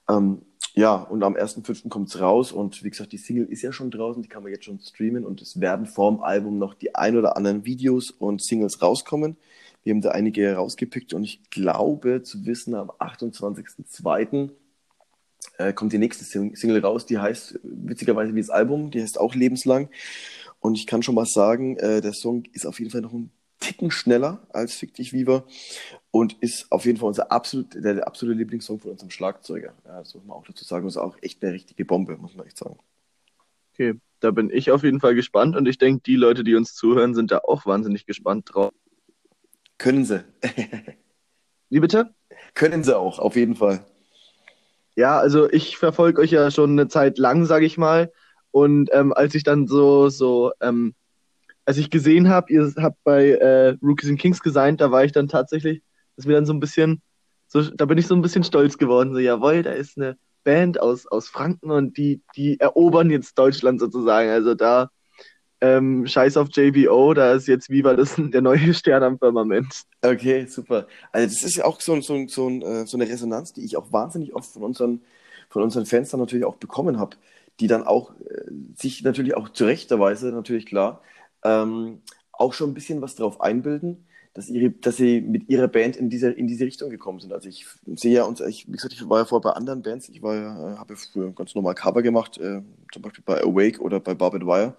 Ähm, 0.09 0.41
ja, 0.75 0.95
und 0.95 1.21
am 1.23 1.35
1.5. 1.35 1.87
kommt 1.89 2.09
es 2.09 2.19
raus 2.19 2.51
und 2.51 2.83
wie 2.83 2.89
gesagt, 2.89 3.11
die 3.11 3.17
Single 3.17 3.45
ist 3.45 3.61
ja 3.61 3.71
schon 3.71 3.91
draußen, 3.91 4.23
die 4.23 4.29
kann 4.29 4.41
man 4.41 4.51
jetzt 4.51 4.65
schon 4.65 4.79
streamen 4.79 5.23
und 5.23 5.39
es 5.39 5.59
werden 5.61 5.85
vorm 5.85 6.21
Album 6.21 6.57
noch 6.57 6.73
die 6.73 6.95
ein 6.95 7.15
oder 7.15 7.37
anderen 7.37 7.63
Videos 7.63 8.09
und 8.09 8.41
Singles 8.41 8.81
rauskommen. 8.81 9.37
Wir 9.83 9.93
haben 9.93 10.01
da 10.01 10.11
einige 10.11 10.53
rausgepickt 10.55 11.13
und 11.13 11.23
ich 11.23 11.47
glaube 11.51 12.23
zu 12.23 12.45
wissen, 12.47 12.73
am 12.73 12.89
28.02. 12.89 14.49
Äh, 15.59 15.73
kommt 15.73 15.93
die 15.93 15.99
nächste 15.99 16.23
Single 16.23 16.79
raus, 16.79 17.05
die 17.05 17.19
heißt 17.19 17.59
witzigerweise 17.63 18.33
wie 18.33 18.41
das 18.41 18.49
Album, 18.49 18.89
die 18.89 19.01
heißt 19.01 19.19
auch 19.19 19.35
lebenslang. 19.35 19.89
Und 20.59 20.75
ich 20.75 20.87
kann 20.87 21.03
schon 21.03 21.15
mal 21.15 21.25
sagen, 21.25 21.77
äh, 21.77 22.01
der 22.01 22.13
Song 22.13 22.45
ist 22.53 22.65
auf 22.65 22.79
jeden 22.79 22.89
Fall 22.89 23.01
noch 23.01 23.13
ein 23.13 23.29
Ticken 23.59 23.91
schneller 23.91 24.47
als 24.49 24.73
Fick 24.73 24.95
dich 24.95 25.13
Viva 25.13 25.45
und 26.13 26.33
ist 26.41 26.71
auf 26.71 26.85
jeden 26.85 26.99
Fall 26.99 27.07
unser 27.07 27.31
absolut, 27.31 27.73
der, 27.73 28.05
absolute 28.05 28.37
Lieblingssong 28.37 28.79
von 28.79 28.91
unserem 28.91 29.09
Schlagzeuger. 29.09 29.73
Ja, 29.83 29.97
das 29.97 30.13
muss 30.13 30.23
man 30.23 30.37
auch 30.37 30.45
dazu 30.45 30.63
sagen. 30.63 30.85
Das 30.85 30.93
ist 30.93 31.01
auch 31.01 31.17
echt 31.23 31.43
eine 31.43 31.53
richtige 31.53 31.85
Bombe, 31.85 32.15
muss 32.17 32.35
man 32.35 32.45
echt 32.45 32.55
sagen. 32.55 32.77
Okay, 33.73 33.95
da 34.19 34.29
bin 34.29 34.51
ich 34.51 34.69
auf 34.69 34.83
jeden 34.83 34.99
Fall 34.99 35.15
gespannt 35.15 35.55
und 35.55 35.67
ich 35.67 35.79
denke, 35.79 36.03
die 36.05 36.15
Leute, 36.15 36.43
die 36.43 36.53
uns 36.53 36.75
zuhören, 36.75 37.15
sind 37.15 37.31
da 37.31 37.39
auch 37.39 37.65
wahnsinnig 37.65 38.05
gespannt 38.05 38.51
drauf. 38.53 38.71
Können 39.79 40.05
sie. 40.05 40.23
Wie 41.69 41.79
bitte? 41.79 42.13
Können 42.53 42.83
sie 42.83 42.95
auch, 42.95 43.17
auf 43.17 43.35
jeden 43.35 43.55
Fall. 43.55 43.83
Ja, 44.95 45.17
also 45.17 45.49
ich 45.49 45.79
verfolge 45.79 46.21
euch 46.21 46.29
ja 46.29 46.51
schon 46.51 46.73
eine 46.73 46.89
Zeit 46.89 47.17
lang, 47.17 47.45
sage 47.45 47.65
ich 47.65 47.79
mal. 47.79 48.13
Und 48.51 48.91
ähm, 48.93 49.13
als 49.13 49.33
ich 49.33 49.43
dann 49.43 49.65
so, 49.65 50.09
so 50.09 50.51
ähm, 50.61 50.93
als 51.65 51.77
ich 51.77 51.89
gesehen 51.89 52.29
habe, 52.29 52.53
ihr 52.53 52.71
habt 52.77 53.03
bei 53.03 53.31
äh, 53.31 53.69
Rookies 53.81 54.11
and 54.11 54.19
Kings 54.19 54.43
gesigned, 54.43 54.79
da 54.79 54.91
war 54.91 55.03
ich 55.03 55.11
dann 55.11 55.27
tatsächlich, 55.27 55.81
das 56.15 56.25
mir 56.25 56.33
dann 56.33 56.45
so 56.45 56.53
ein 56.53 56.59
bisschen, 56.59 57.01
so, 57.47 57.61
da 57.61 57.85
bin 57.85 57.97
ich 57.97 58.07
so 58.07 58.15
ein 58.15 58.21
bisschen 58.21 58.43
stolz 58.43 58.77
geworden. 58.77 59.13
So, 59.13 59.19
jawohl, 59.19 59.63
da 59.63 59.71
ist 59.71 59.97
eine 59.97 60.17
Band 60.43 60.79
aus, 60.79 61.07
aus 61.07 61.27
Franken 61.27 61.71
und 61.71 61.97
die, 61.97 62.21
die 62.35 62.59
erobern 62.59 63.09
jetzt 63.09 63.37
Deutschland 63.37 63.79
sozusagen. 63.79 64.29
Also 64.29 64.55
da 64.55 64.89
ähm, 65.61 66.05
Scheiß 66.05 66.35
auf 66.37 66.49
JBO, 66.51 67.13
da 67.13 67.33
ist 67.33 67.47
jetzt 67.47 67.69
Viva 67.69 67.95
das 67.95 68.15
der 68.17 68.41
neue 68.41 68.73
Stern 68.73 69.03
am 69.03 69.17
Firmament. 69.17 69.83
Okay, 70.01 70.45
super. 70.45 70.87
Also 71.13 71.27
das 71.27 71.43
ist 71.43 71.55
ja 71.55 71.65
auch 71.65 71.79
so, 71.79 71.99
so, 72.01 72.27
so, 72.27 72.49
äh, 72.49 72.85
so 72.85 72.97
eine 72.97 73.07
Resonanz, 73.07 73.53
die 73.53 73.63
ich 73.63 73.77
auch 73.77 73.91
wahnsinnig 73.93 74.35
oft 74.35 74.51
von 74.51 74.63
unseren, 74.63 75.01
von 75.49 75.63
unseren 75.63 75.85
Fans 75.85 76.09
dann 76.09 76.19
natürlich 76.19 76.45
auch 76.45 76.57
bekommen 76.57 76.99
habe, 76.99 77.15
die 77.61 77.67
dann 77.67 77.83
auch 77.83 78.11
äh, 78.19 78.51
sich 78.75 79.03
natürlich 79.03 79.35
auch 79.35 79.49
zu 79.49 79.65
Weise, 79.65 80.33
natürlich 80.33 80.65
klar, 80.65 81.01
ähm, 81.45 82.01
auch 82.33 82.53
schon 82.53 82.71
ein 82.71 82.73
bisschen 82.73 83.01
was 83.01 83.15
drauf 83.15 83.39
einbilden, 83.39 84.05
dass, 84.33 84.49
ihre, 84.49 84.71
dass 84.71 84.97
sie 84.97 85.21
mit 85.21 85.49
ihrer 85.49 85.67
Band 85.67 85.95
in 85.95 86.09
diese, 86.09 86.31
in 86.31 86.47
diese 86.47 86.65
Richtung 86.65 86.89
gekommen 86.89 87.19
sind. 87.19 87.31
Also 87.33 87.47
ich 87.49 87.65
sehe 87.95 88.13
ja 88.13 88.23
uns, 88.23 88.41
ich, 88.41 88.67
wie 88.67 88.71
gesagt, 88.71 88.93
ich 88.93 89.07
war 89.07 89.19
ja 89.19 89.25
vorher 89.25 89.51
bei 89.51 89.55
anderen 89.55 89.83
Bands, 89.83 90.09
ich 90.09 90.21
war 90.23 90.35
ja, 90.35 90.77
habe 90.79 90.93
ja 90.93 90.99
früher 90.99 91.31
ganz 91.33 91.53
normal 91.53 91.75
Cover 91.75 92.01
gemacht, 92.01 92.37
äh, 92.39 92.61
zum 92.91 93.01
Beispiel 93.01 93.23
bei 93.25 93.41
Awake 93.41 93.79
oder 93.79 93.99
bei 93.99 94.15
Barbed 94.15 94.45
Wire. 94.45 94.75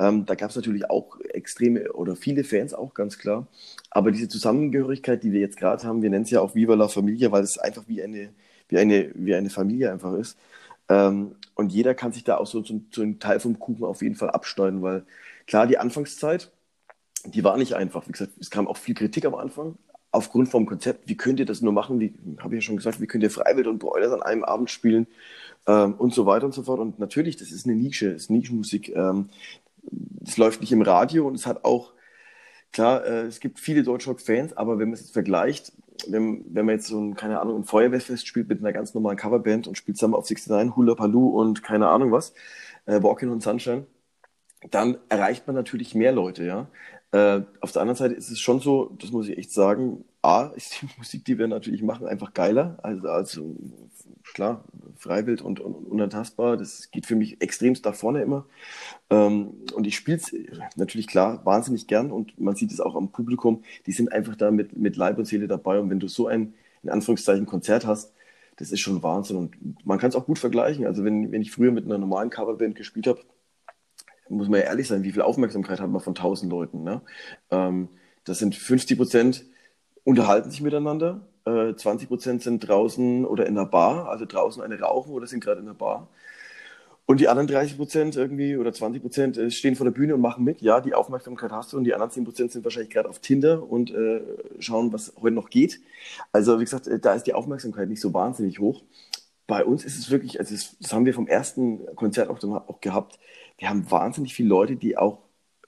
Ähm, 0.00 0.26
da 0.26 0.34
gab 0.34 0.50
es 0.50 0.56
natürlich 0.56 0.90
auch 0.90 1.20
extreme 1.20 1.92
oder 1.92 2.16
viele 2.16 2.42
Fans 2.42 2.74
auch, 2.74 2.94
ganz 2.94 3.18
klar. 3.18 3.46
Aber 3.90 4.10
diese 4.10 4.28
Zusammengehörigkeit, 4.28 5.22
die 5.22 5.32
wir 5.32 5.40
jetzt 5.40 5.56
gerade 5.56 5.84
haben, 5.84 6.02
wir 6.02 6.10
nennen 6.10 6.24
es 6.24 6.30
ja 6.30 6.40
auch 6.40 6.54
Viva 6.54 6.74
la 6.74 6.88
Familia, 6.88 7.30
weil 7.30 7.44
es 7.44 7.58
einfach 7.58 7.84
wie 7.86 8.02
eine, 8.02 8.30
wie 8.68 8.78
eine, 8.78 9.10
wie 9.14 9.34
eine 9.34 9.50
Familie 9.50 9.92
einfach 9.92 10.14
ist. 10.14 10.36
Ähm, 10.88 11.36
und 11.54 11.72
jeder 11.72 11.94
kann 11.94 12.12
sich 12.12 12.24
da 12.24 12.38
auch 12.38 12.46
so, 12.46 12.64
so, 12.64 12.80
so 12.90 13.02
einen 13.02 13.20
Teil 13.20 13.38
vom 13.40 13.58
Kuchen 13.58 13.84
auf 13.84 14.02
jeden 14.02 14.16
Fall 14.16 14.30
absteuern, 14.30 14.82
weil 14.82 15.04
klar, 15.46 15.66
die 15.66 15.78
Anfangszeit, 15.78 16.50
die 17.24 17.44
war 17.44 17.56
nicht 17.56 17.74
einfach. 17.74 18.06
Wie 18.06 18.12
gesagt, 18.12 18.32
es 18.40 18.50
kam 18.50 18.68
auch 18.68 18.76
viel 18.76 18.94
Kritik 18.94 19.24
am 19.24 19.34
Anfang 19.34 19.76
aufgrund 20.12 20.48
vom 20.48 20.66
Konzept. 20.66 21.08
Wie 21.08 21.16
könnt 21.16 21.40
ihr 21.40 21.46
das 21.46 21.60
nur 21.60 21.72
machen? 21.72 22.00
Wie 22.00 22.14
habe 22.38 22.54
ich 22.54 22.62
ja 22.62 22.66
schon 22.66 22.76
gesagt, 22.76 23.00
wie 23.00 23.06
könnt 23.06 23.22
ihr 23.22 23.30
Freiwild 23.30 23.66
und 23.66 23.78
Broilers 23.78 24.12
an 24.12 24.22
einem 24.22 24.44
Abend 24.44 24.70
spielen 24.70 25.06
ähm, 25.66 25.94
und 25.94 26.14
so 26.14 26.26
weiter 26.26 26.46
und 26.46 26.54
so 26.54 26.62
fort. 26.62 26.80
Und 26.80 26.98
natürlich, 26.98 27.36
das 27.36 27.50
ist 27.52 27.66
eine 27.66 27.76
Nische, 27.76 28.08
ist 28.08 28.30
Nischenmusik. 28.30 28.94
Ähm, 28.94 29.28
läuft 30.36 30.60
nicht 30.60 30.72
im 30.72 30.82
Radio 30.82 31.26
und 31.26 31.34
es 31.34 31.46
hat 31.46 31.64
auch, 31.64 31.92
klar, 32.72 33.04
äh, 33.04 33.22
es 33.22 33.40
gibt 33.40 33.58
viele 33.58 33.82
Deutschrock-Fans, 33.82 34.56
aber 34.56 34.78
wenn 34.78 34.88
man 34.88 34.94
es 34.94 35.00
jetzt 35.00 35.12
vergleicht, 35.12 35.72
wenn, 36.08 36.44
wenn 36.54 36.66
man 36.66 36.76
jetzt 36.76 36.86
so 36.86 36.98
ein, 37.00 37.14
keine 37.14 37.40
Ahnung, 37.40 37.56
ein 37.56 37.64
Feuerwehrfest 37.64 38.26
spielt 38.26 38.48
mit 38.48 38.60
einer 38.60 38.72
ganz 38.72 38.94
normalen 38.94 39.18
Coverband 39.18 39.66
und 39.66 39.76
spielt 39.76 39.98
zusammen 39.98 40.14
auf 40.14 40.28
69, 40.28 40.76
Hula 40.76 40.94
Paloo 40.94 41.28
und 41.28 41.62
keine 41.62 41.88
Ahnung 41.88 42.12
was, 42.12 42.32
äh, 42.86 43.02
Walking 43.02 43.30
on 43.30 43.40
Sunshine, 43.40 43.86
dann 44.70 44.98
erreicht 45.08 45.46
man 45.46 45.56
natürlich 45.56 45.94
mehr 45.94 46.12
Leute, 46.12 46.44
ja. 46.44 46.68
Äh, 47.12 47.42
auf 47.60 47.72
der 47.72 47.82
anderen 47.82 47.96
Seite 47.96 48.14
ist 48.14 48.30
es 48.30 48.38
schon 48.38 48.60
so, 48.60 48.96
das 49.00 49.10
muss 49.10 49.28
ich 49.28 49.36
echt 49.36 49.52
sagen, 49.52 50.04
A, 50.22 50.44
ist 50.56 50.80
die 50.82 50.88
Musik, 50.96 51.24
die 51.24 51.38
wir 51.38 51.48
natürlich 51.48 51.82
machen, 51.82 52.06
einfach 52.06 52.34
geiler. 52.34 52.78
Also, 52.82 53.08
also 53.08 53.56
klar, 54.32 54.64
Freiwild 54.96 55.42
und, 55.42 55.60
und 55.60 55.74
unantastbar, 55.74 56.56
das 56.56 56.90
geht 56.90 57.06
für 57.06 57.16
mich 57.16 57.40
extremst 57.40 57.84
nach 57.84 57.94
vorne 57.94 58.22
immer. 58.22 58.46
Ähm, 59.10 59.54
und 59.74 59.86
ich 59.86 59.96
spiele 59.96 60.18
es 60.18 60.32
natürlich 60.76 61.08
klar 61.08 61.44
wahnsinnig 61.44 61.86
gern 61.86 62.12
und 62.12 62.38
man 62.38 62.54
sieht 62.54 62.70
es 62.70 62.80
auch 62.80 62.94
am 62.94 63.10
Publikum, 63.10 63.62
die 63.86 63.92
sind 63.92 64.12
einfach 64.12 64.36
da 64.36 64.50
mit, 64.50 64.76
mit 64.76 64.96
Leib 64.96 65.18
und 65.18 65.24
Seele 65.24 65.48
dabei. 65.48 65.80
Und 65.80 65.90
wenn 65.90 66.00
du 66.00 66.08
so 66.08 66.26
ein, 66.28 66.54
in 66.82 66.90
Anführungszeichen, 66.90 67.46
Konzert 67.46 67.86
hast, 67.86 68.12
das 68.56 68.72
ist 68.72 68.80
schon 68.80 69.02
Wahnsinn. 69.02 69.36
Und 69.36 69.86
man 69.86 69.98
kann 69.98 70.10
es 70.10 70.16
auch 70.16 70.26
gut 70.26 70.38
vergleichen. 70.38 70.86
Also 70.86 71.02
wenn, 71.02 71.32
wenn 71.32 71.42
ich 71.42 71.50
früher 71.50 71.72
mit 71.72 71.86
einer 71.86 71.98
normalen 71.98 72.30
Coverband 72.30 72.76
gespielt 72.76 73.06
habe, 73.06 73.20
muss 74.30 74.48
man 74.48 74.60
ja 74.60 74.66
ehrlich 74.66 74.88
sein, 74.88 75.02
wie 75.02 75.12
viel 75.12 75.22
Aufmerksamkeit 75.22 75.80
hat 75.80 75.90
man 75.90 76.00
von 76.00 76.14
1000 76.14 76.50
Leuten? 76.50 76.82
Ne? 76.82 77.02
Ähm, 77.50 77.88
das 78.24 78.38
sind 78.38 78.54
50 78.54 78.96
Prozent 78.96 79.44
unterhalten 80.04 80.50
sich 80.50 80.60
miteinander, 80.60 81.20
äh, 81.44 81.74
20 81.74 82.08
Prozent 82.08 82.42
sind 82.42 82.60
draußen 82.66 83.24
oder 83.24 83.46
in 83.46 83.54
der 83.54 83.66
Bar, 83.66 84.08
also 84.08 84.24
draußen 84.24 84.62
eine 84.62 84.80
rauchen 84.80 85.12
oder 85.12 85.26
sind 85.26 85.42
gerade 85.42 85.60
in 85.60 85.66
der 85.66 85.74
Bar. 85.74 86.08
Und 87.06 87.18
die 87.18 87.28
anderen 87.28 87.48
30 87.48 87.76
Prozent 87.76 88.16
irgendwie 88.16 88.56
oder 88.56 88.72
20 88.72 89.02
Prozent 89.02 89.36
äh, 89.36 89.50
stehen 89.50 89.74
vor 89.74 89.84
der 89.84 89.90
Bühne 89.90 90.14
und 90.14 90.20
machen 90.20 90.44
mit. 90.44 90.62
Ja, 90.62 90.80
die 90.80 90.94
Aufmerksamkeit 90.94 91.50
hast 91.50 91.72
du 91.72 91.76
und 91.76 91.84
die 91.84 91.92
anderen 91.92 92.12
10 92.12 92.24
Prozent 92.24 92.52
sind 92.52 92.64
wahrscheinlich 92.64 92.90
gerade 92.90 93.08
auf 93.08 93.18
Tinder 93.18 93.68
und 93.68 93.90
äh, 93.90 94.20
schauen, 94.60 94.92
was 94.92 95.12
heute 95.20 95.34
noch 95.34 95.50
geht. 95.50 95.80
Also 96.30 96.60
wie 96.60 96.64
gesagt, 96.64 96.86
äh, 96.86 97.00
da 97.00 97.14
ist 97.14 97.24
die 97.24 97.34
Aufmerksamkeit 97.34 97.88
nicht 97.88 98.00
so 98.00 98.14
wahnsinnig 98.14 98.60
hoch. 98.60 98.84
Bei 99.48 99.64
uns 99.64 99.84
ist 99.84 99.98
es 99.98 100.10
wirklich, 100.10 100.38
also 100.38 100.54
das 100.54 100.92
haben 100.92 101.04
wir 101.04 101.14
vom 101.14 101.26
ersten 101.26 101.84
Konzert 101.96 102.28
auch, 102.28 102.40
auch 102.44 102.80
gehabt, 102.80 103.18
wir 103.60 103.68
haben 103.68 103.88
wahnsinnig 103.90 104.34
viele 104.34 104.48
Leute, 104.48 104.76
die 104.76 104.96
auch, 104.96 105.18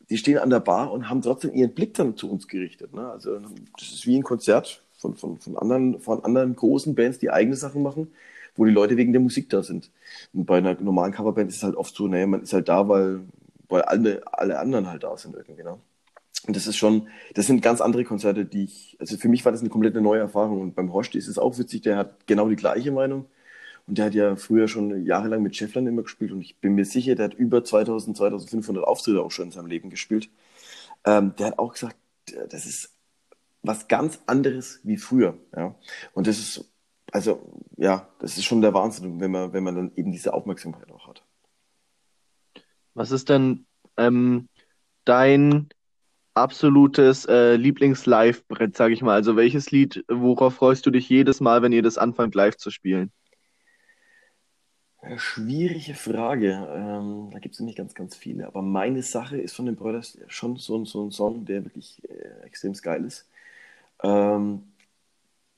die 0.09 0.17
stehen 0.17 0.39
an 0.39 0.51
der 0.51 0.61
Bar 0.61 0.91
und 0.93 1.09
haben 1.09 1.21
trotzdem 1.21 1.55
ihren 1.55 1.75
Blick 1.75 1.95
dann 1.95 2.17
zu 2.17 2.31
uns 2.31 2.49
gerichtet. 2.49 2.95
Ne? 2.95 3.07
Also 3.07 3.39
das 3.79 3.93
ist 3.93 4.07
wie 4.07 4.17
ein 4.17 4.23
Konzert 4.23 4.83
von, 4.97 5.15
von, 5.15 5.39
von, 5.39 5.59
anderen, 5.59 6.01
von 6.01 6.25
anderen 6.25 6.57
großen 6.57 6.95
Bands, 6.95 7.19
die 7.19 7.31
eigene 7.31 7.55
Sachen 7.55 7.83
machen, 7.83 8.11
wo 8.57 8.65
die 8.65 8.73
Leute 8.73 8.97
wegen 8.97 9.13
der 9.13 9.21
Musik 9.21 9.51
da 9.51 9.63
sind. 9.63 9.91
Und 10.33 10.47
bei 10.47 10.59
einer 10.59 10.81
normalen 10.81 11.13
Coverband 11.13 11.51
ist 11.51 11.57
es 11.57 11.63
halt 11.63 11.77
oft 11.77 11.95
so, 11.95 12.09
naja, 12.09 12.27
man 12.27 12.43
ist 12.43 12.55
halt 12.55 12.69
da, 12.69 12.89
weil, 12.89 13.21
weil 13.69 13.83
alle, 13.83 14.23
alle 14.33 14.59
anderen 14.59 14.89
halt 14.89 15.03
da 15.03 15.15
sind 15.19 15.37
irgendwie. 15.37 15.63
Ne? 15.63 15.79
Und 16.47 16.57
das 16.57 16.67
ist 16.67 16.77
schon, 16.77 17.09
das 17.35 17.47
sind 17.47 17.61
ganz 17.61 17.83
andere 17.83 18.05
Konzerte, 18.05 18.47
die 18.47 18.65
ich, 18.65 18.97
also 19.01 19.19
für 19.19 19.29
mich 19.29 19.45
war 19.45 19.53
das 19.53 19.61
eine 19.61 19.71
komplett 19.71 19.95
neue 19.97 20.21
Erfahrung. 20.21 20.63
Und 20.63 20.75
beim 20.75 20.95
Horst 20.95 21.15
ist 21.15 21.29
es 21.29 21.39
auch 21.39 21.59
witzig, 21.59 21.83
der 21.83 21.99
hat 21.99 22.27
genau 22.27 22.49
die 22.49 22.57
gleiche 22.57 22.91
Meinung. 22.91 23.27
Und 23.87 23.99
der 23.99 24.07
hat 24.07 24.15
ja 24.15 24.37
früher 24.37 24.69
schon 24.69 25.05
jahrelang 25.05 25.43
mit 25.43 25.57
Schäfflern 25.57 25.87
immer 25.87 26.03
gespielt 26.03 26.33
und 26.33 26.41
ich 26.41 26.59
bin 26.59 26.75
mir 26.75 26.85
sicher, 26.85 27.15
der 27.15 27.27
hat 27.27 27.35
über 27.35 27.65
2000, 27.65 28.17
2500 28.17 28.85
Auftritte 28.85 29.23
auch 29.23 29.31
schon 29.31 29.47
in 29.47 29.53
seinem 29.53 29.67
Leben 29.67 29.91
gespielt. 29.91 30.31
Ähm, 31.05 31.35
der 31.37 31.49
hat 31.49 31.59
auch 31.59 31.73
gesagt, 31.73 31.97
das 32.49 32.67
ist 32.67 32.95
was 33.63 33.89
ganz 33.89 34.21
anderes 34.27 34.81
wie 34.85 34.97
früher. 34.97 35.39
Ja? 35.57 35.75
Und 36.15 36.27
das 36.27 36.39
ist, 36.39 36.71
also, 37.11 37.53
ja, 37.77 38.09
das 38.19 38.37
ist 38.37 38.45
schon 38.45 38.63
der 38.63 38.75
Wahnsinn, 38.75 39.21
wenn 39.21 39.31
man, 39.31 39.53
wenn 39.53 39.65
man 39.65 39.75
dann 39.75 39.93
eben 39.97 40.13
diese 40.13 40.35
Aufmerksamkeit 40.35 40.91
auch 40.91 41.09
hat. 41.09 41.25
Was 42.95 43.11
ist 43.11 43.29
denn 43.29 43.67
ähm, 43.97 44.49
dein 45.05 45.69
absolutes 46.35 47.27
äh, 47.27 47.57
Lieblings-Live-Brett, 47.57 48.77
sag 48.77 48.93
ich 48.93 49.03
mal? 49.03 49.15
Also 49.15 49.37
welches 49.37 49.71
Lied, 49.71 50.05
worauf 50.09 50.55
freust 50.55 50.87
du 50.87 50.91
dich 50.91 51.09
jedes 51.09 51.41
Mal, 51.41 51.63
wenn 51.63 51.73
ihr 51.73 51.83
das 51.83 51.99
anfangt, 51.99 52.35
live 52.35 52.57
zu 52.57 52.71
spielen? 52.71 53.13
Schwierige 55.17 55.95
Frage. 55.95 56.53
Ähm, 56.73 57.31
da 57.33 57.41
gibt 57.41 57.55
es 57.55 57.61
nämlich 57.61 57.75
ganz, 57.77 57.95
ganz 57.95 58.15
viele. 58.15 58.47
Aber 58.47 58.63
meine 58.63 59.03
Sache 59.03 59.37
ist 59.37 59.55
von 59.55 59.67
den 59.67 59.75
Brothers 59.75 60.17
schon 60.29 60.57
so, 60.57 60.85
so 60.85 61.05
ein 61.05 61.11
Song, 61.11 61.45
der 61.45 61.65
wirklich 61.65 62.01
äh, 62.09 62.45
extrem 62.47 62.73
geil 62.75 63.05
ist. 63.05 63.29
Ähm, 64.03 64.63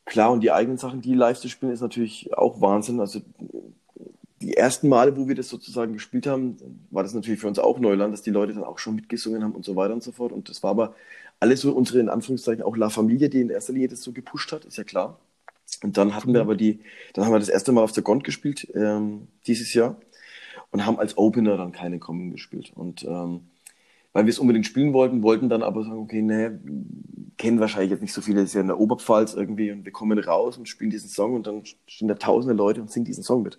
klar, 0.07 0.33
und 0.33 0.41
die 0.43 0.53
eigenen 0.53 0.79
Sachen, 0.79 1.03
die 1.03 1.15
live 1.15 1.39
zu 1.41 1.49
spielen, 1.49 1.73
ist 1.73 1.83
natürlich 1.83 2.33
auch 2.37 2.61
Wahnsinn. 2.61 3.01
Also 3.01 3.21
die 4.41 4.57
ersten 4.57 4.89
Male, 4.89 5.17
wo 5.17 5.29
wir 5.29 5.35
das 5.35 5.49
sozusagen 5.49 5.93
gespielt 5.95 6.27
haben, 6.27 6.57
war 6.91 7.03
das 7.03 7.15
natürlich 7.15 7.41
für 7.41 7.49
uns 7.49 7.59
auch 7.59 7.79
Neuland, 7.79 8.13
dass 8.13 8.23
die 8.23 8.31
Leute 8.31 8.53
dann 8.55 8.65
auch 8.65 8.79
schon 8.79 8.95
mitgesungen 8.97 9.43
haben 9.43 9.53
und 9.53 9.65
so 9.65 9.77
weiter 9.77 9.95
und 9.95 10.03
so 10.03 10.13
fort. 10.13 10.33
Und 10.33 10.49
das 10.49 10.63
war 10.63 10.71
aber 10.71 10.95
alles 11.41 11.61
so 11.61 11.73
unsere, 11.75 12.01
in 12.01 12.09
Anführungszeichen, 12.09 12.63
auch 12.63 12.77
La 12.77 12.91
Familie, 12.91 13.29
die 13.29 13.41
in 13.41 13.51
erster 13.51 13.73
Linie 13.73 13.89
das 13.89 14.03
so 14.03 14.13
gepusht 14.13 14.53
hat, 14.53 14.65
ist 14.65 14.77
ja 14.77 14.85
klar. 14.85 15.19
Und 15.83 15.97
dann 15.97 16.15
hatten 16.15 16.33
wir 16.33 16.43
mhm. 16.43 16.49
aber 16.49 16.57
die, 16.57 16.81
dann 17.13 17.25
haben 17.25 17.33
wir 17.33 17.39
das 17.39 17.49
erste 17.49 17.73
Mal 17.73 17.83
auf 17.83 17.93
der 17.93 18.03
Gond 18.03 18.25
gespielt, 18.25 18.69
ähm, 18.75 19.29
dieses 19.47 19.75
Jahr, 19.75 19.97
und 20.71 20.87
haben 20.87 20.99
als 20.99 21.17
Opener 21.17 21.57
dann 21.57 21.73
keine 21.73 21.99
Common 21.99 22.31
gespielt. 22.31 22.73
Und 22.75 23.05
ähm, 23.05 23.43
weil 24.15 24.27
wir 24.27 24.31
es 24.31 24.39
unbedingt 24.39 24.67
spielen 24.67 24.93
wollten, 24.93 25.23
wollten 25.23 25.49
dann 25.49 25.63
aber 25.65 25.83
sagen, 25.83 25.99
okay, 25.99 26.23
nee, 26.23 26.51
kennen 27.37 27.59
wahrscheinlich 27.59 27.91
jetzt 27.91 28.01
nicht 28.01 28.13
so 28.13 28.21
viele, 28.21 28.41
das 28.41 28.51
ist 28.51 28.55
ja 28.55 28.61
in 28.61 28.69
der 28.69 28.79
Oberpfalz 28.79 29.35
irgendwie 29.35 29.73
und 29.73 29.85
wir 29.85 29.93
kommen 29.93 30.19
raus 30.21 30.57
und 30.57 30.69
spielen 30.69 30.91
diesen 30.91 31.11
Song 31.11 31.35
und 31.35 31.49
dann 31.49 31.63
stehen 31.87 32.07
da 32.07 32.15
tausende 32.15 32.55
Leute 32.55 32.81
und 32.81 32.91
singen 32.91 33.05
diesen 33.05 33.25
Song 33.25 33.43
mit. 33.43 33.59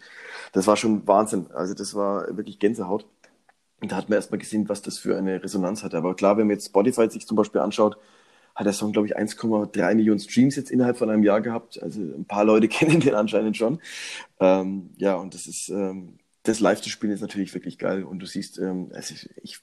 Das 0.54 0.66
war 0.66 0.78
schon 0.78 1.06
Wahnsinn. 1.08 1.48
Also 1.54 1.74
das 1.74 1.94
war 1.94 2.38
wirklich 2.38 2.58
Gänsehaut. 2.58 3.06
Und 3.82 3.92
da 3.92 3.98
hat 3.98 4.10
man 4.10 4.16
erstmal 4.16 4.40
gesehen, 4.40 4.70
was 4.70 4.82
das 4.82 4.98
für 4.98 5.18
eine 5.18 5.44
Resonanz 5.44 5.84
hat. 5.84 5.94
Aber 5.94 6.16
klar, 6.16 6.38
wenn 6.38 6.48
man 6.48 6.56
jetzt 6.56 6.68
Spotify 6.68 7.10
sich 7.10 7.28
zum 7.28 7.36
Beispiel 7.36 7.60
anschaut, 7.60 7.98
hat 8.56 8.66
der 8.66 8.74
Song, 8.74 8.94
glaube 8.94 9.08
ich, 9.08 9.18
1,3 9.18 9.96
Millionen 9.96 10.20
Streams 10.20 10.56
jetzt 10.56 10.72
innerhalb 10.72 10.98
von 10.98 11.10
einem 11.10 11.24
Jahr 11.24 11.42
gehabt. 11.42 11.82
Also 11.84 12.00
ein 12.02 12.26
paar 12.26 12.46
Leute 12.46 12.68
kennen 12.70 13.02
den 13.02 13.14
anscheinend 13.14 13.58
schon. 13.58 13.80
Ähm, 14.40 14.92
ja, 14.98 15.16
und 15.16 15.34
das 15.34 15.46
ist, 15.46 15.70
ähm, 15.70 16.20
das 16.44 16.62
live 16.62 16.82
zu 16.82 16.90
spielen 16.90 17.12
ist 17.14 17.22
natürlich 17.22 17.54
wirklich 17.54 17.78
geil. 17.78 18.04
Und 18.04 18.20
du 18.20 18.26
siehst, 18.26 18.58
ähm, 18.58 18.92
also 18.94 19.14
ich, 19.44 19.60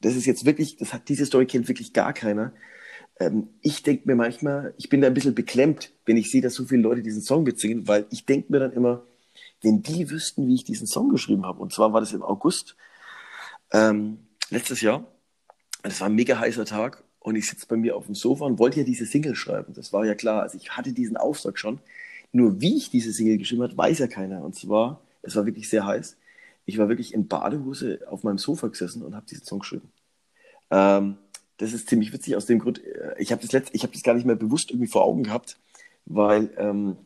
das 0.00 0.16
ist 0.16 0.24
jetzt 0.24 0.46
wirklich, 0.46 0.78
das 0.78 0.94
hat 0.94 1.08
diese 1.08 1.26
Story 1.26 1.44
kennt 1.44 1.68
wirklich 1.68 1.92
gar 1.92 2.14
keiner. 2.14 2.54
Ähm, 3.18 3.48
ich 3.60 3.82
denke 3.82 4.08
mir 4.08 4.14
manchmal, 4.14 4.72
ich 4.78 4.88
bin 4.88 5.02
da 5.02 5.08
ein 5.08 5.14
bisschen 5.14 5.34
beklemmt, 5.34 5.92
wenn 6.06 6.16
ich 6.16 6.30
sehe, 6.30 6.40
dass 6.40 6.54
so 6.54 6.64
viele 6.64 6.82
Leute 6.82 7.02
diesen 7.02 7.20
Song 7.20 7.42
mitsingen, 7.42 7.86
weil 7.86 8.06
ich 8.10 8.24
denke 8.24 8.50
mir 8.50 8.60
dann 8.60 8.72
immer, 8.72 9.02
wenn 9.62 9.82
die 9.82 10.10
wüssten, 10.10 10.46
wie 10.46 10.54
ich 10.54 10.64
diesen 10.64 10.86
Song 10.86 11.10
geschrieben 11.10 11.44
habe, 11.44 11.60
und 11.60 11.72
zwar 11.72 11.92
war 11.92 12.00
das 12.00 12.14
im 12.14 12.22
August 12.22 12.76
ähm, 13.72 14.20
letztes 14.48 14.80
Jahr, 14.80 15.06
das 15.82 16.00
war 16.00 16.08
ein 16.08 16.14
mega 16.14 16.38
heißer 16.38 16.64
Tag 16.64 17.04
und 17.20 17.36
ich 17.36 17.48
sitze 17.48 17.66
bei 17.66 17.76
mir 17.76 17.96
auf 17.96 18.06
dem 18.06 18.14
Sofa 18.14 18.46
und 18.46 18.58
wollte 18.58 18.80
ja 18.80 18.84
diese 18.84 19.06
Single 19.06 19.34
schreiben. 19.34 19.74
Das 19.74 19.92
war 19.92 20.04
ja 20.04 20.14
klar. 20.14 20.42
Also 20.42 20.56
ich 20.56 20.70
hatte 20.76 20.92
diesen 20.92 21.16
Auftrag 21.16 21.58
schon. 21.58 21.78
Nur 22.32 22.60
wie 22.60 22.76
ich 22.76 22.90
diese 22.90 23.12
Single 23.12 23.38
geschrieben 23.38 23.62
habe, 23.62 23.76
weiß 23.76 23.98
ja 23.98 24.06
keiner. 24.06 24.42
Und 24.42 24.54
zwar, 24.54 25.00
es 25.22 25.36
war 25.36 25.46
wirklich 25.46 25.68
sehr 25.68 25.84
heiß. 25.84 26.16
Ich 26.64 26.78
war 26.78 26.88
wirklich 26.88 27.12
in 27.12 27.28
Badehose 27.28 28.00
auf 28.08 28.22
meinem 28.22 28.38
Sofa 28.38 28.68
gesessen 28.68 29.02
und 29.02 29.14
habe 29.14 29.26
diesen 29.26 29.44
Song 29.44 29.58
geschrieben. 29.58 29.90
Ähm, 30.70 31.18
das 31.58 31.74
ist 31.74 31.88
ziemlich 31.88 32.12
witzig 32.12 32.36
aus 32.36 32.46
dem 32.46 32.58
Grund, 32.58 32.82
äh, 32.84 33.14
ich 33.18 33.32
habe 33.32 33.42
das, 33.42 33.52
letzt, 33.52 33.74
hab 33.74 33.92
das 33.92 34.02
gar 34.02 34.14
nicht 34.14 34.26
mehr 34.26 34.36
bewusst 34.36 34.70
irgendwie 34.70 34.86
vor 34.86 35.04
Augen 35.04 35.24
gehabt, 35.24 35.58
weil 36.06 36.50
ähm, 36.56 36.96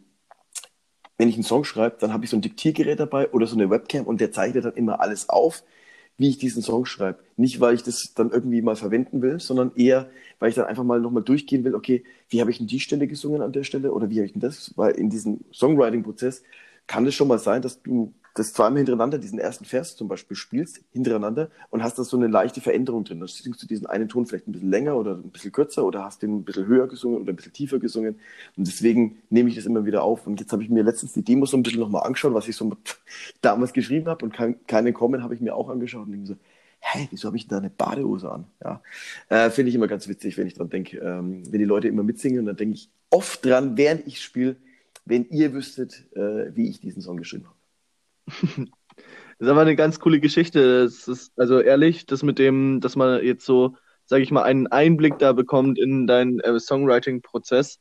wenn 1.18 1.28
ich 1.28 1.34
einen 1.34 1.44
Song 1.44 1.64
schreibe, 1.64 1.96
dann 1.98 2.12
habe 2.12 2.24
ich 2.24 2.30
so 2.30 2.36
ein 2.36 2.42
Diktiergerät 2.42 3.00
dabei 3.00 3.30
oder 3.30 3.46
so 3.46 3.56
eine 3.56 3.70
Webcam 3.70 4.06
und 4.06 4.20
der 4.20 4.32
zeichnet 4.32 4.64
dann 4.64 4.74
immer 4.74 5.00
alles 5.00 5.28
auf, 5.28 5.64
wie 6.16 6.28
ich 6.28 6.38
diesen 6.38 6.62
Song 6.62 6.86
schreibe. 6.86 7.18
Nicht, 7.36 7.60
weil 7.60 7.74
ich 7.74 7.82
das 7.82 8.12
dann 8.14 8.30
irgendwie 8.30 8.62
mal 8.62 8.76
verwenden 8.76 9.20
will, 9.22 9.40
sondern 9.40 9.72
eher, 9.74 10.08
weil 10.38 10.50
ich 10.50 10.54
dann 10.54 10.66
einfach 10.66 10.84
mal 10.84 11.00
nochmal 11.00 11.22
durchgehen 11.22 11.64
will, 11.64 11.74
okay, 11.74 12.04
wie 12.28 12.40
habe 12.40 12.50
ich 12.50 12.58
denn 12.58 12.66
die 12.66 12.80
Stelle 12.80 13.06
gesungen 13.06 13.42
an 13.42 13.52
der 13.52 13.64
Stelle 13.64 13.92
oder 13.92 14.10
wie 14.10 14.16
habe 14.16 14.26
ich 14.26 14.32
denn 14.32 14.40
das? 14.40 14.72
Weil 14.76 14.92
in 14.94 15.10
diesem 15.10 15.40
Songwriting-Prozess 15.52 16.42
kann 16.86 17.06
es 17.06 17.14
schon 17.14 17.28
mal 17.28 17.38
sein, 17.38 17.62
dass 17.62 17.82
du 17.82 18.14
das 18.34 18.52
zweimal 18.52 18.78
hintereinander 18.78 19.18
diesen 19.18 19.38
ersten 19.38 19.64
Vers 19.64 19.94
zum 19.94 20.08
Beispiel 20.08 20.36
spielst, 20.36 20.80
hintereinander, 20.92 21.50
und 21.70 21.84
hast 21.84 21.98
da 21.98 22.04
so 22.04 22.16
eine 22.16 22.26
leichte 22.26 22.60
Veränderung 22.60 23.04
drin. 23.04 23.20
Dann 23.20 23.28
singst 23.28 23.62
du 23.62 23.66
diesen 23.66 23.86
einen 23.86 24.08
Ton 24.08 24.26
vielleicht 24.26 24.48
ein 24.48 24.52
bisschen 24.52 24.70
länger 24.70 24.96
oder 24.96 25.14
ein 25.14 25.30
bisschen 25.30 25.52
kürzer 25.52 25.84
oder 25.84 26.04
hast 26.04 26.22
den 26.22 26.38
ein 26.38 26.44
bisschen 26.44 26.66
höher 26.66 26.88
gesungen 26.88 27.22
oder 27.22 27.32
ein 27.32 27.36
bisschen 27.36 27.52
tiefer 27.52 27.78
gesungen. 27.78 28.18
Und 28.56 28.66
deswegen 28.66 29.18
nehme 29.30 29.48
ich 29.48 29.54
das 29.54 29.66
immer 29.66 29.84
wieder 29.84 30.02
auf. 30.02 30.26
Und 30.26 30.40
jetzt 30.40 30.52
habe 30.52 30.64
ich 30.64 30.68
mir 30.68 30.82
letztens 30.82 31.12
die 31.12 31.22
Demo 31.22 31.46
so 31.46 31.56
ein 31.56 31.62
bisschen 31.62 31.80
nochmal 31.80 32.02
angeschaut, 32.02 32.34
was 32.34 32.48
ich 32.48 32.56
so 32.56 32.76
damals 33.40 33.72
geschrieben 33.72 34.08
habe 34.08 34.24
und 34.24 34.34
kein, 34.34 34.56
keine 34.66 34.92
Comment 34.92 35.22
habe 35.22 35.34
ich 35.34 35.40
mir 35.40 35.54
auch 35.54 35.70
angeschaut 35.70 36.06
und 36.06 36.12
denke 36.12 36.26
so, 36.26 36.36
hä, 36.80 37.06
wieso 37.10 37.28
habe 37.28 37.36
ich 37.36 37.46
denn 37.46 37.56
da 37.56 37.58
eine 37.58 37.70
Badehose 37.70 38.32
an? 38.32 38.46
Ja, 38.62 38.82
äh, 39.28 39.50
finde 39.50 39.68
ich 39.68 39.76
immer 39.76 39.86
ganz 39.86 40.08
witzig, 40.08 40.36
wenn 40.36 40.48
ich 40.48 40.54
dran 40.54 40.70
denke, 40.70 40.98
ähm, 40.98 41.42
wenn 41.50 41.60
die 41.60 41.64
Leute 41.64 41.86
immer 41.86 42.02
mitsingen 42.02 42.40
und 42.40 42.46
dann 42.46 42.56
denke 42.56 42.74
ich 42.74 42.90
oft 43.10 43.44
dran, 43.44 43.76
während 43.76 44.06
ich 44.08 44.20
spiele, 44.20 44.56
wenn 45.04 45.28
ihr 45.30 45.52
wüsstet, 45.52 46.04
äh, 46.16 46.54
wie 46.54 46.68
ich 46.68 46.80
diesen 46.80 47.00
Song 47.00 47.16
geschrieben 47.16 47.44
habe. 47.44 47.63
Das 48.26 48.42
ist 49.38 49.48
aber 49.48 49.60
eine 49.60 49.76
ganz 49.76 50.00
coole 50.00 50.20
Geschichte. 50.20 50.84
Das 50.84 51.08
ist, 51.08 51.32
also 51.38 51.60
ehrlich, 51.60 52.06
das 52.06 52.22
mit 52.22 52.38
dem, 52.38 52.80
dass 52.80 52.96
man 52.96 53.22
jetzt 53.24 53.44
so, 53.44 53.76
sage 54.04 54.22
ich 54.22 54.30
mal, 54.30 54.42
einen 54.42 54.66
Einblick 54.66 55.18
da 55.18 55.32
bekommt 55.32 55.78
in 55.78 56.06
deinen 56.06 56.40
äh, 56.40 56.58
Songwriting-Prozess, 56.58 57.80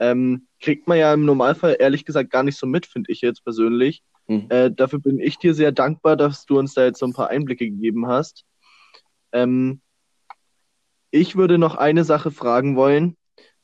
ähm, 0.00 0.46
kriegt 0.60 0.88
man 0.88 0.98
ja 0.98 1.14
im 1.14 1.24
Normalfall 1.24 1.76
ehrlich 1.78 2.04
gesagt 2.04 2.30
gar 2.30 2.42
nicht 2.42 2.58
so 2.58 2.66
mit, 2.66 2.86
finde 2.86 3.12
ich 3.12 3.20
jetzt 3.20 3.44
persönlich. 3.44 4.02
Mhm. 4.26 4.46
Äh, 4.48 4.70
dafür 4.70 4.98
bin 4.98 5.18
ich 5.18 5.38
dir 5.38 5.54
sehr 5.54 5.72
dankbar, 5.72 6.16
dass 6.16 6.46
du 6.46 6.58
uns 6.58 6.74
da 6.74 6.84
jetzt 6.84 6.98
so 6.98 7.06
ein 7.06 7.12
paar 7.12 7.28
Einblicke 7.28 7.68
gegeben 7.68 8.06
hast. 8.06 8.44
Ähm, 9.32 9.80
ich 11.10 11.36
würde 11.36 11.58
noch 11.58 11.76
eine 11.76 12.04
Sache 12.04 12.30
fragen 12.30 12.76
wollen, 12.76 13.16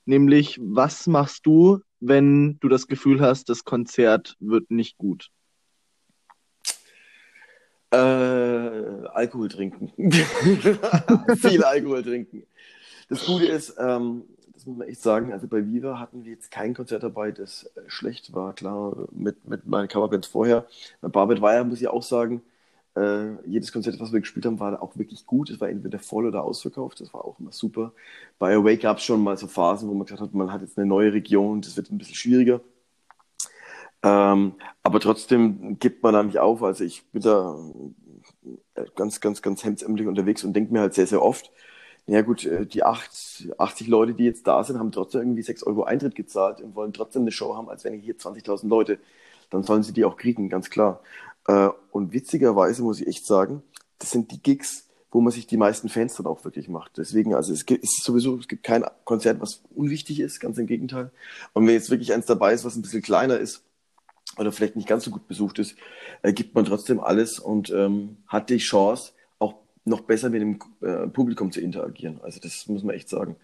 nämlich 0.04 0.58
was 0.62 1.06
machst 1.06 1.46
du, 1.46 1.80
wenn 1.98 2.58
du 2.60 2.68
das 2.68 2.86
Gefühl 2.86 3.20
hast, 3.20 3.48
das 3.48 3.64
Konzert 3.64 4.36
wird 4.38 4.70
nicht 4.70 4.98
gut? 4.98 5.30
Äh, 7.92 7.96
Alkohol 7.96 9.48
trinken. 9.48 9.92
Viel 11.36 11.64
Alkohol 11.64 12.02
trinken. 12.02 12.44
Das 13.08 13.26
Gute 13.26 13.46
ist, 13.46 13.76
ähm, 13.78 14.24
das 14.54 14.66
muss 14.66 14.78
man 14.78 14.88
echt 14.88 15.02
sagen, 15.02 15.32
also 15.32 15.48
bei 15.48 15.66
Viva 15.66 15.98
hatten 15.98 16.24
wir 16.24 16.32
jetzt 16.32 16.50
kein 16.50 16.74
Konzert 16.74 17.02
dabei, 17.02 17.32
das 17.32 17.64
äh, 17.76 17.82
schlecht 17.88 18.32
war. 18.34 18.54
Klar, 18.54 19.08
mit, 19.12 19.48
mit 19.48 19.66
meinen 19.66 19.88
Coverbands 19.88 20.28
vorher. 20.28 20.66
Bei 21.00 21.08
Barbet 21.08 21.42
Wire 21.42 21.64
muss 21.64 21.80
ich 21.80 21.88
auch 21.88 22.02
sagen, 22.04 22.42
äh, 22.96 23.34
jedes 23.48 23.72
Konzert, 23.72 24.00
was 24.00 24.12
wir 24.12 24.20
gespielt 24.20 24.46
haben, 24.46 24.60
war 24.60 24.82
auch 24.82 24.96
wirklich 24.96 25.26
gut. 25.26 25.50
Es 25.50 25.60
war 25.60 25.68
entweder 25.68 25.98
voll 25.98 26.26
oder 26.26 26.44
ausverkauft. 26.44 27.00
Das 27.00 27.12
war 27.14 27.24
auch 27.24 27.40
immer 27.40 27.52
super. 27.52 27.92
Bei 28.38 28.56
gab 28.76 28.98
es 28.98 29.04
schon 29.04 29.22
mal 29.22 29.36
so 29.36 29.48
Phasen, 29.48 29.88
wo 29.88 29.94
man 29.94 30.06
gesagt 30.06 30.22
hat, 30.22 30.34
man 30.34 30.52
hat 30.52 30.62
jetzt 30.62 30.78
eine 30.78 30.86
neue 30.86 31.12
Region, 31.12 31.62
das 31.62 31.76
wird 31.76 31.90
ein 31.90 31.98
bisschen 31.98 32.14
schwieriger. 32.16 32.60
Ähm, 34.02 34.54
aber 34.82 35.00
trotzdem 35.00 35.78
gibt 35.78 36.02
man 36.02 36.14
da 36.14 36.22
nicht 36.22 36.38
auf. 36.38 36.62
Also 36.62 36.84
ich 36.84 37.04
bin 37.12 37.22
da 37.22 37.56
äh, 38.74 38.84
ganz, 38.96 39.20
ganz, 39.20 39.42
ganz 39.42 39.64
hemdsärmlich 39.64 40.06
unterwegs 40.06 40.44
und 40.44 40.54
denke 40.54 40.72
mir 40.72 40.80
halt 40.80 40.94
sehr, 40.94 41.06
sehr 41.06 41.22
oft, 41.22 41.50
ja 42.06 42.22
gut, 42.22 42.44
äh, 42.44 42.66
die 42.66 42.82
8, 42.82 43.52
80 43.58 43.86
Leute, 43.86 44.14
die 44.14 44.24
jetzt 44.24 44.46
da 44.46 44.64
sind, 44.64 44.78
haben 44.78 44.92
trotzdem 44.92 45.20
irgendwie 45.20 45.42
6 45.42 45.62
Euro 45.64 45.84
Eintritt 45.84 46.14
gezahlt 46.14 46.60
und 46.60 46.74
wollen 46.74 46.92
trotzdem 46.92 47.22
eine 47.22 47.32
Show 47.32 47.56
haben, 47.56 47.68
als 47.68 47.84
wenn 47.84 47.98
hier 47.98 48.16
20.000 48.16 48.68
Leute, 48.68 48.98
dann 49.50 49.62
sollen 49.62 49.82
sie 49.82 49.92
die 49.92 50.04
auch 50.04 50.16
kriegen, 50.16 50.48
ganz 50.48 50.70
klar. 50.70 51.00
Äh, 51.46 51.68
und 51.92 52.12
witzigerweise 52.12 52.82
muss 52.82 53.00
ich 53.00 53.06
echt 53.06 53.26
sagen, 53.26 53.62
das 53.98 54.10
sind 54.10 54.32
die 54.32 54.42
Gigs, 54.42 54.88
wo 55.10 55.20
man 55.20 55.32
sich 55.32 55.46
die 55.46 55.56
meisten 55.56 55.88
Fans 55.88 56.14
dann 56.14 56.26
auch 56.26 56.44
wirklich 56.44 56.68
macht. 56.68 56.96
Deswegen, 56.96 57.34
also 57.34 57.52
es 57.52 57.66
gibt 57.66 57.84
es 57.84 57.98
ist 57.98 58.04
sowieso, 58.04 58.36
es 58.36 58.48
gibt 58.48 58.62
kein 58.62 58.84
Konzert, 59.04 59.40
was 59.40 59.62
unwichtig 59.74 60.20
ist, 60.20 60.40
ganz 60.40 60.58
im 60.58 60.66
Gegenteil. 60.66 61.10
Und 61.52 61.66
wenn 61.66 61.74
jetzt 61.74 61.90
wirklich 61.90 62.12
eins 62.12 62.26
dabei 62.26 62.54
ist, 62.54 62.64
was 62.64 62.76
ein 62.76 62.82
bisschen 62.82 63.02
kleiner 63.02 63.38
ist, 63.38 63.62
oder 64.36 64.52
vielleicht 64.52 64.76
nicht 64.76 64.88
ganz 64.88 65.04
so 65.04 65.10
gut 65.10 65.26
besucht 65.28 65.58
ist, 65.58 65.76
äh, 66.22 66.32
gibt 66.32 66.54
man 66.54 66.64
trotzdem 66.64 67.00
alles 67.00 67.38
und 67.38 67.70
ähm, 67.70 68.16
hat 68.26 68.50
die 68.50 68.58
Chance, 68.58 69.12
auch 69.38 69.54
noch 69.84 70.02
besser 70.02 70.30
mit 70.30 70.40
dem 70.40 70.58
äh, 70.82 71.08
Publikum 71.08 71.52
zu 71.52 71.60
interagieren. 71.60 72.20
Also 72.22 72.40
das 72.40 72.66
muss 72.68 72.82
man 72.82 72.94
echt 72.94 73.08
sagen. 73.08 73.36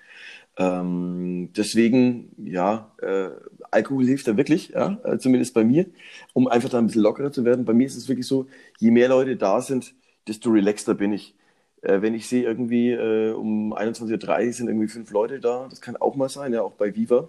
Ähm, 0.59 1.51
deswegen, 1.55 2.31
ja, 2.39 2.91
äh, 3.03 3.29
Alkohol 3.71 4.07
hilft 4.07 4.27
da 4.27 4.37
wirklich, 4.37 4.71
ja, 4.71 4.99
äh, 5.05 5.19
zumindest 5.19 5.53
bei 5.53 5.65
mir, 5.65 5.87
um 6.33 6.49
einfach 6.49 6.71
da 6.71 6.79
ein 6.79 6.87
bisschen 6.87 7.03
lockerer 7.03 7.31
zu 7.31 7.45
werden. 7.45 7.65
Bei 7.65 7.75
mir 7.75 7.87
ist 7.87 7.97
es 7.97 8.09
wirklich 8.09 8.27
so, 8.27 8.47
je 8.79 8.91
mehr 8.91 9.09
Leute 9.09 9.37
da 9.37 9.61
sind, 9.61 9.95
desto 10.27 10.51
relaxter 10.51 10.95
bin 10.95 11.13
ich. 11.13 11.35
Äh, 11.83 12.01
wenn 12.01 12.15
ich 12.15 12.27
sehe, 12.27 12.45
irgendwie 12.45 12.93
äh, 12.93 13.33
um 13.33 13.75
21.30 13.75 14.47
Uhr 14.47 14.53
sind 14.53 14.69
irgendwie 14.69 14.89
fünf 14.89 15.11
Leute 15.11 15.41
da, 15.41 15.67
das 15.69 15.81
kann 15.83 15.97
auch 15.97 16.17
mal 16.17 16.31
sein, 16.31 16.55
ja, 16.55 16.63
auch 16.63 16.73
bei 16.73 16.95
Viva 16.97 17.29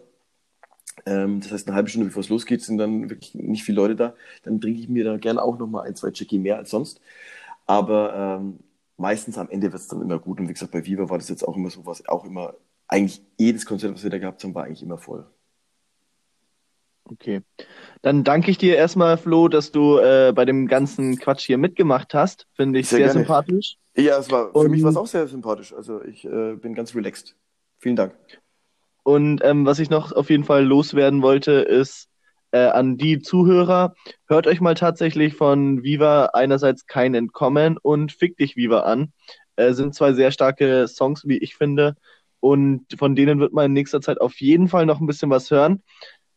ähm, 1.05 1.41
das 1.41 1.51
heißt, 1.51 1.67
eine 1.67 1.75
halbe 1.75 1.89
Stunde 1.89 2.07
bevor 2.07 2.21
es 2.21 2.29
losgeht, 2.29 2.61
sind 2.61 2.77
dann 2.77 3.09
wirklich 3.09 3.35
nicht 3.35 3.63
viele 3.63 3.77
Leute 3.77 3.95
da. 3.95 4.15
Dann 4.43 4.59
trinke 4.59 4.79
ich 4.79 4.89
mir 4.89 5.03
da 5.03 5.17
gerne 5.17 5.41
auch 5.41 5.57
noch 5.57 5.67
mal 5.67 5.81
ein, 5.81 5.95
zwei 5.95 6.09
Jackie 6.13 6.39
mehr 6.39 6.57
als 6.57 6.71
sonst. 6.71 7.01
Aber 7.65 8.39
ähm, 8.39 8.59
meistens 8.97 9.37
am 9.37 9.49
Ende 9.49 9.71
wird 9.71 9.81
es 9.81 9.87
dann 9.87 10.01
immer 10.01 10.19
gut. 10.19 10.39
Und 10.39 10.49
wie 10.49 10.53
gesagt, 10.53 10.71
bei 10.71 10.85
Viva 10.85 11.09
war 11.09 11.17
das 11.17 11.29
jetzt 11.29 11.47
auch 11.47 11.55
immer 11.55 11.69
so, 11.69 11.85
was 11.85 12.07
auch 12.07 12.25
immer, 12.25 12.55
eigentlich 12.87 13.21
jedes 13.37 13.65
Konzert, 13.65 13.93
was 13.93 14.03
wir 14.03 14.09
da 14.09 14.17
gehabt 14.17 14.43
haben, 14.43 14.55
war 14.55 14.63
eigentlich 14.63 14.83
immer 14.83 14.97
voll. 14.97 15.25
Okay. 17.05 17.41
Dann 18.01 18.23
danke 18.23 18.51
ich 18.51 18.57
dir 18.57 18.75
erstmal, 18.75 19.17
Flo, 19.17 19.47
dass 19.47 19.71
du 19.71 19.97
äh, 19.97 20.33
bei 20.35 20.45
dem 20.45 20.67
ganzen 20.67 21.17
Quatsch 21.17 21.45
hier 21.45 21.57
mitgemacht 21.57 22.13
hast. 22.13 22.47
Finde 22.53 22.79
ich 22.79 22.89
sehr, 22.89 22.99
sehr 22.99 23.11
sympathisch. 23.11 23.77
Ja, 23.95 24.17
es 24.17 24.29
war, 24.29 24.51
für 24.51 24.69
mich 24.69 24.83
war 24.83 24.91
es 24.91 24.97
auch 24.97 25.07
sehr 25.07 25.27
sympathisch. 25.27 25.73
Also 25.73 26.03
ich 26.03 26.25
äh, 26.25 26.55
bin 26.55 26.75
ganz 26.75 26.93
relaxed. 26.95 27.35
Vielen 27.79 27.95
Dank. 27.95 28.13
Und 29.07 29.39
ähm, 29.45 29.65
was 29.65 29.79
ich 29.79 29.89
noch 29.89 30.11
auf 30.11 30.29
jeden 30.29 30.43
Fall 30.43 30.65
loswerden 30.65 31.21
wollte, 31.21 31.53
ist 31.53 32.09
äh, 32.51 32.65
an 32.65 32.97
die 32.97 33.19
Zuhörer, 33.19 33.93
hört 34.27 34.47
euch 34.47 34.59
mal 34.59 34.73
tatsächlich 34.73 35.33
von 35.33 35.81
Viva 35.81 36.31
einerseits 36.33 36.87
kein 36.87 37.15
Entkommen 37.15 37.77
und 37.77 38.11
Fick 38.11 38.35
dich 38.35 38.57
Viva 38.57 38.81
an. 38.81 39.13
Äh, 39.55 39.71
sind 39.71 39.95
zwei 39.95 40.11
sehr 40.11 40.31
starke 40.31 40.89
Songs, 40.89 41.25
wie 41.25 41.37
ich 41.37 41.55
finde. 41.55 41.95
Und 42.41 42.85
von 42.99 43.15
denen 43.15 43.39
wird 43.39 43.53
man 43.53 43.67
in 43.67 43.73
nächster 43.73 44.01
Zeit 44.01 44.19
auf 44.19 44.41
jeden 44.41 44.67
Fall 44.67 44.85
noch 44.85 44.99
ein 44.99 45.07
bisschen 45.07 45.29
was 45.29 45.51
hören. 45.51 45.83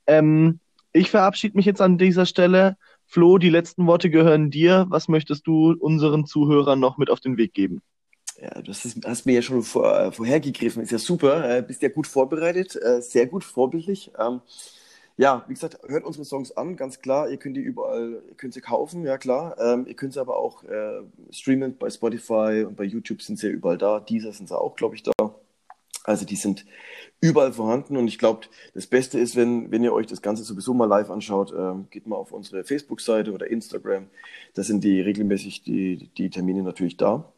Ähm, 0.07 0.61
ich 0.93 1.11
verabschiede 1.11 1.57
mich 1.57 1.67
jetzt 1.67 1.81
an 1.81 1.99
dieser 1.99 2.25
Stelle. 2.25 2.77
Flo, 3.05 3.39
die 3.39 3.51
letzten 3.51 3.89
Worte 3.89 4.11
gehören 4.11 4.53
dir. 4.53 4.87
Was 4.91 5.09
möchtest 5.09 5.45
du 5.49 5.73
unseren 5.73 6.25
Zuhörern 6.25 6.79
noch 6.79 6.99
mit 6.99 7.11
auf 7.11 7.19
den 7.19 7.37
Weg 7.37 7.53
geben? 7.53 7.83
Ja, 8.41 8.63
du 8.63 8.71
hast, 8.73 8.97
hast 9.05 9.27
mir 9.27 9.35
ja 9.35 9.43
schon 9.43 9.63
vor, 9.63 9.99
äh, 9.99 10.13
vorhergegriffen, 10.13 10.83
ist 10.83 10.93
ja 10.93 10.99
super, 10.99 11.59
äh, 11.59 11.63
bist 11.63 11.83
ja 11.83 11.91
gut 11.91 12.07
vorbereitet, 12.07 12.75
äh, 12.77 13.03
sehr 13.03 13.27
gut, 13.27 13.45
vorbildlich. 13.45 14.13
Ähm, 14.19 14.41
ja, 15.19 15.45
wie 15.49 15.53
gesagt, 15.53 15.79
hört 15.87 16.05
unsere 16.05 16.25
Songs 16.25 16.57
an, 16.57 16.77
ganz 16.77 17.01
klar. 17.03 17.29
Ihr 17.29 17.37
könnt 17.37 17.57
die 17.57 17.61
überall, 17.61 18.23
ihr 18.27 18.35
könnt 18.37 18.55
sie 18.55 18.63
kaufen, 18.63 19.05
ja 19.05 19.19
klar. 19.19 19.57
Ähm, 19.61 19.87
ihr 19.87 19.95
könnt 19.95 20.15
sie 20.15 20.21
aber 20.21 20.39
auch 20.39 20.65
äh, 20.65 21.03
streamen 21.31 21.77
bei 21.77 21.91
Spotify 21.91 22.65
und 22.67 22.77
bei 22.77 22.85
YouTube 22.85 23.21
sind 23.21 23.39
sie 23.39 23.49
ja 23.49 23.53
überall 23.53 23.77
da. 23.77 24.01
Dieser 24.01 24.33
sind 24.33 24.49
sie 24.49 24.59
auch, 24.59 24.77
glaube 24.77 24.95
ich, 24.95 25.03
da. 25.03 25.13
Also 26.05 26.25
die 26.25 26.37
sind 26.37 26.65
überall 27.21 27.53
vorhanden 27.53 27.99
und 27.99 28.09
ich 28.09 28.19
glaube, 28.19 28.47
das 28.73 28.87
Beste 28.87 29.19
ist, 29.19 29.37
wenn, 29.37 29.71
wenn 29.71 29.85
ihr 29.85 29.93
euch 29.93 30.07
das 30.07 30.23
Ganze 30.23 30.45
sowieso 30.45 30.73
mal 30.73 30.87
live 30.87 31.11
anschaut, 31.11 31.53
ähm, 31.55 31.89
geht 31.91 32.07
mal 32.07 32.17
auf 32.17 32.33
unsere 32.33 32.65
Facebook-Seite 32.65 33.33
oder 33.33 33.51
Instagram. 33.51 34.07
Da 34.55 34.63
sind 34.63 34.83
die 34.83 35.03
regelmäßig 35.03 35.63
die, 35.63 36.09
die 36.17 36.31
Termine 36.31 36.63
natürlich 36.63 36.97
da. 36.97 37.31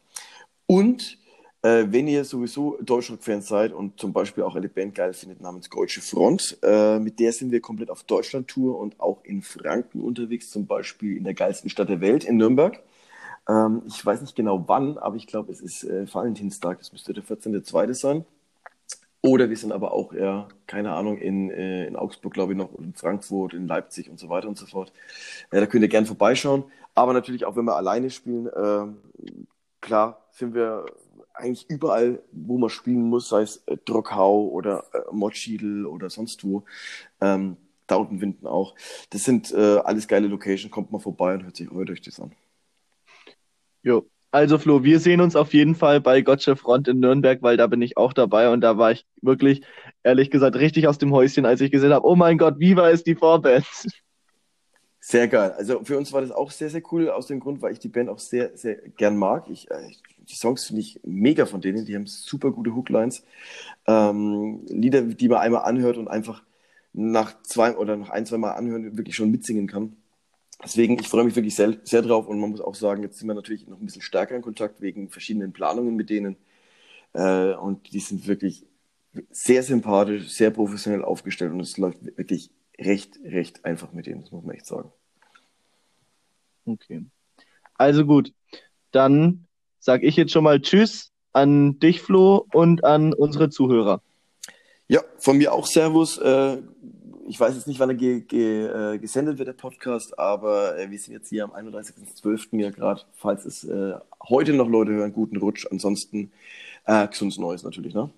Und 0.65 1.17
äh, 1.63 1.85
wenn 1.89 2.07
ihr 2.07 2.25
sowieso 2.25 2.77
Deutschrock-Fans 2.81 3.47
seid 3.47 3.71
und 3.71 3.99
zum 3.99 4.11
Beispiel 4.11 4.43
auch 4.43 4.55
eine 4.55 4.67
Band 4.67 4.95
geil 4.95 5.13
findet 5.13 5.41
namens 5.41 5.69
Deutsche 5.69 6.01
Front, 6.01 6.57
äh, 6.61 6.99
mit 6.99 7.19
der 7.19 7.31
sind 7.31 7.51
wir 7.51 7.61
komplett 7.61 7.89
auf 7.89 8.03
Deutschland-Tour 8.03 8.77
und 8.77 8.99
auch 8.99 9.23
in 9.23 9.41
Franken 9.41 10.01
unterwegs, 10.01 10.51
zum 10.51 10.67
Beispiel 10.67 11.17
in 11.17 11.23
der 11.23 11.33
geilsten 11.33 11.69
Stadt 11.69 11.89
der 11.89 12.01
Welt, 12.01 12.25
in 12.25 12.37
Nürnberg. 12.37 12.79
Ähm, 13.47 13.83
ich 13.87 14.05
weiß 14.05 14.21
nicht 14.21 14.35
genau 14.35 14.65
wann, 14.67 14.97
aber 14.97 15.15
ich 15.15 15.27
glaube, 15.27 15.51
es 15.51 15.61
ist 15.61 15.83
äh, 15.83 16.05
Valentinstag, 16.13 16.79
das 16.79 16.91
müsste 16.91 17.13
der 17.13 17.23
14.2. 17.23 17.93
sein. 17.93 18.25
Oder 19.21 19.49
wir 19.49 19.55
sind 19.55 19.71
aber 19.71 19.93
auch, 19.93 20.11
ja, 20.11 20.49
keine 20.67 20.91
Ahnung, 20.91 21.17
in, 21.17 21.49
äh, 21.49 21.87
in 21.87 21.95
Augsburg, 21.95 22.33
glaube 22.33 22.51
ich, 22.51 22.57
noch, 22.57 22.77
in 22.77 22.93
Frankfurt, 22.93 23.53
in 23.53 23.67
Leipzig 23.67 24.09
und 24.09 24.19
so 24.19 24.27
weiter 24.27 24.49
und 24.49 24.57
so 24.57 24.65
fort. 24.65 24.91
Ja, 25.53 25.61
da 25.61 25.65
könnt 25.65 25.81
ihr 25.81 25.87
gerne 25.87 26.05
vorbeischauen. 26.05 26.65
Aber 26.93 27.13
natürlich 27.13 27.45
auch, 27.45 27.55
wenn 27.55 27.63
wir 27.63 27.77
alleine 27.77 28.09
spielen, 28.09 28.47
äh, 28.47 29.31
klar, 29.83 30.27
sind 30.31 30.55
wir 30.55 30.85
eigentlich 31.33 31.69
überall, 31.69 32.23
wo 32.31 32.57
man 32.57 32.69
spielen 32.69 33.03
muss, 33.03 33.29
sei 33.29 33.41
es 33.41 33.57
äh, 33.67 33.77
Drockau 33.85 34.47
oder 34.47 34.85
äh, 34.93 34.99
Motschiedl 35.11 35.85
oder 35.85 36.09
sonst 36.09 36.43
wo. 36.43 36.63
Ähm, 37.21 37.57
Dautenwinden 37.87 38.47
auch. 38.47 38.75
Das 39.09 39.25
sind 39.25 39.51
äh, 39.51 39.77
alles 39.83 40.07
geile 40.07 40.27
Locations. 40.27 40.71
Kommt 40.71 40.91
mal 40.91 40.99
vorbei 40.99 41.35
und 41.35 41.43
hört 41.43 41.55
sich 41.55 41.69
hört 41.69 41.89
euch 41.89 42.01
das 42.01 42.19
an. 42.19 42.31
Jo. 43.83 44.07
Also 44.31 44.57
Flo, 44.57 44.83
wir 44.83 44.99
sehen 44.99 45.21
uns 45.21 45.35
auf 45.35 45.53
jeden 45.53 45.75
Fall 45.75 46.01
bei 46.01 46.21
Gotcha 46.21 46.55
Front 46.55 46.87
in 46.87 46.99
Nürnberg, 46.99 47.43
weil 47.43 47.55
da 47.55 47.67
bin 47.67 47.83
ich 47.83 47.97
auch 47.97 48.13
dabei 48.13 48.49
und 48.49 48.61
da 48.61 48.79
war 48.79 48.91
ich 48.91 49.05
wirklich, 49.21 49.61
ehrlich 50.01 50.31
gesagt, 50.31 50.55
richtig 50.55 50.87
aus 50.87 50.97
dem 50.97 51.11
Häuschen, 51.11 51.45
als 51.45 51.61
ich 51.61 51.71
gesehen 51.71 51.93
habe, 51.93 52.07
oh 52.07 52.15
mein 52.15 52.39
Gott, 52.39 52.57
Viva 52.57 52.89
ist 52.89 53.05
die 53.05 53.13
Vorband. 53.13 53.65
Sehr 55.05 55.27
geil. 55.27 55.51
Also 55.51 55.83
für 55.83 55.97
uns 55.97 56.13
war 56.13 56.21
das 56.21 56.31
auch 56.31 56.49
sehr, 56.49 56.69
sehr 56.69 56.81
cool, 56.93 57.09
aus 57.09 57.27
dem 57.27 57.41
Grund, 57.41 57.61
weil 57.61 57.73
ich 57.73 57.79
die 57.79 57.89
Band 57.89 58.07
auch 58.09 58.19
sehr, 58.19 58.55
sehr 58.57 58.75
gern 58.75 59.17
mag. 59.17 59.49
Ich, 59.49 59.69
äh, 59.69 59.89
die 60.29 60.35
Songs 60.35 60.65
finde 60.67 60.79
ich 60.81 61.01
mega 61.03 61.45
von 61.45 61.59
denen, 61.59 61.85
die 61.85 61.93
haben 61.93 62.07
super 62.07 62.51
gute 62.51 62.73
Hooklines. 62.73 63.25
Ähm, 63.85 64.61
Lieder, 64.69 65.01
die 65.01 65.27
man 65.27 65.39
einmal 65.39 65.63
anhört 65.63 65.97
und 65.97 66.07
einfach 66.07 66.41
nach 66.93 67.41
zwei 67.43 67.75
oder 67.75 67.97
nach 67.97 68.11
ein, 68.11 68.25
zwei 68.25 68.37
Mal 68.37 68.53
anhören 68.53 68.97
wirklich 68.97 69.17
schon 69.17 69.29
mitsingen 69.29 69.67
kann. 69.67 69.97
Deswegen, 70.63 70.99
ich 70.99 71.09
freue 71.09 71.25
mich 71.25 71.35
wirklich 71.35 71.55
sehr, 71.55 71.77
sehr 71.83 72.01
drauf 72.01 72.27
und 72.27 72.39
man 72.39 72.51
muss 72.51 72.61
auch 72.61 72.75
sagen, 72.75 73.03
jetzt 73.03 73.19
sind 73.19 73.27
wir 73.27 73.35
natürlich 73.35 73.67
noch 73.67 73.79
ein 73.81 73.85
bisschen 73.85 74.01
stärker 74.03 74.35
in 74.37 74.41
Kontakt 74.41 74.81
wegen 74.81 75.09
verschiedenen 75.09 75.53
Planungen 75.53 75.95
mit 75.97 76.09
denen. 76.09 76.37
Äh, 77.13 77.53
und 77.55 77.93
die 77.93 77.99
sind 77.99 78.27
wirklich 78.27 78.65
sehr 79.31 79.63
sympathisch, 79.63 80.29
sehr 80.31 80.51
professionell 80.51 81.03
aufgestellt 81.03 81.53
und 81.53 81.61
es 81.61 81.77
läuft 81.77 81.99
wirklich 82.17 82.51
recht, 82.79 83.19
recht 83.23 83.65
einfach 83.65 83.91
mit 83.93 84.05
denen, 84.05 84.21
das 84.21 84.31
muss 84.31 84.43
man 84.43 84.55
echt 84.55 84.65
sagen. 84.65 84.91
Okay. 86.65 87.05
Also 87.75 88.05
gut, 88.05 88.33
dann 88.91 89.47
sage 89.79 90.05
ich 90.05 90.15
jetzt 90.15 90.31
schon 90.31 90.43
mal 90.43 90.61
Tschüss 90.61 91.11
an 91.33 91.79
dich, 91.79 92.01
Flo, 92.01 92.45
und 92.53 92.83
an 92.83 93.13
unsere 93.13 93.49
Zuhörer. 93.49 94.01
Ja, 94.87 95.01
von 95.17 95.37
mir 95.37 95.53
auch 95.53 95.65
Servus. 95.65 96.17
Äh, 96.17 96.57
ich 97.27 97.39
weiß 97.39 97.55
jetzt 97.55 97.67
nicht, 97.67 97.79
wann 97.79 97.89
er 97.89 97.95
ge 97.95 98.21
ge 98.21 98.65
äh, 98.65 98.97
gesendet 98.99 99.37
wird, 99.37 99.47
der 99.47 99.53
Podcast, 99.53 100.17
aber 100.19 100.77
äh, 100.77 100.91
wir 100.91 100.99
sind 100.99 101.13
jetzt 101.13 101.29
hier 101.29 101.45
am 101.45 101.51
31.12. 101.51 102.59
ja 102.59 102.69
gerade, 102.69 103.01
falls 103.15 103.45
es 103.45 103.67
heute 104.29 104.53
noch 104.53 104.69
Leute 104.69 104.91
hören, 104.91 105.13
guten 105.13 105.37
Rutsch. 105.37 105.65
Ansonsten 105.69 106.31
äh, 106.85 107.07
gesundes 107.07 107.37
Neues 107.37 107.63
natürlich, 107.63 107.93
ne? 107.93 108.09